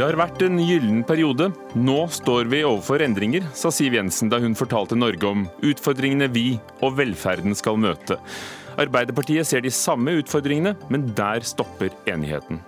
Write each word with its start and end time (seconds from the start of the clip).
Det 0.00 0.06
har 0.06 0.16
vært 0.16 0.40
en 0.46 0.56
gyllen 0.56 1.02
periode. 1.04 1.50
Nå 1.76 1.98
står 2.08 2.48
vi 2.48 2.62
overfor 2.64 3.02
endringer, 3.04 3.44
sa 3.52 3.68
Siv 3.68 3.98
Jensen 3.98 4.30
da 4.32 4.38
hun 4.40 4.54
fortalte 4.56 4.96
Norge 4.96 5.28
om 5.28 5.42
utfordringene 5.60 6.30
vi 6.32 6.54
og 6.80 6.94
velferden 6.96 7.52
skal 7.58 7.76
møte. 7.76 8.16
Arbeiderpartiet 8.80 9.44
ser 9.44 9.60
de 9.60 9.68
samme 9.68 10.14
utfordringene, 10.22 10.72
men 10.88 11.04
der 11.18 11.44
stopper 11.44 11.92
enigheten. 12.08 12.62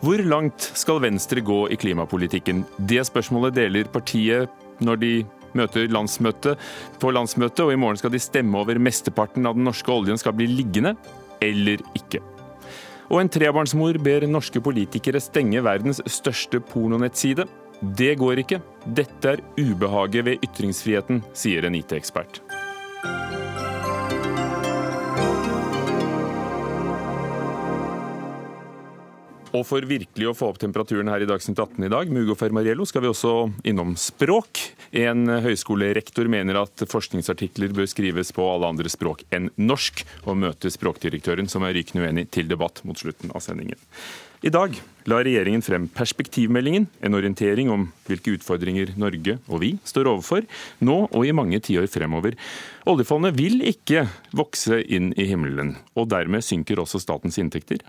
Hvor 0.00 0.22
langt 0.24 0.70
skal 0.80 1.02
Venstre 1.04 1.44
gå 1.44 1.66
i 1.68 1.76
klimapolitikken? 1.76 2.64
Det 2.88 3.04
spørsmålet 3.04 3.58
deler 3.58 3.92
partiet 3.92 4.48
når 4.80 5.02
de 5.04 5.12
møter 5.56 5.90
landsmøte 5.92 6.56
på 7.02 7.12
landsmøtet, 7.14 7.64
og 7.66 7.74
i 7.74 7.80
morgen 7.80 8.00
skal 8.00 8.14
de 8.14 8.22
stemme 8.22 8.58
over 8.60 8.80
mesteparten 8.82 9.48
av 9.48 9.58
den 9.58 9.66
norske 9.68 9.92
oljen 9.92 10.20
skal 10.20 10.36
bli 10.36 10.48
liggende 10.50 10.96
eller 11.44 11.82
ikke. 11.98 12.22
Og 13.06 13.20
en 13.20 13.30
trebarnsmor 13.30 14.00
ber 14.02 14.26
norske 14.26 14.60
politikere 14.62 15.22
stenge 15.22 15.62
verdens 15.62 16.02
største 16.10 16.60
pornonettside. 16.72 17.46
Det 17.80 18.14
går 18.18 18.42
ikke. 18.42 18.60
Dette 18.86 19.36
er 19.36 19.44
ubehaget 19.60 20.26
ved 20.26 20.46
ytringsfriheten, 20.48 21.22
sier 21.36 21.68
en 21.68 21.78
IT-ekspert. 21.78 22.40
Og 29.56 29.62
for 29.64 29.84
virkelig 29.88 30.26
å 30.28 30.34
få 30.36 30.50
opp 30.50 30.58
temperaturen 30.60 31.08
her 31.08 31.22
i 31.24 31.28
Dagsnytt 31.28 31.60
18 31.62 31.86
i 31.86 31.88
dag, 31.92 32.10
med 32.12 32.26
Ugo 32.26 32.34
Fermariello, 32.36 32.84
skal 32.88 33.04
vi 33.04 33.08
også 33.08 33.32
innom 33.64 33.94
språk. 33.96 34.60
En 34.92 35.30
høyskolerektor 35.44 36.28
mener 36.28 36.58
at 36.60 36.84
forskningsartikler 36.90 37.72
bør 37.76 37.88
skrives 37.88 38.34
på 38.36 38.44
alle 38.50 38.68
andre 38.68 38.92
språk 38.92 39.24
enn 39.32 39.48
norsk, 39.56 40.04
og 40.26 40.42
møter 40.42 40.72
språkdirektøren, 40.74 41.48
som 41.48 41.64
er 41.64 41.76
rykende 41.78 42.04
uenig, 42.04 42.28
til 42.36 42.50
debatt 42.50 42.82
mot 42.84 43.00
slutten 43.00 43.32
av 43.32 43.44
sendingen. 43.46 43.80
I 44.44 44.52
dag 44.52 44.76
la 45.08 45.22
regjeringen 45.24 45.64
frem 45.64 45.86
perspektivmeldingen, 45.88 46.90
en 47.00 47.16
orientering 47.16 47.72
om 47.72 47.88
hvilke 48.10 48.34
utfordringer 48.36 48.92
Norge 49.00 49.38
og 49.48 49.62
vi 49.62 49.72
står 49.88 50.10
overfor, 50.12 50.44
nå 50.84 50.98
og 51.06 51.22
i 51.24 51.32
mange 51.32 51.62
tiår 51.64 51.88
fremover. 51.88 52.36
Oljefondet 52.84 53.38
vil 53.38 53.62
ikke 53.64 54.04
vokse 54.36 54.82
inn 54.84 55.14
i 55.16 55.30
himmelen, 55.30 55.78
og 55.96 56.10
dermed 56.12 56.44
synker 56.44 56.84
også 56.84 57.00
statens 57.00 57.40
inntekter 57.40 57.80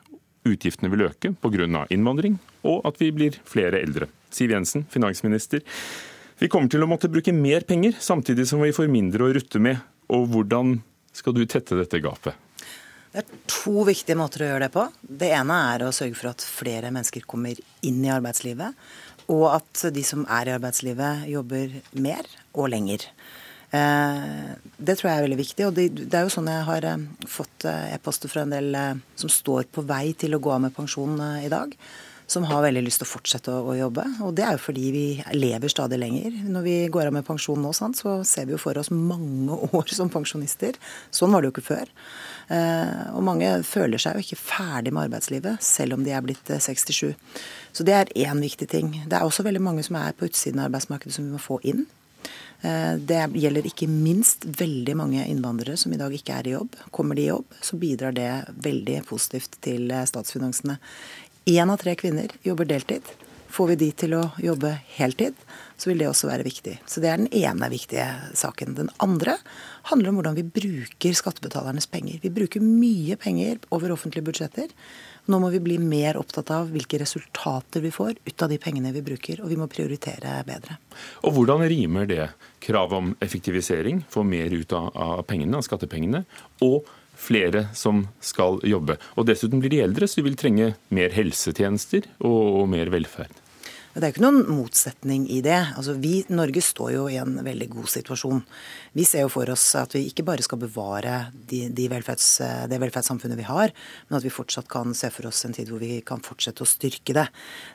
utgiftene 0.53 0.91
vil 0.93 1.07
øke 1.07 1.33
pga. 1.41 1.85
innvandring, 1.89 2.39
og 2.63 2.85
at 2.87 2.99
vi 3.01 3.11
blir 3.11 3.37
flere 3.45 3.81
eldre. 3.81 4.07
Siv 4.29 4.51
Jensen, 4.51 4.85
finansminister. 4.89 5.61
Vi 6.39 6.47
kommer 6.47 6.69
til 6.69 6.83
å 6.83 6.87
måtte 6.87 7.09
bruke 7.09 7.33
mer 7.33 7.61
penger, 7.61 7.95
samtidig 7.99 8.47
som 8.47 8.61
vi 8.61 8.73
får 8.75 8.89
mindre 8.91 9.23
å 9.25 9.33
rutte 9.33 9.59
med. 9.59 9.77
Og 10.13 10.27
hvordan 10.29 10.77
skal 11.11 11.33
du 11.33 11.45
tette 11.45 11.75
dette 11.75 11.99
gapet? 12.03 12.35
Det 13.11 13.23
er 13.23 13.39
to 13.49 13.81
viktige 13.87 14.17
måter 14.19 14.43
å 14.43 14.49
gjøre 14.51 14.67
det 14.67 14.73
på. 14.75 14.83
Det 15.01 15.31
ene 15.33 15.55
er 15.73 15.87
å 15.87 15.93
sørge 15.95 16.19
for 16.19 16.29
at 16.29 16.43
flere 16.45 16.91
mennesker 16.93 17.25
kommer 17.25 17.57
inn 17.81 18.03
i 18.05 18.11
arbeidslivet. 18.13 18.75
Og 19.33 19.47
at 19.49 19.87
de 19.95 20.03
som 20.05 20.27
er 20.29 20.51
i 20.51 20.53
arbeidslivet, 20.53 21.25
jobber 21.31 21.73
mer 21.97 22.27
og 22.53 22.69
lenger. 22.71 23.07
Eh, 23.71 24.51
det 24.77 24.95
tror 24.95 25.09
jeg 25.09 25.19
er 25.19 25.25
veldig 25.27 25.39
viktig. 25.41 25.67
Og 25.67 25.77
det, 25.77 25.87
er 26.07 26.27
jo 26.27 26.33
sånn 26.33 26.51
jeg 26.51 26.67
har 26.69 26.87
eh, 26.87 27.07
fått 27.29 27.67
eh, 27.67 27.95
e-poster 27.97 28.31
fra 28.31 28.45
en 28.45 28.53
del 28.55 28.75
som 29.19 29.31
står 29.31 29.71
på 29.73 29.85
vei 29.87 30.11
til 30.17 30.37
å 30.37 30.43
gå 30.43 30.53
av 30.53 30.67
med 30.67 30.75
pensjon 30.75 31.17
i 31.41 31.49
dag. 31.51 31.73
Som 32.27 32.43
har 32.43 32.59
veldig 32.59 32.81
lyst 32.83 32.99
til 32.99 33.07
å 33.07 33.09
fortsette 33.13 33.53
å, 33.55 33.71
jobbe. 33.77 34.03
Og 34.27 34.33
det 34.35 34.43
er 34.43 34.57
jo 34.57 34.63
fordi 34.65 34.87
vi 34.91 35.03
lever 35.31 35.71
stadig 35.71 35.95
lenger. 36.01 36.33
Når 36.51 36.65
vi 36.65 36.73
går 36.91 37.07
av 37.07 37.15
med 37.15 37.27
pensjon 37.27 37.61
nå, 37.63 37.71
sant, 37.75 37.95
så 37.95 38.17
ser 38.27 38.49
vi 38.49 38.55
jo 38.55 38.59
for 38.59 38.75
oss 38.79 38.91
mange 38.91 39.55
år 39.79 39.93
som 39.95 40.11
pensjonister. 40.11 40.75
Sånn 41.07 41.31
var 41.31 41.43
det 41.43 41.47
jo 41.47 41.55
ikke 41.55 41.69
før. 41.69 41.93
Og 43.15 43.23
mange 43.27 43.53
føler 43.67 43.99
seg 43.99 44.19
jo 44.19 44.25
ikke 44.25 44.39
ferdig 44.39 44.91
med 44.91 45.05
arbeidslivet, 45.07 45.63
selv 45.63 45.95
om 45.95 46.03
de 46.03 46.11
er 46.15 46.23
blitt 46.23 46.51
67. 46.51 47.15
Så 47.71 47.87
det 47.87 47.95
er 47.95 48.11
én 48.27 48.43
viktig 48.43 48.67
ting. 48.75 48.91
Det 49.07 49.15
er 49.15 49.23
også 49.23 49.47
veldig 49.47 49.63
mange 49.63 49.87
som 49.87 49.95
er 49.99 50.15
på 50.15 50.27
utsiden 50.27 50.59
av 50.59 50.67
arbeidsmarkedet 50.67 51.15
som 51.15 51.27
vi 51.29 51.35
må 51.35 51.39
få 51.39 51.61
inn. 51.63 51.87
Eh, 52.61 52.95
det 52.97 53.21
gjelder 53.37 53.67
ikke 53.69 53.89
minst 53.89 54.45
veldig 54.57 54.95
mange 54.97 55.25
innvandrere 55.29 55.77
som 55.77 55.93
i 55.93 55.99
dag 55.99 56.13
ikke 56.13 56.39
er 56.39 56.49
i 56.49 56.55
jobb. 56.55 56.75
Kommer 56.95 57.17
de 57.17 57.27
i 57.27 57.29
jobb, 57.29 57.53
så 57.61 57.77
bidrar 57.77 58.15
det 58.17 58.31
veldig 58.65 59.03
positivt 59.09 59.59
til 59.61 59.91
eh, 59.91 60.07
statsfinansene. 60.09 60.79
Én 61.47 61.71
av 61.71 61.79
tre 61.81 61.93
kvinner 61.99 62.33
jobber 62.43 62.67
deltid. 62.67 63.05
Får 63.53 63.69
vi 63.71 63.75
de 63.79 63.87
til 63.95 64.13
å 64.17 64.23
jobbe 64.43 64.73
heltid, 64.97 65.37
så 65.79 65.89
vil 65.89 66.01
det 66.01 66.09
også 66.09 66.27
være 66.27 66.45
viktig. 66.45 66.73
Så 66.85 66.99
Det 67.01 67.09
er 67.09 67.21
den 67.21 67.31
ene 67.31 67.69
viktige 67.71 68.07
saken. 68.35 68.75
Den 68.75 68.89
andre 68.99 69.37
handler 69.87 70.11
om 70.11 70.19
hvordan 70.19 70.35
vi 70.35 70.43
bruker 70.43 71.15
skattebetalernes 71.15 71.87
penger. 71.87 72.19
Vi 72.21 72.33
bruker 72.33 72.61
mye 72.61 73.15
penger 73.15 73.61
over 73.71 73.95
offentlige 73.95 74.27
budsjetter. 74.27 74.67
Nå 75.27 75.39
må 75.43 75.49
vi 75.51 75.59
bli 75.59 75.75
mer 75.83 76.15
opptatt 76.19 76.51
av 76.55 76.69
hvilke 76.71 77.01
resultater 77.01 77.83
vi 77.83 77.91
får 77.91 78.21
ut 78.23 78.43
av 78.43 78.51
de 78.51 78.59
pengene 78.63 78.93
vi 78.95 79.03
bruker, 79.03 79.41
og 79.43 79.51
vi 79.51 79.57
må 79.59 79.67
prioritere 79.71 80.37
bedre. 80.47 80.77
Og 81.27 81.35
Hvordan 81.35 81.65
rimer 81.67 82.07
det 82.07 82.29
kravet 82.63 82.95
om 82.95 83.09
effektivisering, 83.23 84.05
få 84.09 84.23
mer 84.23 84.55
ut 84.55 84.71
av 84.77 85.25
pengene, 85.27 85.59
av 85.59 85.67
skattepengene, 85.67 86.23
og 86.63 86.87
flere 87.17 87.65
som 87.75 88.05
skal 88.23 88.61
jobbe? 88.63 88.95
Og 89.19 89.27
Dessuten 89.27 89.59
blir 89.59 89.73
de 89.73 89.83
eldre, 89.83 90.07
så 90.07 90.21
de 90.21 90.29
vil 90.29 90.39
trenge 90.39 90.71
mer 90.95 91.11
helsetjenester 91.17 92.07
og 92.23 92.63
mer 92.71 92.93
velferd. 92.93 93.43
Det 93.97 94.05
er 94.05 94.13
ikke 94.13 94.21
noen 94.21 94.43
motsetning 94.53 95.23
i 95.33 95.39
det. 95.41 95.57
Altså, 95.73 95.95
vi, 95.97 96.19
Norge 96.29 96.61
står 96.61 96.91
jo 96.93 97.05
i 97.09 97.15
en 97.17 97.39
veldig 97.41 97.67
god 97.71 97.89
situasjon. 97.89 98.43
Vi 98.93 99.05
ser 99.09 99.23
jo 99.23 99.31
for 99.33 99.49
oss 99.49 99.63
at 99.79 99.95
vi 99.97 100.03
ikke 100.11 100.25
bare 100.27 100.45
skal 100.45 100.59
bevare 100.61 101.15
de, 101.49 101.63
de 101.73 101.87
velferds, 101.89 102.27
det 102.69 102.77
velferdssamfunnet 102.83 103.39
vi 103.39 103.47
har, 103.47 103.73
men 104.05 104.19
at 104.19 104.25
vi 104.25 104.33
fortsatt 104.33 104.69
kan 104.69 104.93
se 104.97 105.09
for 105.13 105.31
oss 105.31 105.41
en 105.47 105.57
tid 105.57 105.71
hvor 105.73 105.81
vi 105.81 105.97
kan 106.05 106.21
fortsette 106.21 106.61
å 106.61 106.69
styrke 106.69 107.15
det. 107.17 107.25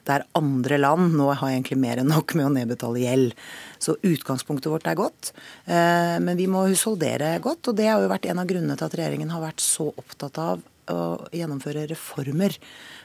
Der 0.07 0.29
andre 0.39 0.79
land 0.79 1.17
nå 1.19 1.27
har 1.33 1.51
egentlig 1.51 1.81
mer 1.83 1.99
enn 1.99 2.13
nok 2.13 2.37
med 2.39 2.47
å 2.47 2.55
nedbetale 2.55 3.03
gjeld. 3.03 3.35
Så 3.83 3.99
utgangspunktet 3.99 4.71
vårt 4.71 4.87
er 4.87 5.01
godt. 5.03 5.33
Eh, 5.67 6.23
men 6.23 6.39
vi 6.39 6.47
må 6.47 6.69
husholdere 6.71 7.35
godt, 7.43 7.73
og 7.73 7.83
det 7.83 7.91
har 7.91 7.99
jo 7.99 8.13
vært 8.15 8.31
en 8.31 8.45
av 8.45 8.47
grunnene 8.47 8.79
til 8.79 8.87
at 8.87 9.01
regjeringen 9.01 9.35
har 9.35 9.43
vært 9.43 9.65
så 9.65 9.91
opptatt 9.91 10.39
av 10.39 10.63
å 10.91 11.03
gjennomføre 11.35 11.87
reformer. 11.91 12.57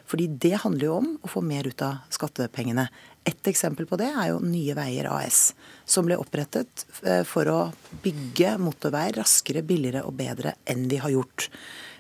Fordi 0.07 0.28
det 0.40 0.56
handler 0.63 0.88
jo 0.88 0.95
om 1.01 1.09
å 1.22 1.29
få 1.31 1.44
mer 1.44 1.68
ut 1.68 1.84
av 1.84 2.06
skattepengene. 2.13 2.88
Et 3.28 3.50
eksempel 3.51 3.88
på 3.90 4.00
det 4.00 4.07
er 4.07 4.31
jo 4.31 4.40
Nye 4.40 4.75
Veier 4.78 5.09
AS, 5.12 5.51
som 5.84 6.07
ble 6.07 6.16
opprettet 6.19 6.85
eh, 7.03 7.25
for 7.28 7.50
å 7.51 7.59
bygge 8.03 8.56
motorvei 8.62 9.09
raskere, 9.17 9.66
billigere 9.67 10.06
og 10.07 10.16
bedre 10.19 10.56
enn 10.69 10.88
vi 10.88 11.01
har 11.03 11.12
gjort. 11.12 11.50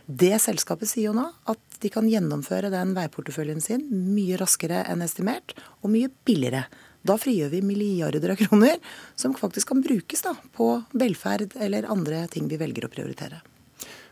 Det 0.07 0.37
selskapet 0.39 0.87
sier 0.87 1.09
jo 1.09 1.17
nå 1.17 1.25
at 1.51 1.81
de 1.83 1.91
kan 1.91 2.07
gjennomføre 2.07 2.71
den 2.71 2.93
veiporteføljen 2.95 3.59
sin 3.61 3.83
mye 3.91 4.39
raskere 4.39 4.85
enn 4.87 5.03
estimert, 5.03 5.51
og 5.83 5.91
mye 5.91 6.07
billigere. 6.25 6.63
Da 7.03 7.17
frigjør 7.19 7.51
vi 7.51 7.61
milliarder 7.65 8.31
av 8.33 8.39
kroner 8.39 8.79
som 9.19 9.35
faktisk 9.35 9.73
kan 9.73 9.83
brukes 9.83 10.23
da, 10.23 10.33
på 10.55 10.71
velferd 10.95 11.59
eller 11.59 11.91
andre 11.91 12.23
ting 12.31 12.47
vi 12.47 12.59
velger 12.59 12.87
å 12.87 12.93
prioritere. 12.93 13.43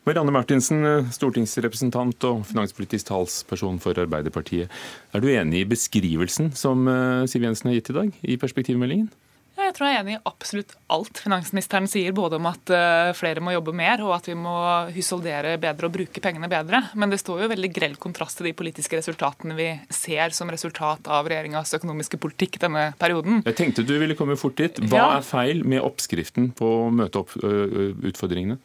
Marianne 0.06 0.30
Martinsen, 0.30 0.86
stortingsrepresentant 1.10 2.22
og 2.30 2.44
finanspolitisk 2.46 3.08
talsperson 3.10 3.80
for 3.82 3.98
Arbeiderpartiet. 3.98 4.70
Er 5.18 5.22
du 5.24 5.32
enig 5.34 5.64
i 5.64 5.70
beskrivelsen 5.72 6.52
som 6.54 6.84
eh, 6.86 7.24
Siv 7.26 7.42
Jensen 7.42 7.72
har 7.72 7.80
gitt 7.80 7.90
i 7.90 7.96
dag, 7.96 8.12
i 8.22 8.36
perspektivmeldingen? 8.38 9.08
Jeg 9.56 9.72
tror 9.74 9.88
jeg 9.88 9.96
er 9.96 10.04
enig 10.04 10.14
i 10.14 10.20
absolutt 10.30 10.76
alt 10.94 11.22
finansministeren 11.24 11.88
sier, 11.90 12.14
både 12.14 12.38
om 12.38 12.46
at 12.52 12.70
eh, 12.76 13.14
flere 13.18 13.42
må 13.42 13.56
jobbe 13.56 13.74
mer, 13.74 14.04
og 14.06 14.14
at 14.20 14.30
vi 14.30 14.36
må 14.38 14.54
husholdere 14.94 15.56
bedre 15.64 15.90
og 15.90 15.96
bruke 15.96 16.22
pengene 16.22 16.52
bedre. 16.54 16.84
Men 16.94 17.10
det 17.10 17.20
står 17.24 17.42
jo 17.42 17.50
veldig 17.56 17.72
grell 17.74 17.96
kontrast 17.98 18.38
til 18.38 18.52
de 18.52 18.54
politiske 18.60 19.00
resultatene 19.00 19.58
vi 19.58 19.72
ser 19.90 20.38
som 20.38 20.54
resultat 20.54 21.10
av 21.10 21.26
regjeringas 21.32 21.74
økonomiske 21.80 22.22
politikk 22.22 22.60
denne 22.68 22.92
perioden. 23.02 23.42
Jeg 23.50 23.58
tenkte 23.58 23.88
du 23.90 23.96
ville 23.98 24.20
komme 24.20 24.38
fort 24.38 24.62
dit. 24.62 24.84
Hva 24.86 25.16
er 25.16 25.26
feil 25.26 25.66
med 25.66 25.82
oppskriften 25.82 26.52
på 26.54 26.72
å 26.84 26.94
møte 26.94 27.26
opp 27.26 27.34
utfordringene? 27.42 28.62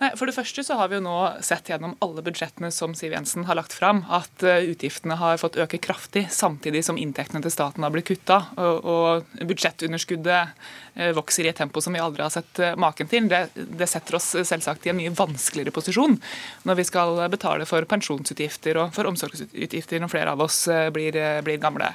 Nei, 0.00 0.10
For 0.18 0.26
det 0.26 0.34
første 0.34 0.62
så 0.66 0.74
har 0.74 0.88
vi 0.90 0.96
jo 0.98 1.04
nå 1.04 1.16
sett 1.44 1.68
gjennom 1.70 1.92
alle 2.02 2.22
budsjettene 2.26 2.70
som 2.74 2.96
Siv 2.98 3.12
Jensen 3.14 3.44
har 3.46 3.54
lagt 3.54 3.76
fram, 3.76 4.02
at 4.10 4.42
eh, 4.42 4.66
utgiftene 4.72 5.14
har 5.20 5.38
fått 5.38 5.58
øke 5.62 5.78
kraftig, 5.82 6.24
samtidig 6.34 6.82
som 6.86 6.98
inntektene 6.98 7.44
til 7.44 7.52
staten 7.54 7.86
har 7.86 7.92
blitt 7.94 8.08
kutta. 8.08 8.40
Og, 8.58 8.88
og 8.90 9.44
budsjettunderskuddet 9.46 10.50
eh, 10.98 11.12
vokser 11.14 11.46
i 11.46 11.52
et 11.52 11.60
tempo 11.62 11.82
som 11.84 11.94
vi 11.94 12.02
aldri 12.02 12.24
har 12.26 12.34
sett 12.34 12.58
eh, 12.58 12.74
maken 12.74 13.10
til. 13.10 13.28
Det, 13.30 13.44
det, 13.54 13.88
setter 13.90 14.18
oss 14.18 14.32
selvsagt 14.34 14.88
i 14.88 14.90
en 14.90 14.98
mye 14.98 15.14
vanskeligere 15.14 15.74
posisjon 15.74 16.18
når 16.66 16.80
vi 16.80 16.86
skal 16.88 17.22
betale 17.30 17.68
for 17.68 17.86
pensjonsutgifter 17.86 18.80
og 18.82 18.96
for 18.96 19.06
omsorgsutgifter 19.12 20.02
når 20.02 20.10
flere 20.10 20.34
av 20.34 20.42
oss 20.42 20.64
blir, 20.94 21.16
blir 21.46 21.60
gamle. 21.62 21.92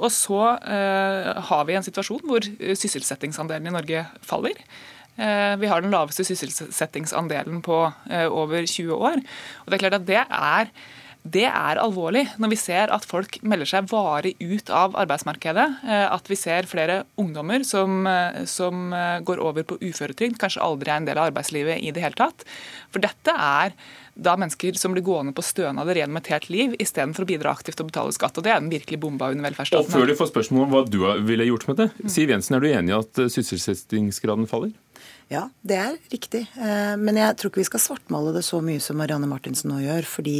Og 0.00 0.08
så 0.10 0.38
har 1.50 1.66
vi 1.68 1.76
en 1.76 1.84
situasjon 1.84 2.24
hvor 2.26 2.46
sysselsettingsandelen 2.80 3.68
i 3.68 3.74
Norge 3.74 4.06
faller. 4.26 4.56
Eh, 5.16 5.56
vi 5.60 5.68
har 5.68 5.82
den 5.82 5.92
laveste 5.92 6.24
sysselsettingsandelen 6.24 7.60
på 7.64 7.82
eh, 8.10 8.26
over 8.26 8.64
20 8.66 8.96
år. 8.96 9.20
Og 9.64 9.68
Det 9.70 9.76
er 9.76 9.84
klart 9.84 10.00
at 10.00 10.08
det 10.08 10.24
er 10.24 10.74
Det 11.20 11.44
er 11.44 11.76
alvorlig 11.76 12.22
når 12.40 12.48
vi 12.48 12.56
ser 12.56 12.88
at 12.88 13.04
folk 13.04 13.42
melder 13.44 13.68
seg 13.68 13.90
varig 13.90 14.30
ut 14.40 14.70
av 14.72 14.94
arbeidsmarkedet. 14.96 15.66
Eh, 15.84 16.06
at 16.08 16.30
vi 16.30 16.36
ser 16.40 16.64
flere 16.64 17.02
ungdommer 17.20 17.60
som, 17.60 18.08
som 18.48 18.88
går 19.20 19.42
over 19.44 19.62
på 19.62 19.76
uføretrygd, 19.84 20.38
kanskje 20.40 20.64
aldri 20.64 20.88
er 20.88 20.96
en 20.96 21.04
del 21.10 21.20
av 21.20 21.28
arbeidslivet 21.28 21.84
i 21.84 21.92
det 21.92 22.00
hele 22.00 22.16
tatt. 22.16 22.46
For 22.88 23.04
dette 23.04 23.36
er 23.36 23.76
da 24.16 24.34
mennesker 24.36 24.72
som 24.80 24.96
blir 24.96 25.04
gående 25.04 25.34
på 25.36 25.44
stønader 25.44 26.00
gjennom 26.00 26.16
et 26.16 26.32
helt 26.32 26.48
liv, 26.48 26.74
istedenfor 26.80 27.24
å 27.24 27.28
bidra 27.28 27.52
aktivt 27.52 27.80
og 27.84 27.92
betale 27.92 28.16
skatt. 28.16 28.40
og 28.40 28.44
Det 28.44 28.52
er 28.52 28.60
den 28.60 28.72
virkelig 28.72 29.00
bomba 29.00 29.30
under 29.30 29.50
velferdsstaten. 29.50 29.92
Og 29.92 29.92
Før 29.92 30.08
du 30.08 30.16
får 30.16 30.32
spørsmål 30.32 30.64
om 30.64 30.72
hva 30.72 30.84
du 30.88 31.00
ville 31.28 31.48
gjort 31.52 31.68
med 31.68 31.84
det, 31.84 31.90
Siv 32.08 32.32
Jensen, 32.32 32.56
er 32.56 32.64
du 32.64 32.72
enig 32.72 32.94
i 32.94 32.98
at 32.98 33.22
sysselsettingsgraden 33.36 34.48
faller? 34.48 34.72
Ja, 35.30 35.44
det 35.62 35.76
er 35.78 35.98
riktig. 36.10 36.42
Men 36.98 37.18
jeg 37.20 37.36
tror 37.38 37.52
ikke 37.52 37.62
vi 37.62 37.68
skal 37.68 37.82
svartmale 37.84 38.32
det 38.34 38.42
så 38.42 38.58
mye 38.64 38.82
som 38.82 38.98
Marianne 38.98 39.28
Martinsen 39.30 39.70
nå 39.70 39.78
gjør. 39.84 40.08
fordi 40.18 40.38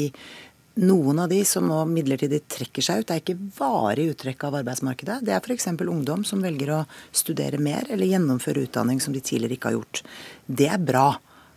noen 0.80 1.18
av 1.18 1.28
de 1.28 1.40
som 1.44 1.66
nå 1.66 1.78
midlertidig 1.90 2.40
trekker 2.48 2.84
seg 2.84 3.02
ut, 3.02 3.10
er 3.10 3.20
ikke 3.20 3.36
varig 3.58 4.06
uttrekk 4.12 4.46
av 4.46 4.56
arbeidsmarkedet. 4.60 5.18
Det 5.26 5.34
er 5.34 5.42
f.eks. 5.42 5.66
ungdom 5.82 6.22
som 6.24 6.42
velger 6.44 6.72
å 6.72 6.80
studere 7.12 7.58
mer 7.58 7.88
eller 7.90 8.08
gjennomføre 8.08 8.64
utdanning 8.64 9.00
som 9.02 9.14
de 9.14 9.22
tidligere 9.24 9.58
ikke 9.58 9.72
har 9.72 9.78
gjort. 9.80 10.02
Det 10.46 10.68
er 10.70 10.78
bra, 10.78 11.08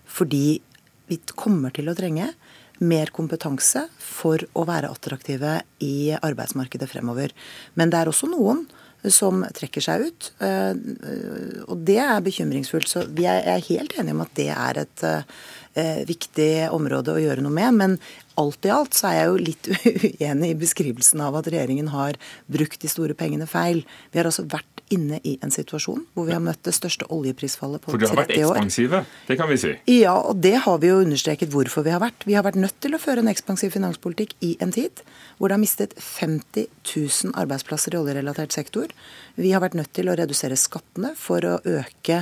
fordi 0.10 0.60
vi 1.12 1.20
kommer 1.36 1.74
til 1.76 1.92
å 1.92 1.96
trenge 1.98 2.32
mer 2.84 3.14
kompetanse 3.16 3.86
for 4.02 4.44
å 4.58 4.66
være 4.68 4.90
attraktive 4.92 5.60
i 5.86 6.12
arbeidsmarkedet 6.18 6.90
fremover. 6.90 7.32
Men 7.80 7.94
det 7.94 8.02
er 8.02 8.12
også 8.12 8.32
noen 8.32 8.66
som 9.12 9.44
trekker 9.56 9.84
seg 9.84 10.08
ut. 10.08 10.30
Eh, 10.44 10.72
og 11.68 11.84
det 11.88 12.00
er 12.04 12.24
bekymringsfullt. 12.24 12.90
Så 12.90 13.06
vi 13.12 13.28
er 13.30 13.68
helt 13.68 13.98
enige 13.98 14.16
om 14.16 14.24
at 14.24 14.34
det 14.40 14.50
er 14.54 14.80
et 14.86 15.06
eh, 15.08 16.02
viktig 16.08 16.52
område 16.74 17.16
å 17.16 17.24
gjøre 17.24 17.44
noe 17.44 17.56
med. 17.56 17.80
Men 17.80 17.98
alt 18.40 18.66
i 18.66 18.72
alt 18.74 18.98
så 18.98 19.10
er 19.10 19.18
jeg 19.18 19.30
jo 19.30 19.42
litt 19.50 19.70
uenig 20.22 20.52
i 20.54 20.60
beskrivelsen 20.60 21.24
av 21.24 21.38
at 21.40 21.50
regjeringen 21.52 21.92
har 21.94 22.20
brukt 22.52 22.82
de 22.82 22.92
store 22.92 23.18
pengene 23.18 23.48
feil. 23.50 23.84
Vi 24.12 24.22
har 24.22 24.30
altså 24.30 24.46
vært 24.50 24.84
inne 24.94 25.20
i 25.26 25.36
en 25.44 25.54
situasjon 25.54 26.04
hvor 26.14 26.28
vi 26.28 26.36
har 26.36 26.44
møtt 26.44 26.62
det 26.68 26.76
største 26.76 27.08
oljeprisfallet 27.14 27.82
på 27.84 27.94
30 27.94 27.96
år. 27.96 28.00
For 28.00 28.04
de 28.04 28.12
har 28.12 28.22
vært 28.22 28.36
ekspansive, 28.38 29.04
det 29.30 29.38
kan 29.40 29.52
vi 29.52 29.60
si. 29.62 29.74
Ja, 29.96 30.16
og 30.20 30.42
det 30.44 30.56
har 30.66 30.80
vi 30.84 30.92
jo 30.92 31.02
understreket 31.04 31.54
hvorfor 31.54 31.86
vi 31.88 31.94
har 31.96 32.04
vært. 32.04 32.28
Vi 32.30 32.38
har 32.38 32.46
vært 32.46 32.60
nødt 32.62 32.78
til 32.84 32.96
å 32.96 33.02
føre 33.02 33.24
en 33.24 33.32
ekspansiv 33.32 33.74
finanspolitikk 33.76 34.36
i 34.46 34.56
en 34.64 34.74
tid 34.76 35.04
hvor 35.38 35.50
det 35.50 35.58
har 35.58 35.64
mistet 35.64 35.96
50 35.98 36.68
000 36.94 37.34
arbeidsplasser 37.40 37.96
i 37.96 38.00
oljerelatert 38.00 38.54
sektor. 38.56 38.92
Vi 39.40 39.50
har 39.50 39.64
vært 39.64 39.78
nødt 39.80 39.90
til 39.98 40.12
å 40.12 40.16
redusere 40.18 40.58
skattene 40.60 41.16
for 41.18 41.42
å 41.48 41.56
øke 41.66 42.20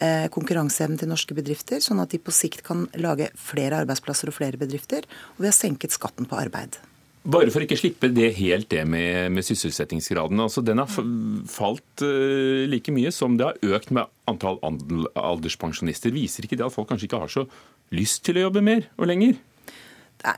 eh, 0.00 0.26
konkurranseevnen 0.32 1.00
til 1.00 1.10
norske 1.10 1.36
bedrifter, 1.36 1.82
sånn 1.84 2.00
at 2.00 2.14
de 2.14 2.22
på 2.22 2.32
sikt 2.32 2.64
kan 2.64 2.86
lage 2.96 3.28
flere 3.36 3.82
arbeidsplasser 3.82 4.32
og 4.32 4.38
flere 4.38 4.60
bedrifter. 4.60 5.04
Og 5.36 5.44
vi 5.44 5.50
har 5.50 5.56
senket 5.56 5.92
skatten 5.92 6.28
på 6.30 6.40
arbeid. 6.40 6.80
Bare 7.24 7.48
for 7.52 7.64
ikke 7.64 7.78
slippe 7.80 8.10
det 8.12 8.34
helt 8.36 8.68
det 8.72 8.82
med, 8.88 9.32
med 9.32 9.44
sysselsettingsgraden. 9.44 10.40
altså 10.40 10.60
Den 10.60 10.82
har 10.82 10.90
falt 11.48 12.04
uh, 12.04 12.64
like 12.68 12.92
mye 12.92 13.12
som 13.16 13.38
det 13.40 13.48
har 13.48 13.76
økt 13.76 13.94
med 13.96 14.12
antall 14.28 14.60
alderspensjonister. 14.60 16.12
Viser 16.12 16.44
ikke 16.44 16.58
det 16.60 16.66
at 16.68 16.74
folk 16.74 16.90
kanskje 16.92 17.08
ikke 17.08 17.22
har 17.24 17.32
så 17.32 17.46
lyst 17.96 18.26
til 18.28 18.40
å 18.40 18.46
jobbe 18.48 18.64
mer 18.64 18.88
og 18.98 19.08
lenger? 19.08 19.40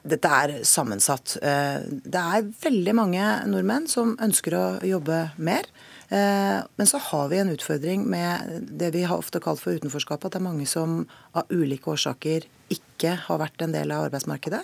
Dette 0.06 0.30
er 0.30 0.54
sammensatt. 0.66 1.36
Eh, 1.42 1.82
det 1.86 2.22
er 2.22 2.46
veldig 2.62 2.94
mange 2.96 3.26
nordmenn 3.46 3.86
som 3.90 4.16
ønsker 4.22 4.56
å 4.58 4.64
jobbe 4.86 5.20
mer. 5.38 5.68
Eh, 6.08 6.58
men 6.76 6.86
så 6.86 7.00
har 7.02 7.28
vi 7.28 7.38
en 7.38 7.50
utfordring 7.50 8.04
med 8.10 8.60
det 8.78 8.92
vi 8.94 9.02
har 9.08 9.18
ofte 9.18 9.40
kalt 9.42 9.62
for 9.62 9.74
utenforskapet. 9.76 10.28
At 10.28 10.36
det 10.36 10.42
er 10.42 10.48
mange 10.48 10.68
som 10.70 11.02
av 11.36 11.50
ulike 11.50 11.90
årsaker 11.94 12.46
ikke 12.72 13.16
har 13.26 13.42
vært 13.42 13.66
en 13.66 13.74
del 13.74 13.94
av 13.94 14.06
arbeidsmarkedet. 14.08 14.62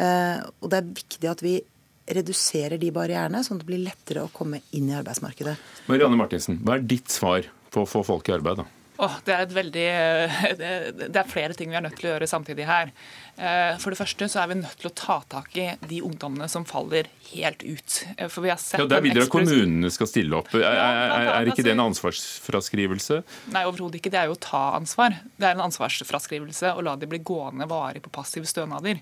Eh, 0.00 0.40
og 0.60 0.72
det 0.72 0.80
er 0.80 0.90
viktig 1.02 1.30
at 1.30 1.44
vi 1.44 1.58
reduserer 2.10 2.80
de 2.80 2.90
barrierene, 2.94 3.44
sånn 3.46 3.60
at 3.60 3.64
det 3.64 3.70
blir 3.70 3.84
lettere 3.84 4.24
å 4.24 4.34
komme 4.34 4.62
inn 4.74 4.88
i 4.90 4.96
arbeidsmarkedet. 4.98 5.54
Marianne 5.90 6.18
Martinsen, 6.18 6.58
hva 6.64 6.78
er 6.78 6.86
ditt 6.88 7.12
svar 7.12 7.46
på 7.70 7.84
å 7.84 7.88
få 7.88 8.02
folk 8.06 8.30
i 8.30 8.34
arbeid? 8.34 8.64
da? 8.64 8.66
Oh, 9.00 9.14
det, 9.24 9.32
er 9.32 9.52
veldig, 9.56 9.84
det, 10.60 11.16
er 11.16 11.28
flere 11.28 11.54
ting 11.56 11.70
vi 11.72 11.78
er 11.78 11.84
nødt 11.86 11.96
til 11.96 12.10
å 12.10 12.12
gjøre 12.14 12.26
samtidig 12.28 12.66
her. 12.68 12.90
Eh, 13.40 13.76
for 13.80 13.94
det 13.94 13.96
første 13.96 14.26
så 14.28 14.42
er 14.42 14.50
vi 14.50 14.58
nødt 14.58 14.82
til 14.82 14.90
å 14.90 14.92
ta 14.92 15.16
tak 15.32 15.54
i 15.56 15.70
de 15.88 16.02
ungdommene 16.04 16.44
som 16.52 16.66
faller 16.68 17.06
helt 17.30 17.62
ut. 17.64 17.94
Eh, 18.18 18.28
for 18.28 18.44
vi 18.44 18.50
har 18.52 18.58
sett 18.60 18.82
ja, 18.82 18.88
Der 18.90 19.00
vil 19.00 19.14
dere 19.16 19.24
at 19.24 19.32
kommunene 19.32 19.88
skal 19.94 20.10
stille 20.10 20.36
opp. 20.36 20.50
Er, 20.58 20.66
er, 20.66 21.30
er 21.38 21.48
ikke 21.48 21.64
det 21.64 21.72
en 21.72 21.86
ansvarsfraskrivelse? 21.86 23.22
Nei, 23.54 23.62
overhodet 23.70 24.02
ikke. 24.02 24.12
Det 24.12 24.20
er 24.20 24.28
jo 24.28 24.36
å 24.36 24.42
ta 24.44 24.60
ansvar. 24.76 25.16
Det 25.40 25.48
er 25.48 25.56
en 25.56 25.64
ansvarsfraskrivelse 25.70 26.74
å 26.74 26.84
la 26.84 26.98
de 27.00 27.08
bli 27.08 27.22
gående 27.24 27.68
varig 27.70 28.04
på 28.04 28.12
passive 28.12 28.50
stønader. 28.50 29.00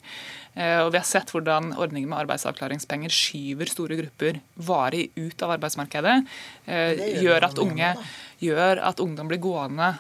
Eh, 0.55 0.79
og 0.85 0.93
Vi 0.95 1.01
har 1.01 1.09
sett 1.09 1.35
hvordan 1.35 1.73
ordningen 1.75 2.13
med 2.13 2.21
arbeidsavklaringspenger 2.21 3.15
skyver 3.15 3.75
store 3.75 3.99
grupper 3.99 4.39
varig 4.69 5.09
ut 5.19 5.43
av 5.43 5.57
arbeidsmarkedet. 5.57 6.15
Gjør 6.69 7.45
at, 7.49 7.59
unge, 7.59 7.91
gjør 8.43 8.81
at 8.87 9.01
ungdom 9.03 9.31
blir 9.31 9.41
gående 9.43 9.91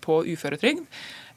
på 0.00 0.20
uføretrygd. 0.32 0.84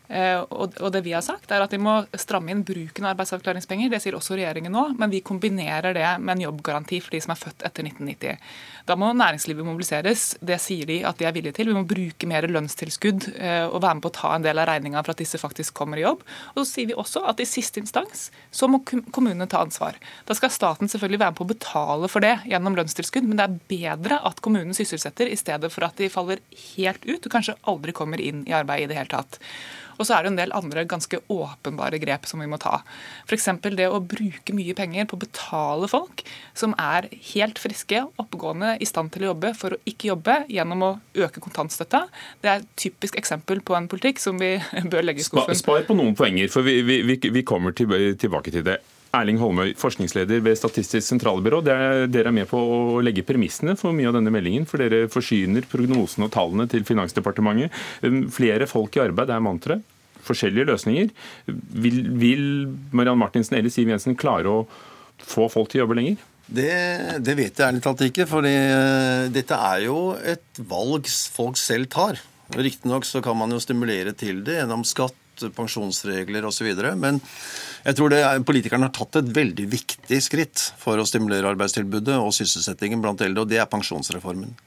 Eh, 0.09 0.41
og 0.41 0.89
det 0.93 1.03
vi 1.05 1.13
har 1.13 1.21
sagt, 1.21 1.51
er 1.53 1.61
at 1.61 1.73
vi 1.73 1.77
må 1.81 1.99
stramme 2.17 2.49
inn 2.49 2.63
bruken 2.65 3.05
av 3.05 3.13
arbeidsavklaringspenger. 3.13 3.91
Det 3.93 4.01
sier 4.01 4.17
også 4.17 4.39
regjeringen 4.39 4.73
nå, 4.73 4.87
men 4.97 5.13
vi 5.13 5.21
kombinerer 5.25 5.93
det 5.93 6.07
med 6.23 6.37
en 6.37 6.47
jobbgaranti 6.47 7.01
for 7.05 7.13
de 7.13 7.21
som 7.21 7.35
er 7.35 7.41
født 7.43 7.65
etter 7.69 7.85
1990. 7.85 8.49
Da 8.89 8.95
må 8.97 9.11
næringslivet 9.13 9.67
mobiliseres. 9.67 10.31
Det 10.41 10.57
sier 10.61 10.87
de 10.89 10.95
at 11.05 11.19
de 11.19 11.27
er 11.29 11.33
villige 11.35 11.53
til. 11.59 11.69
Vi 11.69 11.77
må 11.77 11.83
bruke 11.85 12.29
mer 12.29 12.47
lønnstilskudd 12.49 13.27
eh, 13.35 13.67
og 13.67 13.83
være 13.83 13.99
med 13.99 14.05
på 14.05 14.09
å 14.09 14.15
ta 14.17 14.31
en 14.33 14.45
del 14.45 14.57
av 14.57 14.65
regninga 14.71 15.03
for 15.03 15.13
at 15.13 15.21
disse 15.21 15.37
faktisk 15.37 15.75
kommer 15.77 16.01
i 16.01 16.05
jobb. 16.07 16.23
Og 16.55 16.63
så 16.63 16.65
sier 16.71 16.89
vi 16.89 16.97
også 16.97 17.21
at 17.29 17.43
i 17.43 17.47
siste 17.49 17.83
instans 17.83 18.29
så 18.49 18.69
må 18.71 18.81
kommunene 18.87 19.45
ta 19.51 19.61
ansvar. 19.61 19.99
Da 20.25 20.37
skal 20.37 20.53
staten 20.53 20.89
selvfølgelig 20.89 21.21
være 21.21 21.35
med 21.35 21.41
på 21.41 21.45
å 21.45 21.51
betale 21.51 22.09
for 22.09 22.25
det 22.25 22.33
gjennom 22.49 22.79
lønnstilskudd, 22.79 23.29
men 23.29 23.37
det 23.37 23.45
er 23.45 23.59
bedre 23.75 24.21
at 24.25 24.41
kommunen 24.45 24.73
sysselsetter 24.77 25.29
i 25.29 25.37
stedet 25.37 25.69
for 25.73 25.85
at 25.85 26.01
de 26.01 26.09
faller 26.09 26.41
helt 26.71 27.05
ut 27.05 27.21
og 27.21 27.35
kanskje 27.35 27.59
aldri 27.69 27.93
kommer 27.93 28.21
inn 28.23 28.41
i 28.49 28.57
arbeid 28.57 28.87
i 28.87 28.89
det 28.89 28.97
hele 28.97 29.13
tatt. 29.13 29.37
Og 29.99 30.07
så 30.07 30.15
er 30.15 30.23
det 30.23 30.31
en 30.31 30.39
del 30.39 30.55
andre 30.55 30.85
ganske 30.87 31.19
åpenbare 31.27 31.99
grep 31.99 32.27
som 32.29 32.39
vi 32.39 32.47
må 32.49 32.57
ta. 32.61 32.79
F.eks. 33.27 33.49
det 33.75 33.89
å 33.91 33.99
bruke 33.99 34.55
mye 34.55 34.75
penger 34.77 35.09
på 35.09 35.17
å 35.17 35.23
betale 35.25 35.89
folk 35.91 36.23
som 36.57 36.73
er 36.79 37.09
helt 37.33 37.59
friske, 37.59 38.05
oppegående, 38.21 38.77
i 38.79 38.87
stand 38.87 39.11
til 39.13 39.25
å 39.25 39.31
jobbe, 39.33 39.53
for 39.57 39.75
å 39.75 39.81
ikke 39.89 40.11
jobbe 40.11 40.37
gjennom 40.51 40.85
å 40.85 40.91
øke 41.25 41.43
kontantstøtta. 41.43 42.05
Det 42.41 42.51
er 42.51 42.61
et 42.63 42.69
typisk 42.79 43.17
eksempel 43.19 43.63
på 43.65 43.75
en 43.77 43.89
politikk 43.91 44.21
som 44.23 44.39
vi 44.39 44.55
bør 44.91 45.05
legge 45.05 45.23
i 45.23 45.27
skuffen. 45.27 45.57
Spar 45.59 45.83
på 45.87 45.97
noen 45.97 46.15
poenger, 46.17 46.51
for 46.53 46.65
vi, 46.65 46.81
vi, 46.85 47.19
vi 47.19 47.45
kommer 47.47 47.75
tilbake 47.75 48.55
til 48.55 48.65
det. 48.67 48.79
Erling 49.17 49.39
Holmøy, 49.41 49.71
forskningsleder 49.79 50.41
ved 50.45 50.57
Statistisk 50.59 51.07
sentralbyrå. 51.07 51.63
Er, 51.65 52.03
dere 52.11 52.29
er 52.29 52.35
med 52.35 52.49
på 52.49 52.59
å 52.59 52.99
legge 53.01 53.25
premissene 53.25 53.73
for 53.79 53.95
mye 53.95 54.09
av 54.11 54.19
denne 54.19 54.33
meldingen, 54.33 54.67
for 54.69 54.81
dere 54.81 55.09
forsyner 55.09 55.65
prognosene 55.69 56.27
og 56.27 56.33
tallene 56.35 56.67
til 56.69 56.85
Finansdepartementet. 56.85 57.73
Um, 58.05 58.27
flere 58.33 58.69
folk 58.69 58.97
i 58.97 59.03
arbeid 59.07 59.33
er 59.33 59.41
mantraet. 59.41 59.95
Forskjellige 60.29 60.67
løsninger. 60.69 61.09
Vil, 61.81 62.03
vil 62.21 62.43
Mariann 62.93 63.17
Martinsen 63.17 63.57
eller 63.57 63.73
Siv 63.73 63.89
Jensen 63.89 64.17
klare 64.19 64.51
å 64.51 64.65
få 65.25 65.47
folk 65.49 65.71
til 65.71 65.81
å 65.81 65.87
jobbe 65.87 65.97
lenger? 65.97 66.19
Det, 66.49 66.73
det 67.21 67.35
vet 67.37 67.53
jeg 67.53 67.67
ærlig 67.67 67.83
talt 67.85 68.01
ikke, 68.07 68.25
for 68.29 68.45
eh, 68.47 69.29
dette 69.33 69.53
er 69.53 69.85
jo 69.85 69.99
et 70.17 70.61
valg 70.69 71.05
folk 71.35 71.59
selv 71.61 71.89
tar. 71.93 72.17
Riktignok 72.57 73.05
så 73.05 73.21
kan 73.21 73.37
man 73.37 73.53
jo 73.53 73.61
stimulere 73.61 74.15
til 74.17 74.41
det 74.45 74.57
gjennom 74.57 74.85
skatt, 74.87 75.15
pensjonsregler 75.55 76.43
osv. 76.49 76.67
Men 76.99 77.21
jeg 77.85 77.95
tror 77.95 78.15
er, 78.17 78.41
politikerne 78.43 78.89
har 78.89 78.95
tatt 78.95 79.21
et 79.21 79.29
veldig 79.35 79.67
viktig 79.71 80.19
skritt 80.25 80.65
for 80.81 80.99
å 80.99 81.05
stimulere 81.07 81.53
arbeidstilbudet 81.53 82.17
og 82.17 82.33
sysselsettingen 82.35 82.99
blant 83.03 83.21
eldre, 83.23 83.45
og 83.45 83.51
det 83.53 83.61
er 83.61 83.69
pensjonsreformen. 83.69 84.57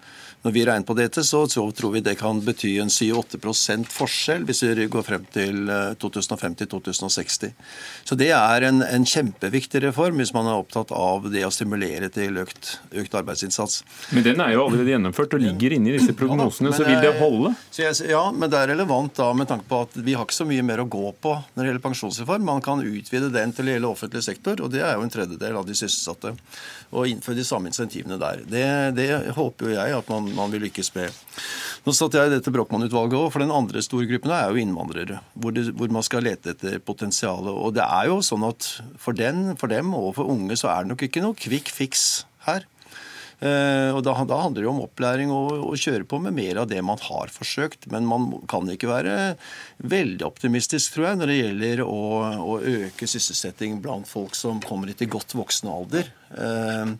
Når 0.43 0.55
vi 0.57 0.63
regner 0.67 0.87
på 0.87 0.95
dette, 0.99 1.23
så, 1.23 1.45
tror 1.47 1.93
vi 1.95 2.01
det 2.03 2.17
kan 2.19 2.41
bety 2.43 2.73
en 2.83 2.91
7-8% 2.91 3.87
forskjell 3.95 4.43
hvis 4.49 4.63
vi 4.65 4.87
går 4.91 5.05
frem 5.07 5.27
til 5.31 5.69
2050-2060. 6.03 7.45
Eh, 7.47 7.53
så 8.03 8.19
det 8.19 8.33
er 8.35 8.67
en, 8.67 8.83
en, 8.83 9.07
kjempeviktig 9.07 9.85
reform 9.85 10.19
hvis 10.19 10.33
man 10.35 10.49
er 10.51 10.59
opptatt 10.59 10.91
av 10.97 11.29
det 11.31 11.45
å 11.47 11.53
stimulere 11.55 12.09
til 12.11 12.41
økt, 12.43 12.73
økt 12.91 13.15
arbeidsinnsats. 13.21 13.85
Men 14.11 14.27
den 14.27 14.43
er 14.43 14.57
jo 14.57 14.65
allerede 14.67 14.91
gjennomført 14.97 15.37
og 15.39 15.45
ligger 15.45 15.77
inne 15.77 15.93
i 15.93 15.95
disse 16.01 16.17
prognosene, 16.19 16.73
ja, 16.73 16.79
så 16.81 16.89
vil 16.89 16.99
det 17.05 17.15
holde? 17.21 17.55
Jeg, 17.79 17.95
ja, 18.11 18.25
men 18.35 18.51
det 18.51 18.59
er 18.59 18.73
relevant 18.75 19.15
da 19.21 19.31
med 19.39 19.51
tanke 19.51 19.69
på 19.71 19.85
at 19.87 19.95
vi 20.03 20.17
har 20.19 20.27
ikke 20.27 20.41
så 20.41 20.49
mye 20.49 20.67
mer 20.67 20.83
å 20.83 20.89
gå 20.91 21.15
på 21.23 21.37
når 21.39 21.63
det 21.63 21.69
gjelder 21.71 21.87
pensjonsreform. 21.87 22.49
Man 22.51 22.65
kan 22.67 22.83
utvide 22.83 23.31
den 23.31 23.55
til 23.55 23.71
å 23.71 23.77
gjelde 23.77 23.93
offentlig 23.95 24.25
sektor, 24.27 24.59
og 24.59 24.75
det 24.75 24.83
er 24.83 24.97
jo 24.97 25.07
en 25.07 25.15
tredjedel 25.15 25.63
av 25.63 25.71
de 25.71 25.79
sysselsatte. 25.79 26.35
Og 26.91 27.09
innføre 27.09 27.39
de 27.39 27.47
samme 27.47 27.71
insentivene 27.71 28.19
der. 28.21 28.43
Det, 28.49 28.67
det 28.99 29.09
håper 29.39 29.71
jo 29.71 29.79
jeg 29.79 29.97
at 30.03 30.11
man 30.11 30.32
man 30.37 30.53
vil 30.53 30.65
lykkes 30.67 30.93
med. 30.97 31.21
Nå 31.83 31.95
satt 31.97 32.15
jeg 32.15 32.31
i 32.31 32.35
dette 32.35 32.53
Brochmann-utvalget 32.55 33.19
òg, 33.19 33.31
for 33.35 33.43
den 33.43 33.55
andre 33.55 33.83
store 33.85 34.09
gruppen 34.11 34.35
er 34.35 34.51
jo 34.51 34.62
innvandrere. 34.62 35.21
Hvor, 35.35 35.55
det, 35.55 35.69
hvor, 35.79 35.91
man 35.95 36.07
skal 36.07 36.27
lete 36.27 36.55
etter 36.55 36.79
potensialet. 36.83 37.51
Og 37.53 37.75
det 37.77 37.87
er 37.87 38.11
jo 38.11 38.21
sånn 38.25 38.47
at 38.47 38.69
for, 39.03 39.17
den, 39.19 39.57
for 39.61 39.73
dem 39.73 39.95
og 39.99 40.15
for 40.19 40.31
unge 40.31 40.59
så 40.59 40.71
er 40.73 40.85
det 40.85 40.95
nok 40.95 41.07
ikke 41.09 41.25
noe 41.25 41.39
quick 41.39 41.73
fix 41.73 42.25
her. 42.47 42.67
Eh, 43.43 43.91
og 43.91 44.05
da, 44.07 44.15
da, 44.29 44.39
handler 44.45 44.63
det 44.63 44.71
om 44.71 44.83
opplæring 44.85 45.33
og, 45.35 45.51
å 45.73 45.79
kjøre 45.79 46.07
på 46.07 46.21
med 46.23 46.37
mer 46.37 46.61
av 46.63 46.69
det 46.71 46.79
man 46.87 47.01
har 47.03 47.33
forsøkt. 47.35 47.89
Men 47.91 48.07
man 48.07 48.29
kan 48.51 48.69
ikke 48.71 48.91
være 48.91 49.17
veldig 49.83 50.27
optimistisk, 50.29 50.95
tror 50.95 51.09
jeg, 51.09 51.21
når 51.21 51.33
det 51.33 51.39
gjelder 51.41 51.83
å, 51.83 52.03
å 52.39 52.59
øke 52.61 53.09
sysselsetting 53.11 53.81
blant 53.83 54.07
folk 54.11 54.39
som 54.39 54.63
kommer 54.63 54.93
til 54.95 55.11
godt 55.11 55.35
voksen 55.35 55.73
alder, 55.73 56.13
eh, 56.39 56.93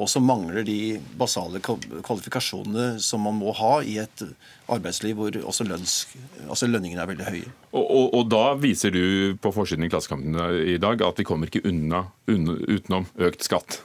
og 0.00 0.08
som 0.08 0.24
mangler 0.24 0.64
de 0.64 0.96
basale 1.20 1.60
kvalifikasjonene 1.60 2.94
som 3.04 3.28
man 3.28 3.36
må 3.42 3.52
ha 3.60 3.74
i 3.84 3.98
et 4.00 4.24
arbeidsliv 4.70 5.18
hvor 5.18 5.36
også 5.50 5.66
lønns, 5.68 5.98
altså 6.46 6.70
lønningene 6.70 7.04
er 7.04 7.12
veldig 7.12 7.28
høye. 7.28 7.52
Og, 7.74 7.84
og, 7.84 8.06
og, 8.06 8.24
da 8.30 8.44
viser 8.56 8.94
du 8.94 9.36
på 9.42 9.52
forsiden 9.52 9.84
i 9.84 9.92
Klassekampen 9.92 10.40
i 10.64 10.80
dag 10.80 11.04
at 11.04 11.20
vi 11.20 11.28
kommer 11.28 11.50
ikke 11.50 11.66
unna, 11.68 12.06
unna 12.30 12.56
utenom 12.70 13.10
økt 13.20 13.44
skatt. 13.44 13.82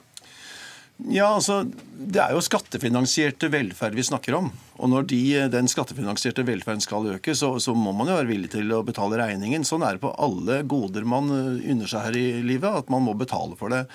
Ja, 0.95 1.27
altså, 1.35 1.65
Det 1.95 2.21
er 2.21 2.31
jo 2.31 2.43
skattefinansierte 2.43 3.49
velferd 3.51 3.95
vi 3.97 4.03
snakker 4.05 4.37
om. 4.37 4.47
Og 4.79 4.89
når 4.91 5.07
de, 5.09 5.19
den 5.51 5.67
skattefinansierte 5.71 6.45
velferden 6.47 6.83
skal 6.83 7.07
øke, 7.15 7.35
så, 7.35 7.53
så, 7.59 7.73
må 7.75 7.91
man 7.95 8.11
jo 8.11 8.15
være 8.15 8.29
villig 8.29 8.51
til 8.53 8.71
å 8.75 8.83
betale 8.85 9.19
regningen. 9.19 9.65
Sånn 9.67 9.83
er 9.83 9.95
det 9.95 10.03
på 10.03 10.13
alle 10.13 10.61
goder 10.67 11.07
man 11.07 11.31
uh, 11.31 11.59
unner 11.59 11.91
seg 11.91 12.07
her 12.07 12.19
i 12.19 12.25
livet, 12.45 12.83
at 12.83 12.91
man 12.93 13.03
må 13.03 13.15
betale 13.17 13.57
for 13.59 13.73
det. 13.73 13.85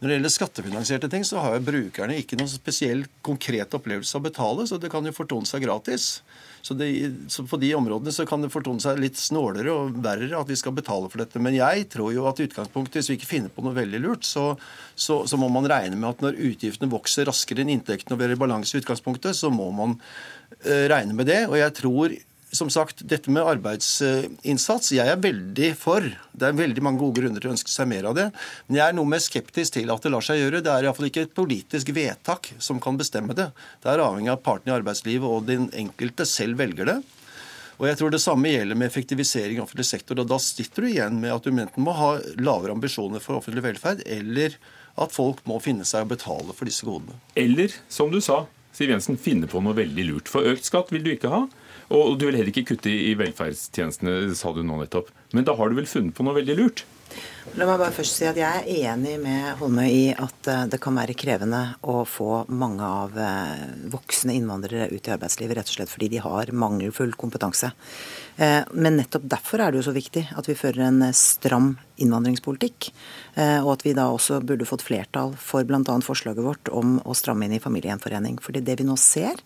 Når 0.00 0.08
det 0.08 0.18
gjelder 0.18 0.34
skattefinansierte 0.36 1.12
ting, 1.12 1.24
så 1.28 1.44
har 1.44 1.56
jo 1.56 1.66
brukerne 1.68 2.18
ikke 2.20 2.40
noen 2.40 2.52
spesiell 2.52 3.06
konkret 3.24 3.76
opplevelse 3.76 4.20
å 4.20 4.24
betale, 4.24 4.68
så 4.68 4.80
det 4.80 4.92
kan 4.92 5.06
jo 5.06 5.16
fortone 5.16 5.48
seg 5.48 5.64
gratis. 5.64 6.16
Så, 6.62 6.76
det, 6.76 6.88
så, 7.32 7.44
På 7.48 7.58
de 7.60 7.72
områdene 7.74 8.12
så 8.14 8.26
kan 8.28 8.42
det 8.44 8.52
fortone 8.52 8.82
seg 8.82 9.00
litt 9.00 9.18
snålere 9.20 9.72
og 9.72 10.00
verre 10.04 10.30
at 10.38 10.50
vi 10.50 10.58
skal 10.58 10.74
betale 10.76 11.08
for 11.10 11.22
dette. 11.22 11.40
Men 11.42 11.56
jeg 11.56 11.86
tror 11.92 12.12
jo 12.14 12.26
at 12.30 12.40
i 12.40 12.48
utgangspunktet, 12.48 13.00
hvis 13.00 13.12
vi 13.12 13.18
ikke 13.18 13.30
finner 13.30 13.54
på 13.54 13.64
noe 13.64 13.76
veldig 13.76 14.02
lurt, 14.04 14.28
så, 14.28 14.52
så, 14.94 15.22
så 15.30 15.40
må 15.40 15.50
man 15.52 15.68
regne 15.70 15.98
med 15.98 16.10
at 16.12 16.24
når 16.24 16.40
utgiftene 16.50 16.92
vokser 16.92 17.28
raskere 17.30 17.64
enn 17.64 17.72
inntektene 17.76 18.18
og 18.18 18.26
er 18.26 18.36
i 18.36 18.40
balanse 18.40 18.76
i 18.76 18.82
utgangspunktet, 18.82 19.38
så 19.38 19.52
må 19.52 19.70
man 19.74 19.96
uh, 19.96 20.86
regne 20.92 21.16
med 21.16 21.30
det. 21.30 21.42
Og 21.48 21.56
jeg 21.60 21.76
tror 21.80 22.16
som 22.52 22.70
sagt, 22.72 23.04
dette 23.06 23.30
med 23.30 23.46
arbeidsinnsats, 23.46 24.90
jeg 24.96 25.06
er 25.06 25.20
veldig 25.22 25.70
for. 25.78 26.04
Det 26.32 26.48
er 26.48 26.58
veldig 26.58 26.82
mange 26.82 27.02
gode 27.02 27.20
grunner 27.20 27.42
til 27.42 27.52
å 27.52 27.54
ønske 27.54 27.70
seg 27.70 27.88
mer 27.90 28.08
av 28.10 28.16
det. 28.18 28.26
Men 28.66 28.80
jeg 28.80 28.84
er 28.86 28.96
noe 28.98 29.10
mer 29.12 29.22
skeptisk 29.22 29.76
til 29.76 29.92
at 29.94 30.02
det 30.02 30.12
lar 30.12 30.24
seg 30.26 30.40
gjøre. 30.40 30.62
Det 30.66 30.72
er 30.72 30.88
iallfall 30.88 31.10
ikke 31.10 31.24
et 31.28 31.36
politisk 31.36 31.92
vedtak 31.94 32.52
som 32.58 32.82
kan 32.82 32.98
bestemme 32.98 33.36
det. 33.38 33.50
Det 33.82 33.92
er 33.92 34.02
avhengig 34.02 34.34
av 34.34 34.42
partene 34.42 34.74
i 34.74 34.76
arbeidslivet 34.80 35.30
og 35.30 35.46
den 35.46 35.70
enkelte 35.78 36.26
selv 36.28 36.58
velger 36.60 36.90
det. 36.90 36.98
Og 37.80 37.86
jeg 37.88 37.96
tror 37.96 38.10
Det 38.12 38.20
samme 38.20 38.50
gjelder 38.50 38.76
med 38.76 38.90
effektivisering 38.90 39.56
i 39.56 39.62
offentlig 39.62 39.86
sektor. 39.88 40.18
og 40.20 40.28
Da 40.28 40.38
sitter 40.38 40.82
du 40.82 40.88
igjen 40.90 41.20
med 41.20 41.32
at 41.32 41.42
du 41.44 41.50
enten 41.50 41.82
må 41.82 41.94
ha 41.96 42.18
lavere 42.36 42.74
ambisjoner 42.76 43.22
for 43.24 43.38
offentlig 43.38 43.64
velferd, 43.64 44.02
eller 44.04 44.58
at 45.00 45.12
folk 45.14 45.40
må 45.46 45.62
finne 45.62 45.86
seg 45.88 46.04
å 46.04 46.10
betale 46.10 46.52
for 46.52 46.68
disse 46.68 46.84
godene. 46.84 47.16
Eller, 47.36 47.72
som 47.88 48.10
du 48.10 48.20
sa, 48.20 48.44
Siv 48.76 48.92
Jensen, 48.92 49.16
finne 49.18 49.48
på 49.50 49.62
noe 49.64 49.74
veldig 49.74 50.04
lurt. 50.06 50.28
For 50.30 50.46
økt 50.46 50.68
skatt 50.68 50.92
vil 50.92 51.02
du 51.02 51.10
ikke 51.14 51.32
ha. 51.32 51.46
Og 51.90 52.16
du 52.18 52.28
vil 52.28 52.38
heller 52.38 52.52
ikke 52.52 52.68
kutte 52.74 52.92
i 52.92 53.16
velferdstjenestene, 53.18 54.34
sa 54.38 54.54
du 54.54 54.62
nå 54.62 54.78
nettopp. 54.82 55.10
Men 55.34 55.46
da 55.48 55.56
har 55.58 55.70
du 55.70 55.78
vel 55.78 55.90
funnet 55.90 56.16
på 56.16 56.26
noe 56.26 56.38
veldig 56.38 56.58
lurt? 56.58 56.84
La 57.58 57.66
meg 57.66 57.80
bare 57.80 57.94
først 57.94 58.20
si 58.20 58.26
at 58.28 58.38
Jeg 58.38 58.62
er 58.62 58.92
enig 58.92 59.16
med 59.18 59.56
Holmøy 59.58 59.88
i 59.90 60.04
at 60.14 60.48
eh, 60.50 60.66
det 60.70 60.78
kan 60.82 60.94
være 60.94 61.16
krevende 61.18 61.62
å 61.82 62.04
få 62.06 62.44
mange 62.54 62.86
av 62.86 63.16
eh, 63.18 63.64
voksne 63.90 64.36
innvandrere 64.36 64.86
ut 64.92 65.08
i 65.08 65.14
arbeidslivet, 65.16 65.56
rett 65.58 65.72
og 65.72 65.78
slett 65.80 65.90
fordi 65.90 66.12
de 66.12 66.20
har 66.22 66.52
mangelfull 66.54 67.16
kompetanse. 67.18 67.72
Eh, 68.36 68.62
men 68.70 69.00
nettopp 69.00 69.26
derfor 69.34 69.64
er 69.64 69.72
det 69.72 69.80
jo 69.80 69.88
så 69.88 69.96
viktig 69.96 70.28
at 70.30 70.50
vi 70.50 70.58
fører 70.58 70.86
en 70.86 71.08
stram 71.16 71.72
innvandringspolitikk. 72.00 72.92
Og 73.60 73.68
at 73.74 73.82
vi 73.84 73.92
da 73.94 74.06
også 74.10 74.38
burde 74.44 74.66
fått 74.68 74.82
flertall 74.82 75.34
for 75.38 75.66
bl.a. 75.68 75.82
forslaget 76.04 76.44
vårt 76.44 76.70
om 76.72 76.96
å 77.04 77.14
stramme 77.16 77.44
inn 77.44 77.54
i 77.58 77.60
familiegjenforening. 77.62 78.38
Fordi 78.40 78.62
det 78.64 78.78
vi 78.80 78.86
nå 78.88 78.96
ser, 79.00 79.36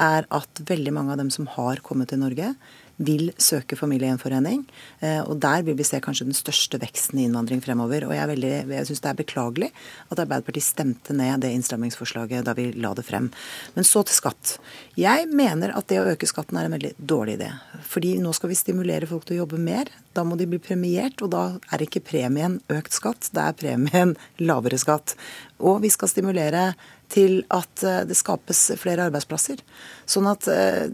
er 0.00 0.28
at 0.34 0.62
veldig 0.70 0.94
mange 0.96 1.14
av 1.14 1.20
dem 1.20 1.32
som 1.34 1.48
har 1.58 1.82
kommet 1.86 2.12
til 2.12 2.22
Norge, 2.22 2.54
vil 3.00 3.30
søke 3.40 3.78
familiegjenforening. 3.78 4.64
Eh, 5.00 5.20
og 5.24 5.38
der 5.40 5.64
vil 5.64 5.76
vi 5.78 5.86
se 5.88 6.00
kanskje 6.04 6.26
den 6.28 6.36
største 6.36 6.80
veksten 6.82 7.20
i 7.20 7.24
innvandring 7.28 7.62
fremover. 7.64 8.04
Og 8.08 8.12
jeg, 8.12 8.28
veldig, 8.34 8.52
jeg 8.68 8.88
syns 8.88 9.02
det 9.04 9.10
er 9.10 9.20
beklagelig 9.22 9.70
at 10.12 10.20
Arbeiderpartiet 10.20 10.66
stemte 10.66 11.16
ned 11.16 11.40
det 11.44 11.52
innstrammingsforslaget 11.56 12.44
da 12.46 12.54
vi 12.58 12.68
la 12.76 12.92
det 12.96 13.06
frem. 13.08 13.30
Men 13.76 13.88
så 13.88 14.04
til 14.04 14.18
skatt. 14.18 14.58
Jeg 15.00 15.30
mener 15.32 15.72
at 15.76 15.88
det 15.88 16.02
å 16.02 16.10
øke 16.12 16.28
skatten 16.28 16.60
er 16.60 16.68
en 16.68 16.76
veldig 16.76 16.92
dårlig 16.98 17.38
idé. 17.40 17.50
Fordi 17.88 18.18
nå 18.20 18.34
skal 18.36 18.52
vi 18.52 18.60
stimulere 18.60 19.08
folk 19.08 19.24
til 19.24 19.38
å 19.38 19.42
jobbe 19.44 19.62
mer. 19.64 19.88
Da 20.16 20.26
må 20.26 20.36
de 20.36 20.48
bli 20.50 20.60
premiert, 20.60 21.24
og 21.24 21.32
da 21.32 21.44
er 21.72 21.86
ikke 21.86 22.04
premien 22.04 22.58
økt 22.72 22.96
skatt, 22.96 23.32
det 23.32 23.46
er 23.46 23.60
premien 23.64 24.16
lavere 24.50 24.80
skatt. 24.80 25.16
Og 25.60 25.80
vi 25.84 25.92
skal 25.92 26.12
stimulere 26.12 26.72
til 27.12 27.40
at 27.54 27.84
eh, 27.86 28.02
det 28.08 28.18
skapes 28.18 28.70
flere 28.80 29.08
arbeidsplasser. 29.10 29.62
Sånn 30.08 30.28
at 30.30 30.48
eh, 30.50 30.90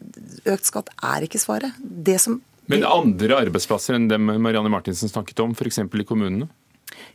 økt 0.53 0.69
skatt 0.69 0.93
er 1.05 1.27
ikke 1.27 1.43
svaret. 1.43 1.77
Det 1.81 2.19
som 2.23 2.41
men 2.67 2.83
andre 2.83 3.37
arbeidsplasser 3.45 3.95
enn 3.95 4.09
dem 4.11 4.27
Marianne 4.43 4.71
Martinsen 4.73 5.07
snakket 5.07 5.39
om, 5.45 5.53
f.eks. 5.55 5.85
i 5.87 6.07
kommunene? 6.07 6.49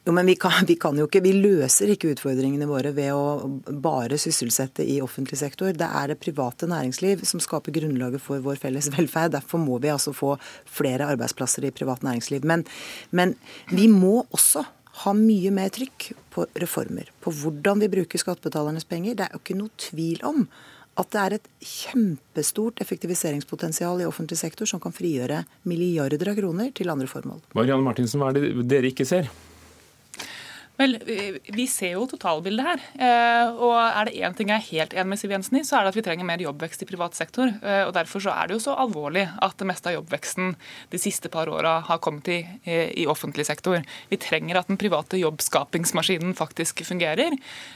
Jo, 0.03 0.13
men 0.15 0.25
vi 0.25 0.35
kan, 0.35 0.65
vi 0.67 0.75
kan, 0.79 0.97
jo 0.97 1.05
ikke, 1.07 1.21
vi 1.21 1.33
løser 1.37 1.91
ikke 1.93 2.11
utfordringene 2.15 2.67
våre 2.69 2.91
ved 2.95 3.11
å 3.13 3.77
bare 3.83 4.17
sysselsette 4.21 4.85
i 4.87 4.97
offentlig 5.03 5.39
sektor. 5.41 5.73
Det 5.77 5.87
er 5.87 6.11
det 6.11 6.19
private 6.21 6.69
næringsliv 6.69 7.25
som 7.27 7.41
skaper 7.43 7.75
grunnlaget 7.75 8.23
for 8.23 8.41
vår 8.43 8.59
felles 8.61 8.89
velferd. 8.95 9.35
Derfor 9.35 9.61
må 9.61 9.77
vi 9.83 9.91
altså 9.93 10.13
få 10.15 10.35
flere 10.65 11.09
arbeidsplasser 11.13 11.67
i 11.67 11.73
privat 11.75 12.05
næringsliv. 12.05 12.47
Men, 12.47 12.65
men 13.11 13.35
vi 13.71 13.87
må 13.91 14.21
også 14.29 14.65
ha 15.01 15.13
mye 15.17 15.51
mer 15.53 15.71
trykk 15.73 16.11
på 16.33 16.45
reformer, 16.61 17.09
på 17.23 17.33
hvordan 17.41 17.81
vi 17.81 17.89
bruker 17.91 18.21
skattebetalernes 18.21 18.87
penger. 18.87 19.17
Det 19.17 19.27
er 19.27 19.35
jo 19.35 19.41
ikke 19.41 19.57
noe 19.57 19.73
tvil 19.89 20.21
om 20.27 20.45
at 20.99 21.11
det 21.13 21.21
er 21.21 21.35
et 21.37 21.47
kjempestort 21.63 22.81
effektiviseringspotensial 22.83 24.03
i 24.03 24.07
offentlig 24.07 24.37
sektor 24.41 24.67
som 24.69 24.81
kan 24.83 24.93
frigjøre 24.93 25.43
milliarder 25.69 26.33
av 26.33 26.35
kroner 26.37 26.73
til 26.75 26.91
andre 26.91 27.07
formål. 27.09 27.39
Marianne 27.57 27.85
Martinsen, 27.85 28.21
hva 28.21 28.33
er 28.33 28.39
det 28.39 28.67
dere 28.69 28.91
ikke 28.91 29.07
ser? 29.07 29.31
Vel, 30.81 30.97
Vi 31.53 31.65
ser 31.69 31.93
jo 31.95 32.07
totalbildet 32.09 32.65
her. 32.65 32.83
Eh, 33.05 33.51
og 33.53 33.75
er 33.77 34.07
det 34.07 34.15
én 34.17 34.35
ting 34.37 34.49
jeg 34.49 34.57
er 34.57 34.69
helt 34.71 34.95
enig 34.95 35.13
med 35.13 35.21
Siv 35.21 35.33
Jensen 35.35 35.59
i, 35.59 35.63
så 35.67 35.77
er 35.77 35.85
det 35.85 35.93
at 35.93 35.99
vi 35.99 36.05
trenger 36.05 36.27
mer 36.27 36.41
jobbvekst 36.41 36.85
i 36.85 36.89
privat 36.89 37.17
sektor. 37.17 37.51
Eh, 37.61 37.83
og 37.85 37.93
Derfor 37.97 38.23
så 38.23 38.33
er 38.33 38.49
det 38.49 38.57
jo 38.57 38.63
så 38.65 38.77
alvorlig 38.81 39.27
at 39.43 39.57
det 39.59 39.67
meste 39.69 39.91
av 39.91 39.99
jobbveksten 39.99 40.55
de 40.91 41.01
siste 41.01 41.29
par 41.33 41.51
åra 41.51 41.77
har 41.85 42.01
kommet 42.01 42.31
i, 42.33 42.39
i, 42.65 43.05
offentlig 43.11 43.45
sektor. 43.45 43.83
Vi 44.09 44.21
trenger 44.21 44.61
at 44.61 44.71
den 44.71 44.79
private 44.81 45.19
jobbskapingsmaskinen 45.21 46.33
faktisk 46.37 46.81
fungerer. 46.87 47.35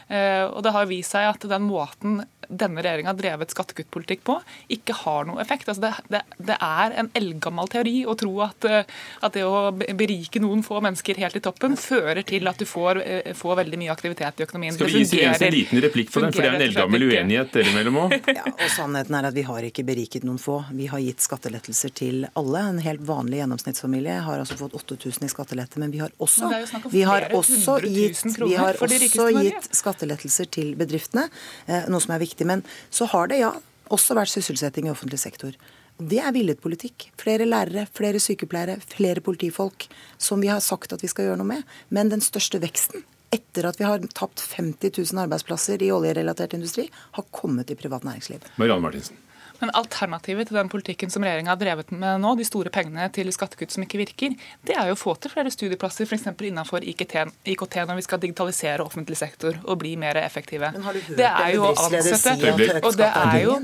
Eh, 0.09 0.45
og 0.47 0.63
det 0.65 0.73
har 0.73 0.89
vist 0.89 1.13
seg 1.13 1.29
at 1.29 1.45
den 1.49 1.67
måten 1.67 2.23
denne 2.49 2.83
regjeringa 2.83 3.11
har 3.11 3.17
drevet 3.17 3.53
skattekuttpolitikk 3.53 4.23
på, 4.27 4.37
ikke 4.73 4.95
har 5.01 5.25
noe 5.25 5.41
effekt. 5.41 5.69
Altså 5.69 5.87
det, 5.87 5.91
det, 6.13 6.21
det, 6.37 6.57
er 6.61 6.95
en 6.99 7.09
eldgammel 7.17 7.69
teori 7.71 7.95
å 8.05 8.15
tro 8.19 8.33
at, 8.45 8.67
at, 8.69 9.31
det 9.35 9.45
å 9.45 9.71
berike 9.73 10.41
noen 10.43 10.63
få 10.65 10.81
mennesker 10.85 11.19
helt 11.21 11.39
i 11.39 11.43
toppen 11.43 11.77
fører 11.79 12.21
til 12.27 12.47
at 12.49 12.61
du 12.61 12.67
får, 12.69 12.94
eh, 13.01 13.33
får 13.37 13.59
veldig 13.61 13.79
mye 13.81 13.91
aktivitet 13.93 14.41
i 14.41 14.45
økonomien. 14.45 14.75
Skal 14.75 14.89
vi 14.89 15.01
gi 15.01 15.07
Siv 15.09 15.23
en 15.25 15.53
liten 15.53 15.81
replikk 15.83 16.11
på 16.13 16.23
den, 16.23 16.33
for 16.35 16.45
det 16.45 16.49
er 16.49 16.57
en 16.57 16.65
eldgammel 16.65 17.05
uenighet 17.09 17.53
dere 17.55 17.73
imellom 17.73 18.01
òg? 18.05 18.15
Ja, 18.35 18.43
og 18.51 18.65
sannheten 18.73 19.15
er 19.15 19.27
at 19.29 19.35
vi 19.35 19.45
har 19.47 19.67
ikke 19.67 19.85
beriket 19.87 20.25
noen 20.27 20.39
få. 20.41 20.57
Vi 20.75 20.89
har 20.91 21.01
gitt 21.03 21.23
skattelettelser 21.23 21.93
til 21.95 22.25
alle. 22.35 22.63
En 22.73 22.81
helt 22.83 23.05
vanlig 23.07 23.39
gjennomsnittsfamilie 23.41 24.17
har 24.25 24.41
altså 24.41 24.57
fått 24.59 24.75
8000 24.77 25.27
i 25.27 25.31
skattelette, 25.31 25.79
men 25.81 25.93
vi 25.93 26.01
har 26.03 26.11
også, 26.23 26.49
vi 26.91 27.05
har 27.07 27.29
også 27.35 27.79
gitt, 27.85 28.25
vi 28.41 28.57
har 28.59 28.81
også 28.81 29.29
gitt 29.39 29.71
skattelettelser 29.75 30.51
til 30.51 30.75
bedriftene, 30.79 31.29
eh, 31.67 31.87
noe 31.91 32.03
som 32.03 32.15
er 32.15 32.23
viktig. 32.23 32.47
Men 32.49 32.65
så 32.93 33.07
har 33.13 33.31
det, 33.31 33.41
ja, 33.43 33.53
også 33.93 34.17
vært 34.17 34.33
sysselsetting 34.33 34.89
i 34.89 34.93
offentlig 34.93 35.21
sektor. 35.21 35.55
Det 35.95 36.19
er 36.19 36.33
villet 36.35 36.59
politikk. 36.59 37.09
Flere 37.19 37.47
lærere, 37.47 37.85
flere 37.95 38.19
sykepleiere, 38.19 38.77
flere 38.83 39.23
politifolk. 39.23 39.87
Som 40.17 40.43
vi 40.43 40.51
har 40.51 40.59
sagt 40.63 40.93
at 40.93 41.03
vi 41.03 41.11
skal 41.11 41.29
gjøre 41.29 41.39
noe 41.39 41.53
med. 41.53 41.67
Men 41.89 42.11
den 42.11 42.23
største 42.23 42.59
veksten 42.63 43.05
etter 43.35 43.67
at 43.67 43.79
vi 43.79 43.87
har 43.87 44.03
tapt 44.15 44.43
50 44.55 44.91
000 45.13 45.23
arbeidsplasser 45.25 45.81
i 45.83 45.91
oljerelatert 45.91 46.53
industri, 46.55 46.87
har 47.17 47.25
kommet 47.35 47.71
i 47.71 47.75
privat 47.79 48.05
næringsliv. 48.07 48.43
Marianne 48.61 48.85
Martinsen. 48.85 49.17
Men 49.65 49.73
alternativet 49.79 50.45
til 50.45 50.59
den 50.59 50.69
politikken 50.69 51.09
som 51.09 51.23
regjeringa 51.25 51.49
har 51.49 51.57
drevet 51.57 51.89
med 51.89 52.21
nå, 52.21 52.35
de 52.37 52.45
store 52.45 52.69
pengene 52.73 53.07
til 53.15 53.31
skattekutt 53.33 53.73
som 53.73 53.81
ikke 53.81 53.97
virker, 53.97 54.35
det 54.67 54.75
er 54.77 54.91
jo 54.91 54.93
å 54.93 54.99
få 54.99 55.15
til 55.17 55.31
flere 55.33 55.49
studieplasser 55.49 56.05
f.eks. 56.05 56.27
innenfor 56.29 56.85
IKT, 56.85 57.15
IKT, 57.49 57.77
når 57.89 57.97
vi 57.97 58.03
skal 58.05 58.21
digitalisere 58.21 58.85
offentlig 58.85 59.17
sektor 59.17 59.57
og 59.63 59.79
bli 59.81 59.95
mer 59.97 60.19
effektive. 60.21 60.69
Men 60.75 60.85
har 60.85 60.93
du 60.93 61.01
hørt 61.07 61.17
det 61.17 61.31
er 61.31 61.49
jo 61.55 61.63
å 61.65 61.71
ansette, 61.87 62.35
og 62.77 62.99
det 62.99 63.07
er 63.09 63.39
jo, 63.41 63.55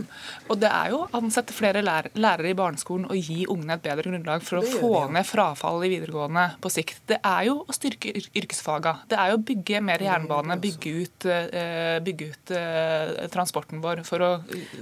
og 0.48 0.63
det 0.63 0.72
er 0.79 0.96
jo 0.96 1.03
ansette 1.22 1.53
flere 1.53 1.84
lærere 1.86 2.50
i 2.50 2.58
barneskolen 2.58 3.05
og 3.12 3.22
gi 3.22 3.46
ungene 3.46 3.77
et 3.77 3.86
bedre 3.86 4.10
grunnlag 4.10 4.48
for 4.48 4.63
å 4.63 4.65
få 4.65 5.03
ned 5.13 5.29
frafallet 5.29 5.86
i 5.86 5.93
videregående 6.00 6.48
på 6.65 6.74
sikt. 6.74 7.03
Det 7.13 7.20
er 7.22 7.46
jo 7.51 7.60
å 7.62 7.77
styrke 7.77 8.15
yrkesfaga. 8.17 8.96
Det 9.12 9.22
er 9.22 9.36
jo 9.36 9.38
å 9.38 9.46
bygge 9.51 9.84
mer 9.86 10.01
jernbane, 10.01 10.58
bygge 10.65 10.98
ut, 10.98 11.29
eh, 11.29 12.01
bygge 12.01 12.31
ut 12.34 12.55
eh, 12.58 13.13
transporten 13.29 13.86
vår 13.86 14.01
for 14.08 14.25
å, 14.25 14.34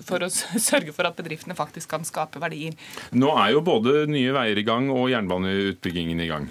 for 0.08 0.24
å 0.24 0.32
sørge 0.70 0.96
for 0.96 1.09
at 1.10 1.20
bedriftene 1.20 1.58
faktisk 1.58 1.92
kan 1.94 2.08
skape 2.08 2.42
verdier. 2.42 2.78
Nå 3.18 3.34
er 3.36 3.54
jo 3.56 3.66
både 3.66 4.06
Nye 4.10 4.34
Veier 4.36 4.62
i 4.62 4.66
gang 4.68 4.90
og 4.94 5.10
jernbaneutbyggingen 5.14 6.26
i 6.26 6.30
gang. 6.32 6.50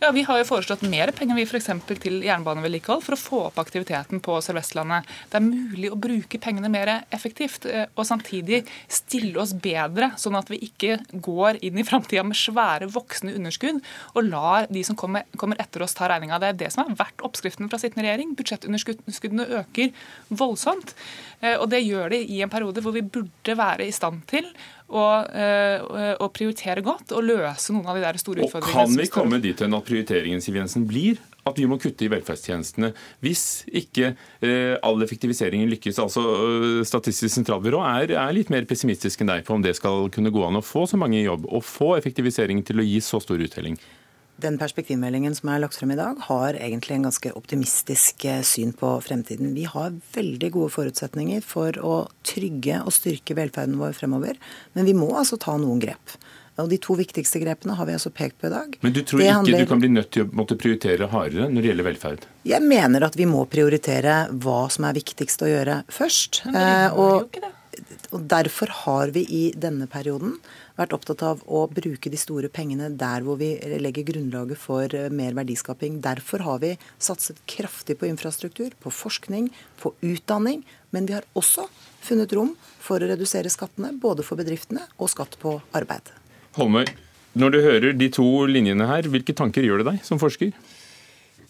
Ja, 0.00 0.08
Vi 0.12 0.22
har 0.24 0.38
jo 0.40 0.46
foreslått 0.48 0.80
mer 0.88 1.10
penger 1.12 1.36
vi 1.36 1.42
for 1.44 1.60
til 2.00 2.22
jernbanevedlikehold 2.24 3.02
for 3.04 3.12
å 3.12 3.20
få 3.20 3.40
opp 3.50 3.58
aktiviteten 3.60 4.22
på 4.24 4.38
Sør-Vestlandet. 4.40 5.04
Det 5.28 5.36
er 5.36 5.44
mulig 5.44 5.90
å 5.92 5.98
bruke 6.00 6.40
pengene 6.40 6.70
mer 6.72 6.88
effektivt 7.12 7.66
eh, 7.68 7.84
og 7.92 8.06
samtidig 8.08 8.62
stille 8.88 9.36
oss 9.42 9.52
bedre, 9.52 10.14
sånn 10.16 10.38
at 10.40 10.48
vi 10.48 10.56
ikke 10.64 10.96
går 11.12 11.60
inn 11.68 11.76
i 11.76 11.84
framtida 11.84 12.24
med 12.24 12.40
svære, 12.40 12.88
voksne 12.88 13.36
underskudd 13.36 13.82
og 14.14 14.24
lar 14.24 14.70
de 14.72 14.86
som 14.88 14.96
kommer, 14.96 15.28
kommer 15.36 15.60
etter 15.60 15.84
oss, 15.84 15.92
ta 15.98 16.08
regninga. 16.08 16.40
Det 16.40 16.48
er 16.48 16.58
det 16.64 16.72
som 16.72 16.86
har 16.86 16.96
vært 17.02 17.20
oppskriften 17.28 17.68
fra 17.68 17.82
sittende 17.84 18.08
regjering. 18.08 18.32
Budsjettunderskuddene 18.40 19.50
øker 19.60 19.92
voldsomt. 20.32 20.96
Eh, 21.44 21.58
og 21.58 21.68
det 21.76 21.84
gjør 21.84 22.16
de 22.16 22.24
i 22.24 22.40
en 22.40 22.56
periode 22.56 22.80
hvor 22.80 22.96
vi 22.96 23.04
burde 23.04 23.60
være 23.60 23.84
i 23.84 23.92
stand 23.92 24.24
til 24.32 24.48
å, 24.90 25.06
eh, 25.30 26.14
å 26.18 26.28
prioritere 26.34 26.82
godt 26.84 27.14
og 27.16 27.26
løse 27.26 27.74
noen 27.74 27.88
av 27.90 27.98
de 27.98 28.04
der 28.04 28.18
store 28.20 28.44
utfordringene. 28.44 28.86
Og 28.86 28.90
Kan 28.90 28.96
vi 28.98 29.10
komme 29.14 29.40
dit 29.42 29.62
hen 29.62 29.76
at 29.76 29.86
prioriteringen 29.86 30.42
Siv 30.42 30.58
Jensen, 30.58 30.86
blir 30.88 31.20
at 31.46 31.56
vi 31.56 31.66
må 31.70 31.78
kutte 31.80 32.04
i 32.04 32.10
velferdstjenestene 32.12 32.90
hvis 33.24 33.44
ikke 33.66 34.12
eh, 34.12 34.74
all 34.86 35.00
effektiviseringen 35.06 35.70
lykkes? 35.70 36.00
Altså, 36.02 36.24
eh, 36.24 36.82
Statistisk 36.88 37.32
sentralbyrå 37.38 37.80
er, 37.86 38.16
er, 38.16 38.34
litt 38.36 38.50
mer 38.52 38.66
pessimistisk 38.68 39.22
enn 39.22 39.32
deg 39.32 39.46
på 39.46 39.56
om 39.56 39.64
det 39.64 39.76
skal 39.78 40.10
kunne 40.12 40.34
gå 40.34 40.44
an 40.46 40.60
å 40.60 40.64
få 40.64 40.86
så 40.90 41.00
mange 41.00 41.20
i 41.20 41.26
jobb 41.26 41.48
og 41.48 41.64
få 41.66 41.94
effektiviseringen 42.00 42.66
til 42.66 42.82
å 42.82 42.86
gi 42.86 43.00
så 43.04 43.22
stor 43.22 43.40
uttelling. 43.40 43.78
Den 44.40 44.56
perspektivmeldingen 44.60 45.34
som 45.36 45.50
er 45.52 45.60
lagt 45.60 45.76
frem 45.76 45.92
i 45.92 45.98
dag, 45.98 46.20
har 46.30 46.56
egentlig 46.56 46.96
en 46.96 47.08
ganske 47.08 47.32
optimistisk 47.36 48.24
eh, 48.24 48.40
syn 48.46 48.72
på 48.76 48.94
fremtiden. 49.04 49.52
Vi 49.56 49.66
har 49.68 49.96
veldig 50.14 50.50
gode 50.54 50.72
forutsetninger 50.72 51.44
for 51.44 51.76
å 51.84 51.94
trygge 52.26 52.80
og 52.84 52.94
styrke 52.96 53.36
velferden 53.36 53.76
vår 53.80 53.96
fremover. 53.98 54.40
Men 54.78 54.88
vi 54.88 54.96
må 54.96 55.10
altså 55.18 55.36
ta 55.40 55.58
noen 55.60 55.82
grep. 55.82 56.16
Og 56.60 56.68
De 56.70 56.78
to 56.82 56.96
viktigste 56.98 57.40
grepene 57.42 57.76
har 57.78 57.88
vi 57.88 57.96
altså 57.96 58.12
pekt 58.14 58.40
på 58.40 58.48
i 58.48 58.52
dag. 58.52 58.74
Men 58.84 58.94
du 58.96 59.02
tror 59.04 59.22
ikke 59.22 59.36
handler... 59.38 59.64
du 59.64 59.70
kan 59.70 59.82
bli 59.82 59.92
nødt 59.92 60.10
til 60.16 60.26
å 60.26 60.30
måtte 60.40 60.56
prioritere 60.60 61.08
hardere 61.12 61.48
når 61.52 61.60
det 61.60 61.72
gjelder 61.72 61.88
velferd? 61.88 62.26
Jeg 62.48 62.66
mener 62.66 63.06
at 63.06 63.16
vi 63.18 63.28
må 63.28 63.44
prioritere 63.50 64.22
hva 64.44 64.62
som 64.72 64.88
er 64.88 64.98
viktigst 64.98 65.44
å 65.46 65.50
gjøre 65.50 65.82
først. 65.92 66.42
Men 66.48 66.58
det 66.58 66.66
eh, 66.66 66.98
og, 66.98 67.14
jo 67.14 67.28
ikke 67.28 67.44
det. 67.46 67.54
og 68.10 68.26
Derfor 68.34 68.74
har 68.84 69.14
vi 69.16 69.24
i 69.24 69.44
denne 69.56 69.88
perioden 69.90 70.36
vært 70.80 70.94
opptatt 70.96 71.22
av 71.26 71.42
å 71.46 71.64
bruke 71.70 72.10
de 72.12 72.18
store 72.20 72.50
pengene 72.52 72.90
der 73.00 73.24
hvor 73.26 73.38
vi 73.40 73.52
legger 73.82 74.06
grunnlaget 74.08 74.60
for 74.60 74.96
eh, 74.96 75.10
mer 75.12 75.36
verdiskaping. 75.36 76.00
Derfor 76.04 76.44
har 76.46 76.62
vi 76.64 76.72
satset 76.98 77.40
kraftig 77.50 77.98
på 78.00 78.08
infrastruktur, 78.08 78.72
på 78.80 78.92
forskning, 78.94 79.50
på 79.82 79.92
utdanning. 80.06 80.64
Men 80.94 81.06
vi 81.06 81.16
har 81.18 81.26
også 81.38 81.68
funnet 82.02 82.32
rom 82.36 82.54
for 82.80 83.02
å 83.02 83.10
redusere 83.10 83.52
skattene, 83.52 83.92
både 84.00 84.24
for 84.26 84.40
bedriftene 84.40 84.88
og 84.98 85.12
skatt 85.12 85.36
på 85.42 85.58
arbeid. 85.76 86.10
Holmøy, 86.56 86.88
når 87.38 87.54
du 87.54 87.58
hører 87.62 87.94
de 87.94 88.10
to 88.10 88.26
linjene 88.50 88.88
her, 88.90 89.06
hvilke 89.10 89.36
tanker 89.36 89.66
gjør 89.66 89.84
det 89.84 89.92
deg 89.92 90.06
som 90.06 90.18
forsker? 90.22 90.54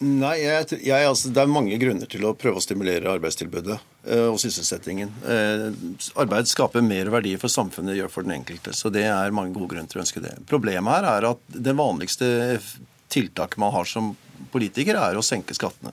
Nei, 0.00 0.38
jeg, 0.40 0.78
jeg, 0.80 1.04
altså, 1.04 1.28
Det 1.28 1.42
er 1.42 1.50
mange 1.52 1.76
grunner 1.80 2.08
til 2.08 2.24
å 2.24 2.32
prøve 2.38 2.56
å 2.56 2.64
stimulere 2.64 3.10
arbeidstilbudet 3.12 3.76
eh, 3.76 4.28
og 4.30 4.38
sysselsettingen. 4.40 5.10
Eh, 5.28 5.66
arbeid 6.22 6.48
skaper 6.48 6.84
mer 6.84 7.10
verdier 7.12 7.40
for 7.42 7.52
samfunnet 7.52 7.98
gjør 7.98 8.08
for 8.14 8.24
den 8.24 8.38
enkelte. 8.38 8.72
Så 8.76 8.88
det 8.94 9.04
er 9.10 9.36
mange 9.36 9.52
gode 9.52 9.74
grunner 9.74 9.92
til 9.92 10.00
å 10.00 10.06
ønske 10.06 10.22
det. 10.24 10.38
Problemet 10.48 10.96
her 10.96 11.08
er 11.10 11.28
at 11.34 11.44
det 11.52 11.76
vanligste 11.76 12.30
tiltaket 13.12 13.60
man 13.60 13.74
har 13.74 13.88
som 13.88 14.14
politiker, 14.54 14.96
er 14.96 15.18
å 15.20 15.24
senke 15.26 15.52
skattene. 15.56 15.92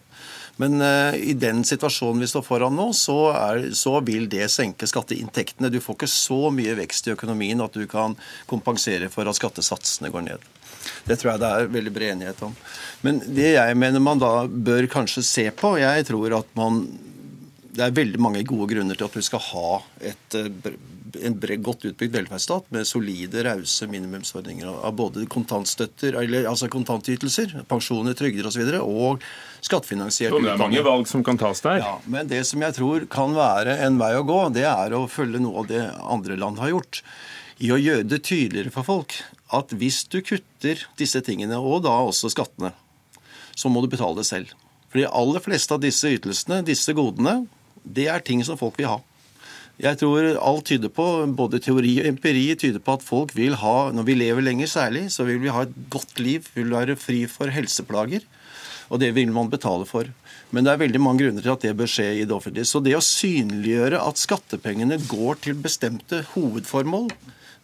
Men 0.57 0.79
uh, 0.81 1.13
i 1.13 1.35
den 1.37 1.61
situasjonen 1.67 2.23
vi 2.23 2.29
står 2.31 2.45
foran 2.45 2.77
nå, 2.79 2.87
så, 2.97 3.17
er, 3.35 3.67
så, 3.77 3.97
vil 4.05 4.25
det 4.31 4.47
senke 4.49 4.87
skatteinntektene. 4.89 5.69
Du 5.69 5.81
får 5.83 5.99
ikke 5.99 6.09
så 6.09 6.39
mye 6.53 6.77
vekst 6.79 7.09
i 7.09 7.13
økonomien 7.13 7.61
at 7.61 7.77
du 7.77 7.83
kan 7.89 8.15
kompensere 8.49 9.11
for 9.13 9.29
at 9.29 9.37
skattesatsene 9.37 10.09
går 10.13 10.25
ned. 10.31 10.47
Det 11.07 11.19
tror 11.19 11.33
jeg 11.33 11.43
det 11.43 11.51
er 11.53 11.71
veldig 11.73 11.93
bred 11.95 12.13
enighet 12.15 12.43
om. 12.47 12.55
Men 13.05 13.21
det 13.23 13.53
jeg 13.55 13.77
mener 13.79 14.03
man 14.03 14.21
da 14.21 14.31
bør 14.47 14.89
kanskje 14.91 15.25
se 15.25 15.47
på 15.53 15.75
Jeg 15.79 16.07
tror 16.09 16.39
at 16.39 16.49
man 16.57 16.85
Det 17.77 17.85
er 17.85 17.93
veldig 17.93 18.21
mange 18.21 18.45
gode 18.47 18.71
grunner 18.71 18.97
til 18.97 19.05
at 19.05 19.17
vi 19.17 19.25
skal 19.25 19.43
ha 19.51 19.71
et, 20.01 20.37
eh, 20.37 20.71
en 21.27 21.35
bred, 21.37 21.61
godt 21.61 21.85
utbygd 21.85 22.15
velferdsstat 22.15 22.71
med 22.73 22.87
solide, 22.89 23.43
rause 23.45 23.85
minimumsordninger 23.89 24.67
av 24.71 24.95
både 24.97 25.27
kontantstøtter, 25.29 26.17
eller, 26.23 26.47
altså 26.49 26.71
kontantytelser, 26.73 27.53
pensjoner, 27.69 28.17
trygder 28.17 28.49
osv. 28.49 28.65
Og, 28.81 29.21
og 29.21 29.61
skattefinansiert 29.61 30.33
utdanning. 30.33 30.49
Det 30.49 30.55
er 30.55 30.63
mange 30.65 30.85
valg 30.89 31.07
som 31.09 31.23
kan 31.27 31.37
tas 31.37 31.61
der. 31.61 31.83
Ja, 31.85 31.95
Men 32.09 32.33
det 32.33 32.41
som 32.49 32.65
jeg 32.65 32.77
tror 32.79 33.05
kan 33.13 33.37
være 33.37 33.77
en 33.85 34.01
vei 34.01 34.13
å 34.17 34.25
gå, 34.25 34.41
det 34.57 34.65
er 34.69 34.97
å 34.97 35.05
følge 35.11 35.41
noe 35.43 35.61
av 35.61 35.71
det 35.71 35.85
andre 36.01 36.41
land 36.41 36.61
har 36.63 36.73
gjort. 36.73 37.03
I 37.61 37.73
å 37.73 37.79
gjøre 37.81 38.09
det 38.09 38.23
tydeligere 38.25 38.73
for 38.73 38.85
folk 38.89 39.19
at 39.53 39.73
hvis 39.79 40.03
du 40.11 40.19
kutter 40.25 40.83
disse 40.99 41.21
tingene, 41.23 41.59
og 41.59 41.85
da 41.85 41.93
også 42.03 42.31
skattene, 42.33 42.73
så 43.57 43.71
må 43.71 43.81
du 43.81 43.89
betale 43.91 44.19
det 44.19 44.27
selv. 44.27 44.51
For 44.87 45.01
de 45.01 45.09
aller 45.09 45.43
fleste 45.43 45.75
av 45.75 45.83
disse 45.83 46.09
ytelsene, 46.17 46.63
disse 46.67 46.93
godene, 46.95 47.45
det 47.83 48.07
er 48.11 48.23
ting 48.23 48.43
som 48.45 48.59
folk 48.59 48.77
vil 48.79 48.91
ha. 48.91 48.99
Jeg 49.77 49.99
tror 50.01 50.25
alt 50.41 50.65
tyder 50.65 50.89
på, 50.89 51.05
både 51.37 51.59
teori 51.61 51.99
og 52.01 52.07
empiri 52.09 52.47
tyder 52.57 52.81
på 52.81 52.95
at 52.97 53.05
folk 53.05 53.35
vil 53.37 53.59
ha, 53.61 53.91
når 53.93 54.07
vi 54.07 54.15
lever 54.17 54.41
lenger 54.41 54.71
særlig, 54.71 55.03
så 55.13 55.27
vil 55.27 55.37
vi 55.43 55.53
ha 55.53 55.67
et 55.67 55.75
godt 55.93 56.17
liv, 56.23 56.47
vil 56.55 56.73
være 56.73 56.97
fri 56.97 57.25
for 57.29 57.53
helseplager. 57.53 58.25
Og 58.89 59.01
det 59.03 59.11
vil 59.13 59.29
man 59.35 59.51
betale 59.51 59.85
for. 59.85 60.09
Men 60.49 60.65
det 60.65 60.73
er 60.73 60.81
veldig 60.81 61.01
mange 61.03 61.21
grunner 61.25 61.43
til 61.43 61.53
at 61.53 61.65
det 61.65 61.75
bør 61.77 61.91
skje 61.91 62.07
i 62.15 62.25
det 62.25 62.33
offentlige. 62.33 62.65
Så 62.65 62.81
det 62.81 62.95
å 62.97 63.03
synliggjøre 63.03 63.99
at 64.01 64.21
skattepengene 64.21 64.97
går 65.11 65.43
til 65.43 65.59
bestemte 65.61 66.23
hovedformål, 66.33 67.11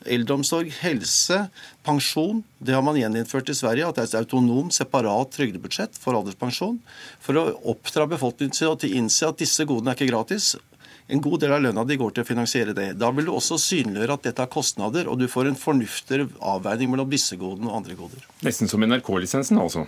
Eldreomsorg, 0.09 0.71
helse, 0.81 1.39
pensjon. 1.85 2.41
Det 2.59 2.75
har 2.75 2.83
man 2.85 2.97
gjeninnført 2.99 3.51
i 3.51 3.55
Sverige. 3.57 3.87
At 3.87 3.99
det 3.99 4.05
er 4.05 4.11
et 4.11 4.19
autonomt, 4.23 4.75
separat 4.75 5.31
trygdebudsjett 5.35 5.99
for 5.99 6.17
alderspensjon. 6.19 6.79
For 7.23 7.39
å 7.39 7.47
oppdra 7.73 8.07
befolkningen 8.11 8.55
til 8.55 8.73
å 8.73 8.93
innse 8.99 9.29
at 9.29 9.41
disse 9.41 9.67
godene 9.69 9.93
er 9.93 9.99
ikke 9.99 10.11
gratis. 10.11 10.53
En 11.07 11.21
god 11.21 11.41
del 11.43 11.51
av 11.51 11.61
lønna 11.61 11.83
di 11.83 11.97
går 11.99 12.13
til 12.15 12.23
å 12.23 12.27
finansiere 12.27 12.73
det. 12.75 12.93
Da 12.99 13.09
vil 13.11 13.27
du 13.27 13.33
også 13.35 13.57
synliggjøre 13.59 14.15
at 14.15 14.27
dette 14.29 14.43
har 14.45 14.51
kostnader, 14.51 15.09
og 15.11 15.19
du 15.19 15.27
får 15.27 15.49
en 15.49 15.59
fornuftigere 15.59 16.29
avveining 16.39 16.93
mellom 16.93 17.09
disse 17.11 17.35
godene 17.39 17.69
og 17.69 17.81
andre 17.81 17.97
goder. 17.99 18.23
Nesten 18.45 18.71
som 18.71 18.85
NRK-lisensen, 18.87 19.59
altså. 19.59 19.83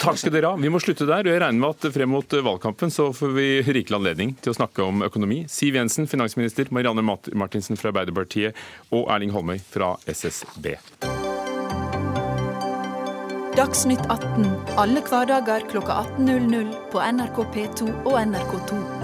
Takk 0.00 0.20
skal 0.20 0.32
dere 0.32 0.54
ha. 0.54 0.60
Vi 0.60 0.72
må 0.72 0.80
slutte 0.80 1.08
der. 1.08 1.26
og 1.26 1.32
Jeg 1.34 1.42
regner 1.44 1.60
med 1.60 1.76
at 1.76 1.92
frem 1.92 2.12
mot 2.16 2.38
valgkampen 2.48 2.92
så 2.92 3.10
får 3.16 3.36
vi 3.36 3.48
rikelig 3.66 4.00
anledning 4.00 4.34
til 4.40 4.54
å 4.54 4.58
snakke 4.58 4.88
om 4.88 5.04
økonomi. 5.06 5.44
Siv 5.52 5.76
Jensen, 5.76 6.08
finansminister, 6.08 6.72
Marianne 6.72 7.04
Martinsen 7.04 7.76
fra 7.76 7.92
Arbeiderpartiet 7.92 8.56
og 8.96 9.10
Erling 9.12 9.36
Holmøy 9.36 9.60
fra 9.60 9.94
SSB. 10.08 10.72
Dagsnytt 13.56 14.02
18 14.12 14.50
alle 14.76 15.00
hverdager 15.00 15.64
kl 15.70 15.80
18.00 15.80 16.74
på 16.92 17.00
NRK 17.00 17.40
P2 17.54 17.88
og 18.04 18.20
NRK2. 18.20 18.95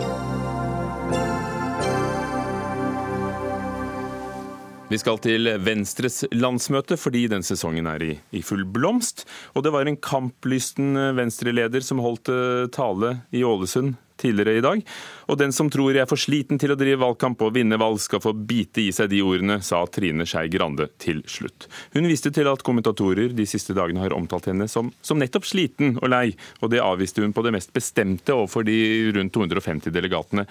Vi 4.93 4.99
skal 5.01 5.17
til 5.25 5.49
Venstres 5.65 6.19
landsmøte 6.37 6.99
fordi 7.01 7.23
den 7.33 7.41
sesongen 7.47 7.87
er 7.89 8.03
i, 8.05 8.11
i 8.37 8.43
full 8.45 8.67
blomst. 8.69 9.23
Og 9.57 9.65
det 9.65 9.71
var 9.73 9.89
en 9.89 9.97
kamplysten 9.97 10.99
Venstre-leder 11.17 11.81
som 11.81 12.03
holdt 12.05 12.29
eh, 12.29 12.67
tale 12.77 13.15
i 13.33 13.41
Ålesund 13.41 13.95
tidligere 14.23 14.61
i 14.61 14.65
dag. 14.65 14.83
Og 15.31 15.39
den 15.41 15.55
som 15.55 15.71
tror 15.73 15.93
jeg 15.93 16.05
er 16.05 16.11
for 16.11 16.21
sliten 16.21 16.61
til 16.61 16.75
å 16.75 16.79
drive 16.79 17.01
valgkamp 17.03 17.43
og 17.45 17.55
vinne 17.57 17.79
valg, 17.81 18.01
skal 18.03 18.23
få 18.23 18.35
bite 18.35 18.85
i 18.85 18.91
seg 18.95 19.11
de 19.13 19.23
ordene, 19.25 19.59
sa 19.65 19.83
Trine 19.91 20.27
Skei 20.29 20.51
Grande 20.53 20.89
til 21.03 21.23
slutt. 21.31 21.69
Hun 21.97 22.09
viste 22.11 22.33
til 22.35 22.51
at 22.51 22.65
kommentatorer 22.67 23.35
de 23.37 23.47
siste 23.49 23.77
dagene 23.77 24.03
har 24.03 24.15
omtalt 24.17 24.51
henne 24.51 24.69
som, 24.71 24.93
som 25.05 25.21
nettopp 25.21 25.49
sliten 25.49 25.97
og 26.01 26.11
lei, 26.13 26.27
og 26.61 26.73
det 26.73 26.83
avviste 26.83 27.25
hun 27.25 27.35
på 27.35 27.45
det 27.47 27.55
mest 27.57 27.73
bestemte 27.75 28.35
overfor 28.35 28.67
de 28.69 28.77
rundt 29.17 29.35
250 29.35 29.95
delegatene. 29.95 30.47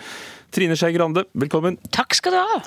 Trine 0.51 0.75
Skei 0.79 0.93
Grande, 0.95 1.25
velkommen. 1.34 1.79
Takk 1.93 2.17
skal 2.17 2.36
du 2.36 2.41
ha. 2.41 2.60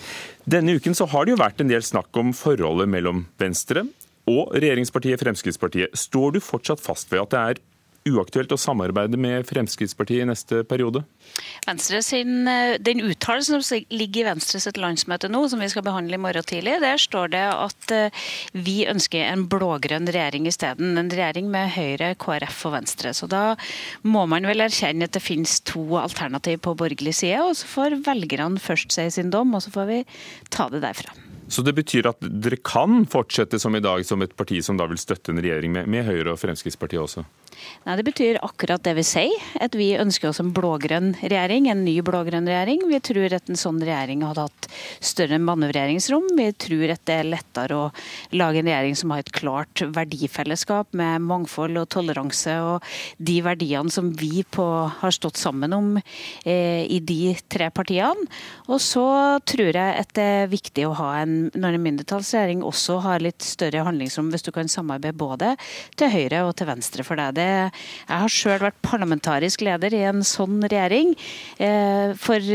Denne 0.48 0.76
uken 0.78 0.96
så 0.96 1.08
har 1.12 1.26
det 1.26 1.34
jo 1.34 1.42
vært 1.42 1.60
en 1.62 1.70
del 1.70 1.84
snakk 1.84 2.14
om 2.20 2.32
forholdet 2.36 2.90
mellom 2.90 3.26
Venstre 3.40 3.86
og 4.30 4.54
regjeringspartiet 4.56 5.20
Fremskrittspartiet. 5.20 5.96
Står 5.98 6.36
du 6.36 6.40
fortsatt 6.44 6.82
fast 6.82 7.12
ved 7.12 7.24
at 7.24 7.34
det 7.34 7.42
er 7.42 7.62
uaktuelt 8.08 8.52
å 8.52 8.58
samarbeide 8.60 9.18
med 9.20 9.46
Fremskrittspartiet 9.48 10.24
i 10.24 10.28
neste 10.28 10.62
periode? 10.68 11.04
Venstre 11.66 12.02
sin, 12.02 12.46
eh, 12.48 12.76
Den 12.78 13.00
uttalelsen 13.00 13.62
som 13.62 13.80
ligger 13.90 14.20
i 14.20 14.28
Venstres 14.34 14.66
landsmøte 14.76 15.30
nå, 15.30 15.48
som 15.48 15.58
vi 15.58 15.68
skal 15.68 15.82
behandle 15.82 16.14
i 16.14 16.20
morgen 16.20 16.42
tidlig, 16.42 16.80
der 16.80 16.96
står 16.96 17.30
det 17.30 17.44
at 17.48 17.90
eh, 17.90 18.10
vi 18.52 18.86
ønsker 18.86 19.24
en 19.24 19.46
blå-grønn 19.48 20.06
regjering 20.06 20.46
isteden. 20.46 20.98
En 20.98 21.10
regjering 21.10 21.50
med 21.50 21.70
Høyre, 21.70 22.14
KrF 22.14 22.66
og 22.66 22.72
Venstre. 22.78 23.14
Så 23.14 23.28
da 23.28 23.56
må 24.02 24.26
man 24.28 24.44
vel 24.44 24.60
erkjenne 24.60 25.04
at 25.04 25.12
det 25.12 25.22
finnes 25.22 25.60
to 25.64 25.96
alternativ 25.96 26.60
på 26.60 26.76
borgerlig 26.76 27.14
side, 27.14 27.40
og 27.40 27.56
så 27.56 27.66
får 27.66 28.02
velgerne 28.04 28.60
først 28.60 28.92
si 28.92 29.08
sin 29.10 29.30
dom, 29.30 29.54
og 29.54 29.62
så 29.62 29.72
får 29.72 29.86
vi 29.88 30.04
ta 30.50 30.68
det 30.68 30.84
derfra. 30.84 31.14
Så 31.48 31.62
det 31.62 31.74
betyr 31.76 32.08
at 32.08 32.22
dere 32.24 32.56
kan 32.64 33.04
fortsette 33.10 33.58
som 33.60 33.74
i 33.76 33.82
dag, 33.84 34.04
som 34.06 34.22
et 34.24 34.32
parti 34.36 34.62
som 34.64 34.78
da 34.80 34.86
vil 34.88 35.00
støtte 35.00 35.32
en 35.32 35.42
regjering 35.44 35.74
med, 35.74 35.88
med 35.92 36.06
Høyre 36.06 36.32
og 36.32 36.40
Fremskrittspartiet 36.40 37.02
også? 37.02 37.24
Nei, 37.84 37.96
Det 37.96 38.04
betyr 38.06 38.38
akkurat 38.44 38.82
det 38.84 38.94
vi 38.96 39.04
sier, 39.06 39.48
at 39.60 39.74
vi 39.76 39.92
ønsker 39.98 40.30
oss 40.30 40.40
en 40.40 40.52
blå-grønn 40.56 41.14
regjering. 41.20 41.68
En 41.70 41.84
ny 41.84 41.98
blå-grønn 42.04 42.48
regjering. 42.48 42.84
Vi 42.88 43.00
tror 43.04 43.34
at 43.36 43.50
en 43.50 43.60
sånn 43.60 43.80
regjering 43.82 44.24
hadde 44.24 44.46
hatt 44.46 44.68
større 45.04 45.38
manøvreringsrom. 45.42 46.30
Vi 46.38 46.48
tror 46.64 46.94
at 46.94 47.04
det 47.08 47.18
er 47.20 47.30
lettere 47.30 47.78
å 47.78 47.90
lage 48.34 48.62
en 48.62 48.70
regjering 48.70 48.98
som 48.98 49.12
har 49.14 49.24
et 49.24 49.32
klart 49.34 49.84
verdifellesskap 49.94 50.94
med 50.96 51.24
mangfold 51.28 51.78
og 51.80 51.90
toleranse 51.92 52.56
og 52.64 52.94
de 53.18 53.38
verdiene 53.44 53.92
som 53.92 54.10
vi 54.16 54.44
på, 54.44 54.64
har 55.00 55.14
stått 55.14 55.40
sammen 55.40 55.74
om 55.76 55.92
eh, 55.98 56.84
i 56.88 57.00
de 57.04 57.34
tre 57.52 57.70
partiene. 57.74 58.28
Og 58.68 58.80
så 58.82 59.04
tror 59.46 59.70
jeg 59.74 59.98
at 60.00 60.14
det 60.16 60.24
er 60.24 60.52
viktig 60.52 60.86
å 60.88 60.96
ha 60.98 61.10
en, 61.20 61.36
når 61.54 61.76
en 61.76 61.84
mindretallsregjering 61.84 62.64
også 62.64 63.00
har 63.04 63.24
litt 63.24 63.44
større 63.44 63.84
handlingsrom, 63.86 64.30
hvis 64.32 64.46
du 64.46 64.52
kan 64.54 64.70
samarbeide 64.70 65.16
både 65.18 65.54
til 65.98 66.12
høyre 66.12 66.44
og 66.48 66.54
til 66.58 66.70
venstre 66.70 67.04
for 67.06 67.20
deg. 67.20 67.36
Det 67.36 67.43
jeg 67.44 68.11
har 68.11 68.33
sjøl 68.33 68.61
vært 68.62 68.80
parlamentarisk 68.85 69.64
leder 69.66 69.94
i 69.96 70.02
en 70.09 70.24
sånn 70.26 70.62
regjering 70.64 71.14
eh, 71.62 72.14
for, 72.20 72.50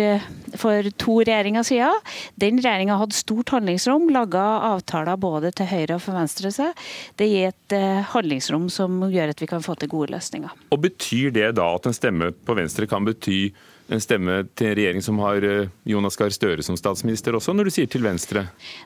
for 0.60 0.92
to 1.02 1.20
regjeringer 1.22 1.68
siden. 1.68 2.06
Den 2.42 2.62
regjeringa 2.62 3.00
hadde 3.02 3.18
stort 3.18 3.54
handlingsrom, 3.56 4.10
laga 4.14 4.46
avtaler 4.74 5.20
både 5.20 5.54
til 5.56 5.70
høyre 5.72 5.98
og 5.98 6.06
for 6.06 6.18
venstre 6.20 6.52
seg. 6.54 6.86
Det 7.20 7.30
gir 7.30 7.50
et 7.52 7.78
eh, 7.78 8.04
handlingsrom 8.14 8.70
som 8.74 9.02
gjør 9.10 9.34
at 9.34 9.44
vi 9.44 9.50
kan 9.50 9.66
få 9.66 9.78
til 9.80 9.92
gode 9.92 10.14
løsninger. 10.16 10.54
Og 10.74 10.86
Betyr 10.90 11.34
det 11.36 11.52
da 11.60 11.68
at 11.76 11.86
en 11.90 11.96
stemme 11.96 12.32
på 12.34 12.56
venstre 12.58 12.88
kan 12.90 13.06
bety 13.06 13.50
en 13.90 14.02
stemme 14.04 14.42
til 14.58 14.70
en 14.70 14.76
regjering 14.78 15.04
som 15.04 15.20
har 15.24 15.46
eh, 15.46 15.72
Jonas 15.90 16.18
Gahr 16.20 16.34
Støre 16.34 16.66
som 16.66 16.78
statsminister 16.80 17.36
også, 17.38 17.56
når 17.58 17.70
du 17.70 17.76
sier 17.76 17.90
til 17.92 18.06
Venstre? 18.06 18.46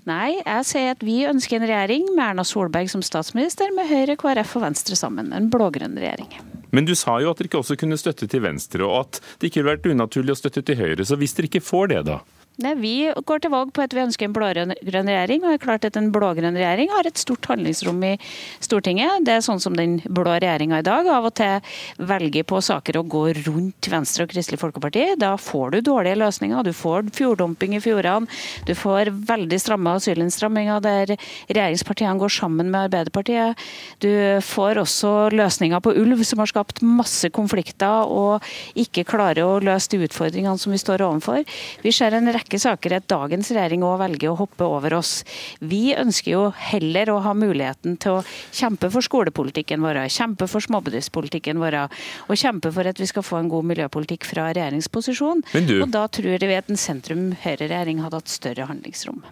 Nei, 0.09 0.35
jeg 0.39 0.67
sier 0.69 0.93
at 0.95 1.03
vi 1.05 1.21
ønsker 1.29 1.59
en 1.59 1.67
regjering 1.67 2.07
med 2.13 2.23
Erna 2.29 2.45
Solberg 2.47 2.91
som 2.91 3.03
statsminister, 3.05 3.73
med 3.75 3.89
Høyre, 3.91 4.17
KrF 4.19 4.57
og 4.59 4.67
Venstre 4.67 4.99
sammen. 4.99 5.33
En 5.35 5.49
blå-grønn 5.53 5.99
regjering. 5.99 6.31
Men 6.73 6.87
du 6.89 6.95
sa 6.97 7.19
jo 7.21 7.29
at 7.29 7.39
dere 7.39 7.51
ikke 7.51 7.61
også 7.61 7.77
kunne 7.79 7.99
støtte 8.01 8.29
til 8.31 8.41
Venstre, 8.45 8.85
og 8.87 9.03
at 9.03 9.19
det 9.39 9.51
ikke 9.51 9.61
ville 9.61 9.75
vært 9.75 9.91
unaturlig 9.91 10.33
å 10.33 10.39
støtte 10.39 10.63
til 10.65 10.79
Høyre. 10.79 11.05
Så 11.05 11.19
hvis 11.21 11.35
dere 11.37 11.51
ikke 11.51 11.63
får 11.63 11.91
det, 11.93 12.01
da? 12.09 12.21
Nei, 12.61 12.75
Vi 12.77 13.09
går 13.25 13.39
til 13.41 13.49
valg 13.49 13.71
på 13.73 13.81
at 13.81 13.93
vi 13.95 14.01
ønsker 14.03 14.27
en 14.27 14.33
blå-grønn 14.35 14.75
regjering. 14.85 15.41
og 15.41 15.49
det 15.49 15.55
er 15.57 15.63
klart 15.63 15.85
at 15.85 15.97
En 15.97 16.11
blå-grønn 16.13 16.53
regjering 16.53 16.91
har 16.93 17.07
et 17.07 17.17
stort 17.17 17.47
handlingsrom 17.49 17.97
i 18.05 18.19
Stortinget. 18.61 19.25
Det 19.25 19.33
er 19.33 19.41
sånn 19.41 19.59
som 19.59 19.73
den 19.73 19.97
blå 20.05 20.37
regjeringa 20.37 20.77
i 20.77 20.85
dag 20.85 21.07
av 21.07 21.25
og 21.25 21.33
til 21.33 21.61
velger 21.97 22.43
på 22.45 22.61
saker 22.61 22.99
å 22.99 23.03
gå 23.09 23.23
rundt 23.47 23.89
Venstre 23.89 24.25
og 24.25 24.29
Kristelig 24.29 24.59
Folkeparti. 24.61 25.17
Da 25.17 25.35
får 25.35 25.71
du 25.71 25.81
dårlige 25.81 26.19
løsninger. 26.21 26.63
Du 26.63 26.73
får 26.73 27.09
fjorddumping 27.17 27.73
i 27.73 27.81
fjordene. 27.81 28.29
Du 28.67 28.75
får 28.75 29.09
veldig 29.09 29.59
stramme 29.59 29.95
asylinnstramminger 29.97 30.79
der 30.79 31.17
regjeringspartiene 31.49 32.19
går 32.21 32.29
sammen 32.29 32.69
med 32.69 32.85
Arbeiderpartiet. 32.91 33.57
Du 33.97 34.13
får 34.45 34.77
også 34.77 35.33
løsninger 35.33 35.81
på 35.81 35.95
ulv 35.97 36.21
som 36.21 36.37
har 36.37 36.53
skapt 36.53 36.83
masse 36.85 37.33
konflikter 37.33 38.05
og 38.05 38.45
ikke 38.75 39.07
klarer 39.09 39.41
å 39.41 39.59
løse 39.59 39.89
de 39.89 40.05
utfordringene 40.05 40.59
som 40.61 40.71
vi 40.71 40.77
står 40.77 41.01
overfor. 41.01 41.41
Vi 41.81 41.89
ser 41.91 42.13
en 42.13 42.29
rekke 42.29 42.42
rekke 42.43 42.59
saker 42.59 42.97
at 42.99 43.07
dagens 43.11 43.51
regjering 43.55 43.83
òg 43.87 43.99
velger 44.03 44.31
å 44.31 44.37
hoppe 44.37 44.67
over 44.67 44.93
oss. 44.99 45.23
Vi 45.59 45.95
ønsker 45.95 46.31
jo 46.31 46.43
heller 46.55 47.09
å 47.09 47.21
ha 47.23 47.33
muligheten 47.33 47.97
til 47.97 48.19
å 48.19 48.23
kjempe 48.51 48.91
for 48.93 49.01
skolepolitikken 49.01 49.81
vår, 49.83 50.03
kjempe 50.11 50.47
for 50.51 50.63
småbedriftspolitikken 50.63 51.61
vår, 51.61 51.79
og 52.27 52.39
kjempe 52.39 52.71
for 52.73 52.89
at 52.89 52.99
vi 52.99 53.07
skal 53.09 53.25
få 53.25 53.39
en 53.39 53.51
god 53.51 53.69
miljøpolitikk 53.71 54.27
fra 54.27 54.51
regjeringsposisjon. 54.51 55.45
Og 55.79 55.87
da 55.93 56.07
tror 56.11 56.43
vi 56.43 56.57
at 56.59 56.69
en 56.69 56.79
sentrum-høyre-regjering 56.79 58.03
hadde 58.03 58.19
hatt 58.19 58.31
større 58.31 58.67
handlingsrom. 58.69 59.23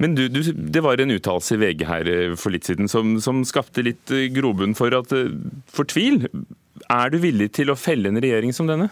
Men 0.00 0.14
du, 0.16 0.28
du, 0.32 0.40
Det 0.40 0.80
var 0.80 1.00
en 1.00 1.12
uttalelse 1.12 1.58
i 1.58 1.60
VG 1.60 1.84
her 1.84 2.08
eh, 2.08 2.32
for 2.40 2.54
litt 2.54 2.64
siden 2.64 2.88
som, 2.88 3.18
som 3.20 3.42
skapte 3.44 3.84
litt 3.84 4.08
eh, 4.14 4.30
grobunn 4.32 4.72
for, 4.78 4.94
at, 4.96 5.12
eh, 5.12 5.28
for 5.68 5.84
tvil. 5.84 6.24
Er 6.88 7.12
du 7.12 7.18
villig 7.20 7.50
til 7.58 7.68
å 7.68 7.76
felle 7.76 8.08
en 8.08 8.20
regjering 8.22 8.54
som 8.56 8.70
denne? 8.70 8.88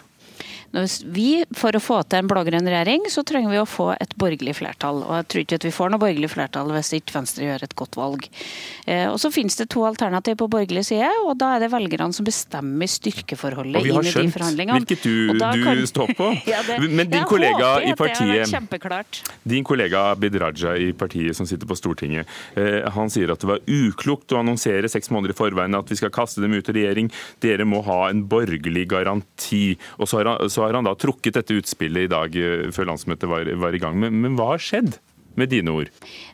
Vi, 0.70 1.44
For 1.56 1.72
å 1.72 1.80
få 1.80 2.02
til 2.04 2.20
en 2.20 2.28
blå-grønn 2.28 2.66
regjering, 2.68 3.06
så 3.08 3.22
trenger 3.26 3.52
vi 3.54 3.60
å 3.60 3.66
få 3.68 3.88
et 3.94 4.12
borgerlig 4.20 4.58
flertall. 4.58 5.00
Og 5.06 5.14
jeg 5.16 5.28
tror 5.32 5.44
ikke 5.44 5.58
at 5.60 5.64
vi 5.64 5.72
får 5.72 5.92
noe 5.94 6.02
borgerlig 6.02 6.28
flertall 6.32 6.72
hvis 6.74 6.90
ikke 6.98 7.14
Venstre 7.16 7.46
gjør 7.46 7.64
et 7.64 7.74
godt 7.78 7.96
valg. 7.96 8.26
Eh, 8.84 9.06
og 9.08 9.16
Så 9.22 9.30
finnes 9.32 9.56
det 9.56 9.68
to 9.72 9.86
alternativ 9.88 10.36
på 10.42 10.48
borgerlig 10.52 10.84
side, 10.90 11.08
og 11.24 11.38
da 11.40 11.54
er 11.56 11.64
det 11.64 11.70
velgerne 11.72 12.12
som 12.12 12.26
bestemmer 12.28 12.90
styrkeforholdet 12.90 13.80
inn 13.80 13.96
i 13.96 14.12
de 14.12 14.26
forhandlingene. 14.34 14.82
Og 14.84 14.92
vi 14.92 14.98
har 14.98 15.06
skjønt 15.32 15.56
hvilket 15.56 15.72
du, 15.72 15.80
du 15.80 15.88
står 15.88 16.12
på. 16.18 16.28
ja, 16.52 16.60
det, 16.68 16.78
Men 16.84 17.08
din 17.08 17.24
kollega 17.28 17.72
i 17.88 17.94
partiet 17.96 19.22
Din 19.48 19.64
kollega 19.64 20.04
Abid 20.12 20.36
Raja 20.42 20.76
i 20.76 20.92
partiet 20.92 21.36
som 21.36 21.48
sitter 21.48 21.68
på 21.68 21.78
Stortinget, 21.80 22.28
eh, 22.60 22.84
han 22.92 23.08
sier 23.12 23.32
at 23.32 23.40
det 23.40 23.48
var 23.48 23.64
uklokt 23.64 24.36
å 24.36 24.42
annonsere 24.42 24.92
seks 24.92 25.08
måneder 25.14 25.32
i 25.32 25.38
forveien 25.38 25.80
at 25.80 25.88
vi 25.88 25.96
skal 25.96 26.12
kaste 26.12 26.44
dem 26.44 26.52
ut 26.52 26.68
i 26.68 26.76
regjering. 26.76 27.08
Dere 27.40 27.64
må 27.68 27.80
ha 27.88 28.02
en 28.12 28.26
borgerlig 28.28 28.84
garanti. 28.92 29.78
Og 29.96 30.10
så 30.10 30.20
har 30.20 30.32
han 30.34 30.50
så 30.58 30.66
har 30.66 30.74
han 30.74 30.88
da 30.88 30.96
trukket 30.98 31.38
dette 31.38 31.54
utspillet 31.54 32.08
i 32.08 32.10
dag 32.10 32.34
eh, 32.34 32.70
før 32.74 32.90
landsmøtet 32.90 33.30
var, 33.30 33.46
var 33.62 33.76
i 33.76 33.82
gang. 33.82 33.94
Men, 34.02 34.18
men, 34.24 34.34
hva 34.38 34.56
har 34.56 34.64
skjedd? 34.64 34.98
Med 35.38 35.52
dine 35.52 35.70
ord? 35.70 35.86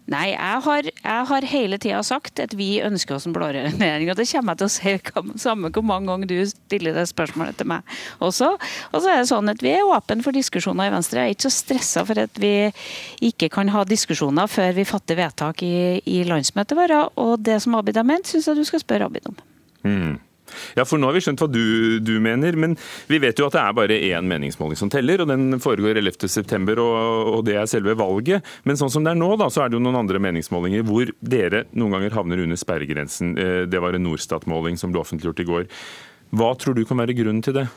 Nei, 0.08 0.30
jeg 0.30 0.60
har, 0.64 0.87
jeg 0.88 1.24
har 1.28 1.46
hele 1.50 1.76
tida 1.76 1.98
sagt 2.08 2.40
at 2.40 2.54
vi 2.56 2.78
ønsker 2.80 3.18
oss 3.18 3.26
en 3.28 3.34
blå 3.37 3.50
regjering. 3.52 4.08
Og 4.08 4.16
det 4.16 4.24
kommer 4.30 4.54
jeg 4.54 4.62
til 4.62 4.70
å 4.70 4.72
si 4.72 5.42
samme 5.44 5.68
hvor 5.74 5.84
mange 5.84 6.08
ganger 6.08 6.30
du 6.30 6.38
stiller 6.48 6.96
det 6.96 7.04
spørsmålet 7.10 7.58
til 7.60 7.68
meg 7.68 7.92
også. 8.24 8.54
Og 8.56 8.96
så 8.96 9.12
er 9.12 9.20
det 9.20 9.28
sånn 9.28 9.52
at 9.52 9.60
vi 9.60 9.74
er 9.74 9.84
åpne 9.84 10.24
for 10.24 10.32
diskusjoner 10.32 10.88
i 10.88 10.94
Venstre. 10.96 11.20
Jeg 11.20 11.34
er 11.34 11.37
ikke 11.37 11.50
så 11.50 11.52
stressa 11.52 12.06
for 12.08 12.24
at 12.24 12.40
vi 12.40 12.54
ikke 13.28 13.52
kan 13.52 13.74
ha 13.76 13.84
diskusjoner 13.84 14.48
før 14.48 14.72
vi 14.78 14.88
fatter 14.88 15.20
vedtak 15.20 15.60
i, 15.68 16.00
i 16.00 16.22
landsmøtet 16.24 16.80
vårt. 16.80 17.12
Og 17.20 17.37
det 17.44 17.60
som 17.66 17.76
Abid 17.76 18.00
har 18.00 18.08
ment, 18.08 18.32
syns 18.32 18.48
jeg 18.48 18.56
du 18.56 18.64
skal 18.64 18.87
spørre 18.87 19.12
Abid 19.12 19.28
om. 19.34 19.37
Mm. 19.84 20.14
Ja, 20.78 20.86
for 20.88 21.00
nå 21.00 21.10
har 21.10 21.16
vi 21.16 21.24
skjønt 21.24 21.42
hva 21.42 21.48
du, 21.50 22.00
du, 22.04 22.14
mener, 22.22 22.56
men 22.60 22.76
vi 23.10 23.20
vet 23.22 23.38
jo 23.38 23.48
at 23.48 23.56
det 23.56 23.62
er 23.62 23.76
bare 23.76 24.00
én 24.10 24.30
meningsmåling 24.30 24.78
som 24.78 24.90
teller, 24.92 25.24
og 25.24 25.30
den 25.30 25.60
foregår 25.62 26.00
11.9, 26.00 26.78
og, 26.78 27.32
og 27.34 27.44
det 27.48 27.58
er 27.60 27.70
selve 27.70 27.96
valget. 27.98 28.44
Men 28.68 28.80
sånn 28.80 28.92
som 28.92 29.06
det 29.06 29.14
er 29.14 29.20
nå, 29.20 29.30
da, 29.40 29.50
så 29.52 29.64
er 29.64 29.70
det 29.70 29.78
jo 29.78 29.84
noen 29.84 30.02
andre 30.02 30.22
meningsmålinger 30.22 30.86
hvor 30.86 31.12
dere 31.20 31.64
noen 31.72 31.98
ganger 31.98 32.18
havner 32.18 32.44
under 32.44 32.60
sperregrensen. 32.60 33.36
Eh, 33.38 33.62
det 33.70 33.82
var 33.82 33.96
en 33.96 34.06
Norstat-måling 34.08 34.78
som 34.80 34.94
ble 34.94 35.02
offentliggjort 35.02 35.44
i 35.44 35.48
går. 35.48 35.70
Hva 36.34 36.54
tror 36.58 36.76
du 36.76 36.84
kan 36.88 36.98
være 36.98 37.16
grunnen 37.16 37.44
til 37.44 37.56
det? 37.60 37.68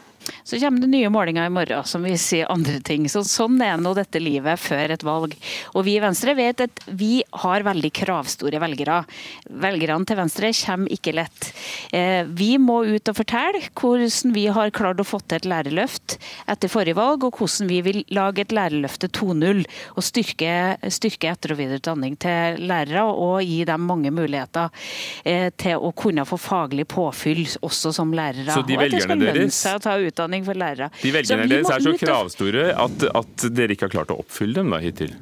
Så 0.43 0.59
kommer 0.59 0.83
det 0.83 0.91
nye 0.91 1.09
målinger 1.13 1.47
i 1.47 1.53
morgen 1.53 1.87
som 1.87 2.05
vil 2.05 2.17
si 2.19 2.41
andre 2.43 2.79
ting. 2.85 3.07
Så, 3.11 3.23
sånn 3.27 3.59
er 3.63 3.77
nå 3.81 3.93
dette 3.97 4.21
livet 4.21 4.59
før 4.61 4.93
et 4.95 5.05
valg. 5.05 5.35
Og 5.75 5.85
vi 5.87 5.97
i 5.97 6.03
Venstre 6.03 6.35
vet 6.37 6.63
at 6.67 6.83
vi 6.87 7.21
har 7.43 7.65
veldig 7.67 7.91
kravstore 7.95 8.61
velgere. 8.61 9.01
Velgerne 9.47 10.07
til 10.07 10.19
Venstre 10.19 10.51
kommer 10.57 10.93
ikke 10.93 11.15
lett. 11.17 11.51
Eh, 11.95 12.23
vi 12.27 12.55
må 12.61 12.81
ut 12.87 13.11
og 13.11 13.17
fortelle 13.17 13.63
hvordan 13.77 14.33
vi 14.35 14.47
har 14.53 14.73
klart 14.75 15.01
å 15.01 15.07
få 15.07 15.19
til 15.23 15.39
et 15.39 15.49
lærerløft 15.49 16.17
etter 16.49 16.71
forrige 16.71 16.97
valg, 16.97 17.25
og 17.27 17.37
hvordan 17.39 17.69
vi 17.71 17.81
vil 17.85 18.01
lage 18.13 18.43
et 18.43 18.55
lærerløfte 18.55 19.09
2.0 19.13 19.63
og 19.95 20.05
styrke, 20.05 20.53
styrke 20.93 21.31
etter- 21.33 21.53
og 21.55 21.61
videreutdanning 21.61 22.17
til 22.21 22.61
lærere 22.67 23.05
og 23.07 23.41
gi 23.45 23.61
dem 23.67 23.87
mange 23.87 24.11
muligheter 24.13 24.71
eh, 25.27 25.49
til 25.57 25.81
å 25.81 25.93
kunne 25.97 26.25
få 26.27 26.39
faglig 26.41 26.87
påfyll 26.91 27.43
også 27.65 27.93
som 27.95 28.13
lærere. 28.15 28.51
Så 28.53 28.65
de 28.67 28.77
velgerne 28.79 29.19
deres 29.21 29.61
utdanning 30.17 30.45
for 30.47 30.57
lærere. 30.57 30.89
De 31.01 31.13
velgerne 31.13 31.47
deres 31.51 31.69
er 31.69 31.85
så 31.85 31.95
kravstore 32.01 32.69
at, 32.73 33.09
at 33.13 33.49
dere 33.53 33.77
ikke 33.77 33.87
har 33.87 33.97
klart 33.99 34.13
å 34.13 34.21
oppfylle 34.23 34.61
dem 34.61 34.73
da 34.73 34.81
hittil? 34.83 35.13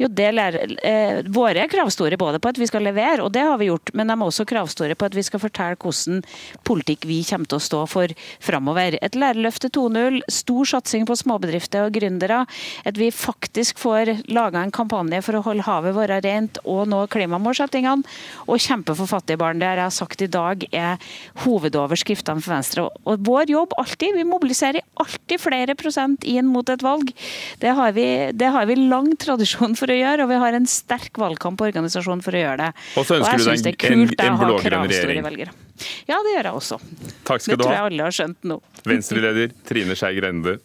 Jo, 0.00 0.08
lærer, 0.08 0.76
eh, 0.82 1.22
Våre 1.32 1.64
er 1.64 1.70
kravstore 1.70 2.16
både 2.18 2.40
på 2.40 2.48
at 2.52 2.58
vi 2.58 2.66
skal 2.66 2.84
levere, 2.86 3.22
og 3.22 3.32
det 3.32 3.42
har 3.44 3.58
vi 3.58 3.68
gjort, 3.68 3.92
men 3.94 4.08
de 4.08 4.14
er 4.14 4.26
også 4.26 4.46
kravstore 4.48 4.96
på 4.96 5.06
at 5.06 5.14
vi 5.14 5.22
skal 5.22 5.40
fortelle 5.42 5.76
hvordan 5.76 6.22
politikk 6.64 7.06
vi 7.08 7.22
kommer 7.24 7.48
til 7.48 7.58
å 7.58 7.66
stå 7.66 7.82
for 7.90 8.14
framover. 8.40 8.98
Et 9.02 9.16
lærerløfte 9.18 9.70
2.0, 9.70 10.20
stor 10.28 10.64
satsing 10.64 11.06
på 11.08 11.16
småbedrifter 11.18 11.86
og 11.86 11.96
gründere. 11.96 12.46
At 12.88 12.98
vi 12.98 13.10
faktisk 13.10 13.78
får 13.78 14.28
laga 14.32 14.62
en 14.62 14.74
kampanje 14.74 15.22
for 15.22 15.38
å 15.38 15.44
holde 15.46 15.66
havet 15.66 15.96
vårt 15.96 16.24
rent 16.24 16.58
og 16.64 16.88
nå 16.88 17.04
klimamålsettingene. 17.12 18.04
Og 18.48 18.62
kjempe 18.62 18.96
for 18.98 19.10
fattige 19.10 19.40
barn. 19.40 19.60
Det 19.60 19.68
har 19.68 19.82
jeg 19.84 19.98
sagt 19.98 20.22
i 20.22 20.30
dag 20.32 20.66
er 20.72 20.98
hovedoverskriftene 21.44 22.42
for 22.42 22.56
Venstre. 22.56 22.88
Og 23.06 23.22
vår 23.26 23.52
jobb 23.52 23.76
alltid, 23.80 24.16
vi 24.16 24.28
mobiliserer 24.28 24.84
alltid 25.00 25.40
flere 25.40 25.76
prosent 25.78 26.24
inn 26.24 26.48
mot 26.50 26.68
et 26.72 26.82
valg. 26.84 27.12
Det 27.62 27.72
har 27.76 27.92
vi, 27.96 28.06
det 28.32 28.50
har 28.54 28.66
vi 28.66 28.78
lang 28.80 29.12
tradisjon 29.16 29.41
tradisjon 29.42 29.74
for 29.78 29.90
å 29.90 29.96
gjøre, 29.96 30.24
og 30.24 30.30
vi 30.30 30.38
har 30.42 30.56
en 30.56 30.68
sterk 30.70 31.18
valgkamporganisasjon 31.18 32.22
for 32.22 32.36
å 32.36 32.42
gjøre 32.42 32.68
det. 32.68 32.70
Og 33.00 33.06
så 33.08 33.18
ønsker 33.18 33.34
og 33.34 33.42
du 33.42 33.64
deg 33.66 33.86
en, 33.88 34.04
en, 34.04 34.14
en 34.26 34.38
blå-grønn 34.38 34.86
regjering. 34.90 35.50
Ja, 36.06 36.20
det 36.22 36.36
gjør 36.36 36.48
jeg 36.48 36.54
også. 36.60 36.78
Takk 37.26 37.42
skal 37.42 37.56
det 37.56 37.58
du 37.58 37.66
ha. 37.66 37.66
Det 37.66 37.66
tror 37.66 37.74
jeg 37.74 37.88
alle 37.88 38.06
har 38.06 38.16
skjønt 38.18 38.48
nå. 38.52 38.60
Venstre-leder 38.86 39.58
Trine 39.66 39.98
Skei 39.98 40.14
Grende. 40.20 40.58